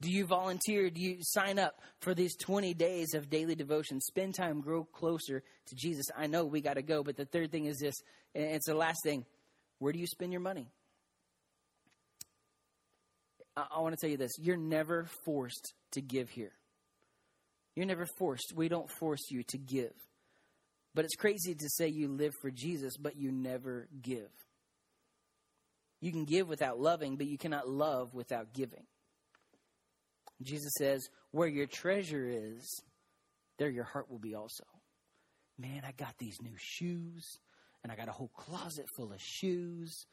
Do 0.00 0.10
you 0.10 0.26
volunteer? 0.26 0.90
Do 0.90 1.00
you 1.00 1.18
sign 1.20 1.58
up 1.58 1.80
for 2.00 2.14
these 2.14 2.36
20 2.36 2.74
days 2.74 3.14
of 3.14 3.30
daily 3.30 3.54
devotion? 3.54 4.00
Spend 4.00 4.34
time, 4.34 4.60
grow 4.60 4.84
closer 4.84 5.42
to 5.66 5.74
Jesus. 5.74 6.06
I 6.16 6.26
know 6.26 6.44
we 6.44 6.60
got 6.60 6.74
to 6.74 6.82
go, 6.82 7.02
but 7.02 7.16
the 7.16 7.24
third 7.24 7.50
thing 7.50 7.66
is 7.66 7.78
this, 7.78 7.94
and 8.34 8.44
it's 8.44 8.66
the 8.66 8.74
last 8.74 8.98
thing. 9.02 9.24
Where 9.78 9.92
do 9.92 9.98
you 9.98 10.06
spend 10.06 10.32
your 10.32 10.42
money? 10.42 10.68
I, 13.56 13.66
I 13.76 13.80
want 13.80 13.94
to 13.94 14.00
tell 14.00 14.10
you 14.10 14.18
this 14.18 14.32
you're 14.38 14.56
never 14.56 15.06
forced 15.24 15.72
to 15.92 16.02
give 16.02 16.28
here. 16.28 16.52
You're 17.74 17.86
never 17.86 18.06
forced. 18.18 18.52
We 18.54 18.68
don't 18.68 18.90
force 18.90 19.30
you 19.30 19.42
to 19.44 19.58
give. 19.58 19.92
But 20.94 21.04
it's 21.04 21.16
crazy 21.16 21.54
to 21.54 21.68
say 21.68 21.88
you 21.88 22.08
live 22.08 22.34
for 22.40 22.50
Jesus, 22.50 22.96
but 22.96 23.16
you 23.16 23.30
never 23.30 23.86
give. 24.00 24.30
You 26.00 26.10
can 26.10 26.24
give 26.24 26.48
without 26.48 26.78
loving, 26.78 27.16
but 27.16 27.26
you 27.26 27.36
cannot 27.36 27.68
love 27.68 28.14
without 28.14 28.54
giving. 28.54 28.84
Jesus 30.42 30.72
says, 30.78 31.08
Where 31.30 31.48
your 31.48 31.66
treasure 31.66 32.26
is, 32.28 32.82
there 33.58 33.70
your 33.70 33.84
heart 33.84 34.10
will 34.10 34.18
be 34.18 34.34
also. 34.34 34.64
Man, 35.58 35.82
I 35.86 35.92
got 35.92 36.18
these 36.18 36.40
new 36.42 36.56
shoes, 36.56 37.38
and 37.82 37.90
I 37.90 37.96
got 37.96 38.08
a 38.08 38.12
whole 38.12 38.30
closet 38.36 38.86
full 38.96 39.12
of 39.12 39.20
shoes. 39.20 40.06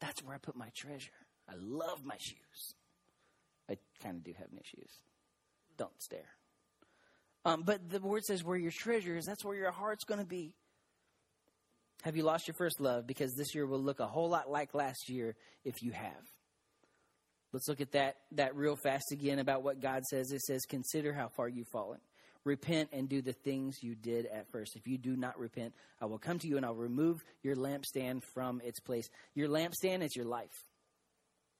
That's 0.00 0.22
where 0.22 0.34
I 0.34 0.38
put 0.38 0.56
my 0.56 0.70
treasure. 0.76 1.10
I 1.48 1.54
love 1.58 2.04
my 2.04 2.16
shoes. 2.18 2.74
I 3.68 3.76
kind 4.02 4.16
of 4.16 4.24
do 4.24 4.32
have 4.38 4.52
new 4.52 4.60
shoes. 4.64 4.90
Don't 5.78 6.02
stare. 6.02 6.28
Um, 7.44 7.62
but 7.62 7.88
the 7.88 8.00
word 8.00 8.24
says, 8.24 8.44
where 8.44 8.58
your 8.58 8.70
treasure 8.70 9.16
is, 9.16 9.24
that's 9.24 9.44
where 9.44 9.56
your 9.56 9.70
heart's 9.70 10.04
going 10.04 10.20
to 10.20 10.26
be. 10.26 10.54
Have 12.02 12.16
you 12.16 12.22
lost 12.22 12.48
your 12.48 12.54
first 12.54 12.80
love? 12.80 13.06
Because 13.06 13.34
this 13.34 13.54
year 13.54 13.66
will 13.66 13.80
look 13.80 14.00
a 14.00 14.06
whole 14.06 14.28
lot 14.28 14.50
like 14.50 14.74
last 14.74 15.08
year 15.08 15.36
if 15.64 15.82
you 15.82 15.92
have. 15.92 16.28
Let's 17.52 17.68
look 17.68 17.80
at 17.80 17.92
that, 17.92 18.16
that 18.32 18.54
real 18.54 18.76
fast 18.76 19.12
again 19.12 19.38
about 19.38 19.62
what 19.62 19.80
God 19.80 20.04
says. 20.04 20.30
It 20.30 20.42
says, 20.42 20.62
Consider 20.68 21.12
how 21.12 21.28
far 21.28 21.48
you've 21.48 21.68
fallen. 21.68 21.98
Repent 22.44 22.90
and 22.92 23.08
do 23.08 23.20
the 23.20 23.32
things 23.32 23.82
you 23.82 23.94
did 23.94 24.26
at 24.26 24.50
first. 24.50 24.76
If 24.76 24.86
you 24.86 24.96
do 24.96 25.16
not 25.16 25.38
repent, 25.38 25.74
I 26.00 26.06
will 26.06 26.18
come 26.18 26.38
to 26.38 26.48
you 26.48 26.56
and 26.56 26.64
I'll 26.64 26.74
remove 26.74 27.22
your 27.42 27.54
lampstand 27.54 28.22
from 28.32 28.62
its 28.64 28.80
place. 28.80 29.10
Your 29.34 29.48
lampstand 29.48 30.02
is 30.02 30.16
your 30.16 30.24
life. 30.24 30.64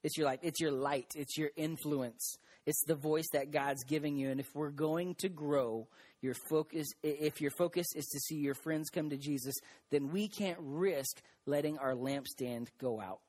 It's 0.02 0.16
your 0.16 0.26
life. 0.26 0.38
It's 0.42 0.60
your 0.60 0.72
light. 0.72 1.12
It's 1.14 1.36
your 1.36 1.50
influence. 1.56 2.36
It's 2.64 2.82
the 2.86 2.94
voice 2.94 3.28
that 3.32 3.50
God's 3.50 3.84
giving 3.84 4.16
you. 4.16 4.30
And 4.30 4.40
if 4.40 4.54
we're 4.54 4.70
going 4.70 5.16
to 5.16 5.28
grow, 5.28 5.88
your 6.22 6.34
focus, 6.48 6.86
if 7.02 7.40
your 7.40 7.50
focus 7.50 7.86
is 7.94 8.06
to 8.06 8.18
see 8.20 8.36
your 8.36 8.54
friends 8.54 8.90
come 8.90 9.10
to 9.10 9.16
Jesus, 9.16 9.54
then 9.90 10.10
we 10.10 10.28
can't 10.28 10.58
risk 10.60 11.20
letting 11.46 11.78
our 11.78 11.94
lampstand 11.94 12.68
go 12.78 13.00
out. 13.00 13.20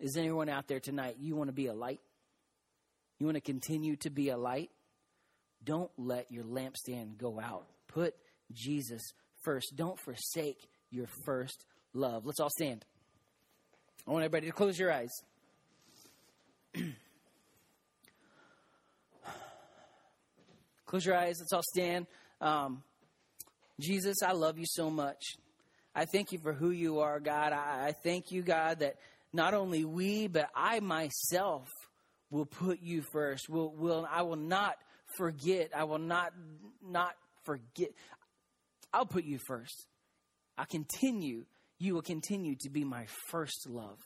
Is 0.00 0.16
anyone 0.16 0.48
out 0.48 0.68
there 0.68 0.80
tonight? 0.80 1.16
You 1.20 1.34
want 1.34 1.48
to 1.48 1.54
be 1.54 1.66
a 1.66 1.74
light? 1.74 2.00
You 3.18 3.26
want 3.26 3.36
to 3.36 3.40
continue 3.40 3.96
to 3.96 4.10
be 4.10 4.28
a 4.28 4.36
light? 4.36 4.70
Don't 5.64 5.90
let 5.96 6.30
your 6.30 6.44
lampstand 6.44 7.18
go 7.18 7.40
out. 7.40 7.66
Put 7.88 8.14
Jesus 8.52 9.02
first. 9.42 9.74
Don't 9.74 9.98
forsake 9.98 10.68
your 10.90 11.06
first 11.24 11.64
love. 11.92 12.24
Let's 12.24 12.38
all 12.40 12.50
stand. 12.50 12.84
I 14.06 14.12
want 14.12 14.24
everybody 14.24 14.46
to 14.46 14.52
close 14.52 14.78
your 14.78 14.92
eyes. 14.92 15.10
close 20.86 21.04
your 21.04 21.16
eyes. 21.16 21.38
Let's 21.40 21.52
all 21.52 21.64
stand. 21.74 22.06
Um, 22.40 22.84
Jesus, 23.80 24.22
I 24.24 24.32
love 24.32 24.58
you 24.58 24.66
so 24.66 24.90
much. 24.90 25.22
I 25.94 26.04
thank 26.04 26.30
you 26.32 26.38
for 26.38 26.52
who 26.52 26.70
you 26.70 27.00
are, 27.00 27.18
God. 27.18 27.52
I, 27.52 27.88
I 27.88 27.92
thank 28.04 28.30
you, 28.30 28.42
God, 28.42 28.78
that 28.80 28.94
not 29.32 29.54
only 29.54 29.84
we, 29.84 30.26
but 30.26 30.48
I 30.54 30.80
myself 30.80 31.68
will 32.30 32.46
put 32.46 32.80
you 32.80 33.02
first. 33.02 33.48
Will 33.48 33.72
will 33.74 34.06
I 34.10 34.22
will 34.22 34.36
not 34.36 34.76
forget. 35.16 35.70
I 35.74 35.84
will 35.84 35.98
not 35.98 36.32
not 36.82 37.12
forget. 37.44 37.90
I'll 38.92 39.06
put 39.06 39.24
you 39.24 39.38
first. 39.46 39.86
I 40.56 40.64
continue. 40.64 41.44
You 41.78 41.94
will 41.94 42.02
continue 42.02 42.56
to 42.62 42.70
be 42.70 42.84
my 42.84 43.06
first 43.28 43.68
love. 43.68 43.98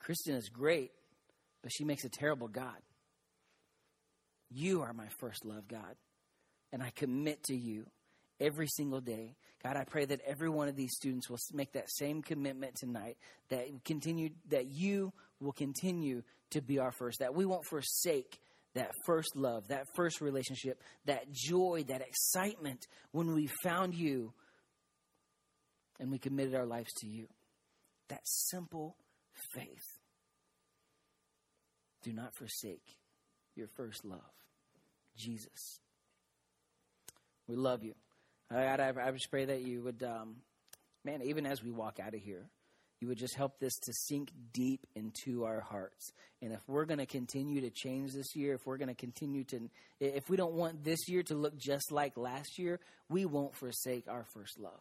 Kristen 0.00 0.34
is 0.34 0.48
great, 0.48 0.90
but 1.62 1.70
she 1.72 1.84
makes 1.84 2.04
a 2.04 2.08
terrible 2.08 2.48
God. 2.48 2.76
You 4.50 4.82
are 4.82 4.92
my 4.92 5.08
first 5.20 5.44
love, 5.44 5.68
God. 5.68 5.94
And 6.72 6.82
I 6.82 6.90
commit 6.90 7.44
to 7.44 7.54
you 7.54 7.86
every 8.40 8.66
single 8.68 9.00
day. 9.00 9.36
God, 9.62 9.76
I 9.76 9.84
pray 9.84 10.04
that 10.04 10.20
every 10.26 10.48
one 10.48 10.68
of 10.68 10.76
these 10.76 10.94
students 10.94 11.28
will 11.28 11.38
make 11.52 11.72
that 11.72 11.90
same 11.90 12.22
commitment 12.22 12.76
tonight 12.76 13.16
that 13.50 13.66
continue 13.84 14.30
that 14.50 14.66
you 14.66 15.12
will 15.40 15.52
continue 15.52 16.22
to 16.50 16.60
be 16.60 16.78
our 16.78 16.92
first, 16.92 17.18
that 17.20 17.34
we 17.34 17.44
won't 17.44 17.64
forsake 17.66 18.40
that 18.74 18.92
first 19.06 19.34
love, 19.34 19.68
that 19.68 19.86
first 19.96 20.20
relationship, 20.20 20.80
that 21.06 21.32
joy, 21.32 21.84
that 21.88 22.02
excitement 22.02 22.86
when 23.12 23.34
we 23.34 23.48
found 23.62 23.94
you 23.94 24.32
and 25.98 26.10
we 26.10 26.18
committed 26.18 26.54
our 26.54 26.66
lives 26.66 26.92
to 27.00 27.06
you. 27.06 27.26
That 28.08 28.20
simple 28.24 28.96
faith. 29.52 29.98
Do 32.02 32.12
not 32.12 32.34
forsake 32.36 32.96
your 33.56 33.66
first 33.76 34.04
love, 34.04 34.20
Jesus. 35.16 35.80
We 37.48 37.56
love 37.56 37.82
you. 37.82 37.94
God, 38.50 38.80
I, 38.80 38.92
I 39.02 39.10
just 39.12 39.30
pray 39.30 39.44
that 39.44 39.62
you 39.62 39.82
would, 39.82 40.02
um, 40.02 40.36
man, 41.04 41.22
even 41.22 41.46
as 41.46 41.62
we 41.62 41.70
walk 41.70 42.00
out 42.00 42.14
of 42.14 42.20
here, 42.20 42.48
you 43.00 43.08
would 43.08 43.18
just 43.18 43.36
help 43.36 43.60
this 43.60 43.74
to 43.84 43.92
sink 43.92 44.32
deep 44.52 44.86
into 44.96 45.44
our 45.44 45.60
hearts. 45.60 46.10
And 46.42 46.52
if 46.52 46.60
we're 46.66 46.84
going 46.84 46.98
to 46.98 47.06
continue 47.06 47.60
to 47.60 47.70
change 47.70 48.12
this 48.12 48.34
year, 48.34 48.54
if 48.54 48.66
we're 48.66 48.78
going 48.78 48.88
to 48.88 48.94
continue 48.94 49.44
to, 49.44 49.68
if 50.00 50.28
we 50.28 50.36
don't 50.36 50.54
want 50.54 50.82
this 50.82 51.08
year 51.08 51.22
to 51.24 51.34
look 51.34 51.56
just 51.56 51.92
like 51.92 52.16
last 52.16 52.58
year, 52.58 52.80
we 53.08 53.24
won't 53.24 53.54
forsake 53.54 54.08
our 54.08 54.24
first 54.34 54.58
love. 54.58 54.80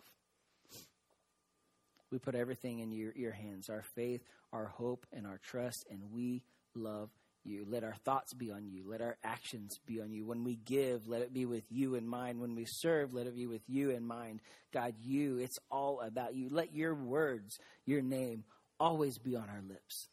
We 2.09 2.17
put 2.19 2.35
everything 2.35 2.79
in 2.79 2.91
your, 2.91 3.13
your 3.15 3.33
hands 3.33 3.69
our 3.69 3.83
faith, 3.95 4.21
our 4.53 4.65
hope, 4.65 5.05
and 5.11 5.27
our 5.27 5.39
trust, 5.43 5.85
and 5.91 6.11
we 6.11 6.41
love 6.73 7.09
you. 7.47 7.65
Let 7.67 7.83
our 7.83 7.95
thoughts 8.03 8.33
be 8.33 8.51
on 8.51 8.67
you. 8.67 8.83
Let 8.85 9.01
our 9.01 9.17
actions 9.23 9.79
be 9.85 10.01
on 10.01 10.11
you. 10.11 10.25
When 10.25 10.43
we 10.43 10.55
give, 10.55 11.07
let 11.07 11.21
it 11.21 11.33
be 11.33 11.45
with 11.45 11.63
you 11.69 11.95
in 11.95 12.07
mind. 12.07 12.39
When 12.39 12.55
we 12.55 12.65
serve, 12.65 13.13
let 13.13 13.27
it 13.27 13.35
be 13.35 13.47
with 13.47 13.61
you 13.67 13.91
in 13.91 14.05
mind. 14.05 14.41
God, 14.71 14.95
you, 15.01 15.37
it's 15.37 15.59
all 15.71 16.01
about 16.01 16.35
you. 16.35 16.49
Let 16.51 16.73
your 16.73 16.93
words, 16.93 17.59
your 17.85 18.01
name, 18.01 18.43
always 18.79 19.17
be 19.17 19.35
on 19.35 19.49
our 19.49 19.63
lips. 19.67 20.07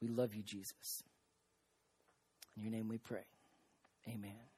We 0.00 0.08
love 0.08 0.34
you, 0.34 0.42
Jesus. 0.42 1.02
In 2.56 2.62
your 2.62 2.72
name 2.72 2.88
we 2.88 2.98
pray. 2.98 3.26
Amen. 4.08 4.57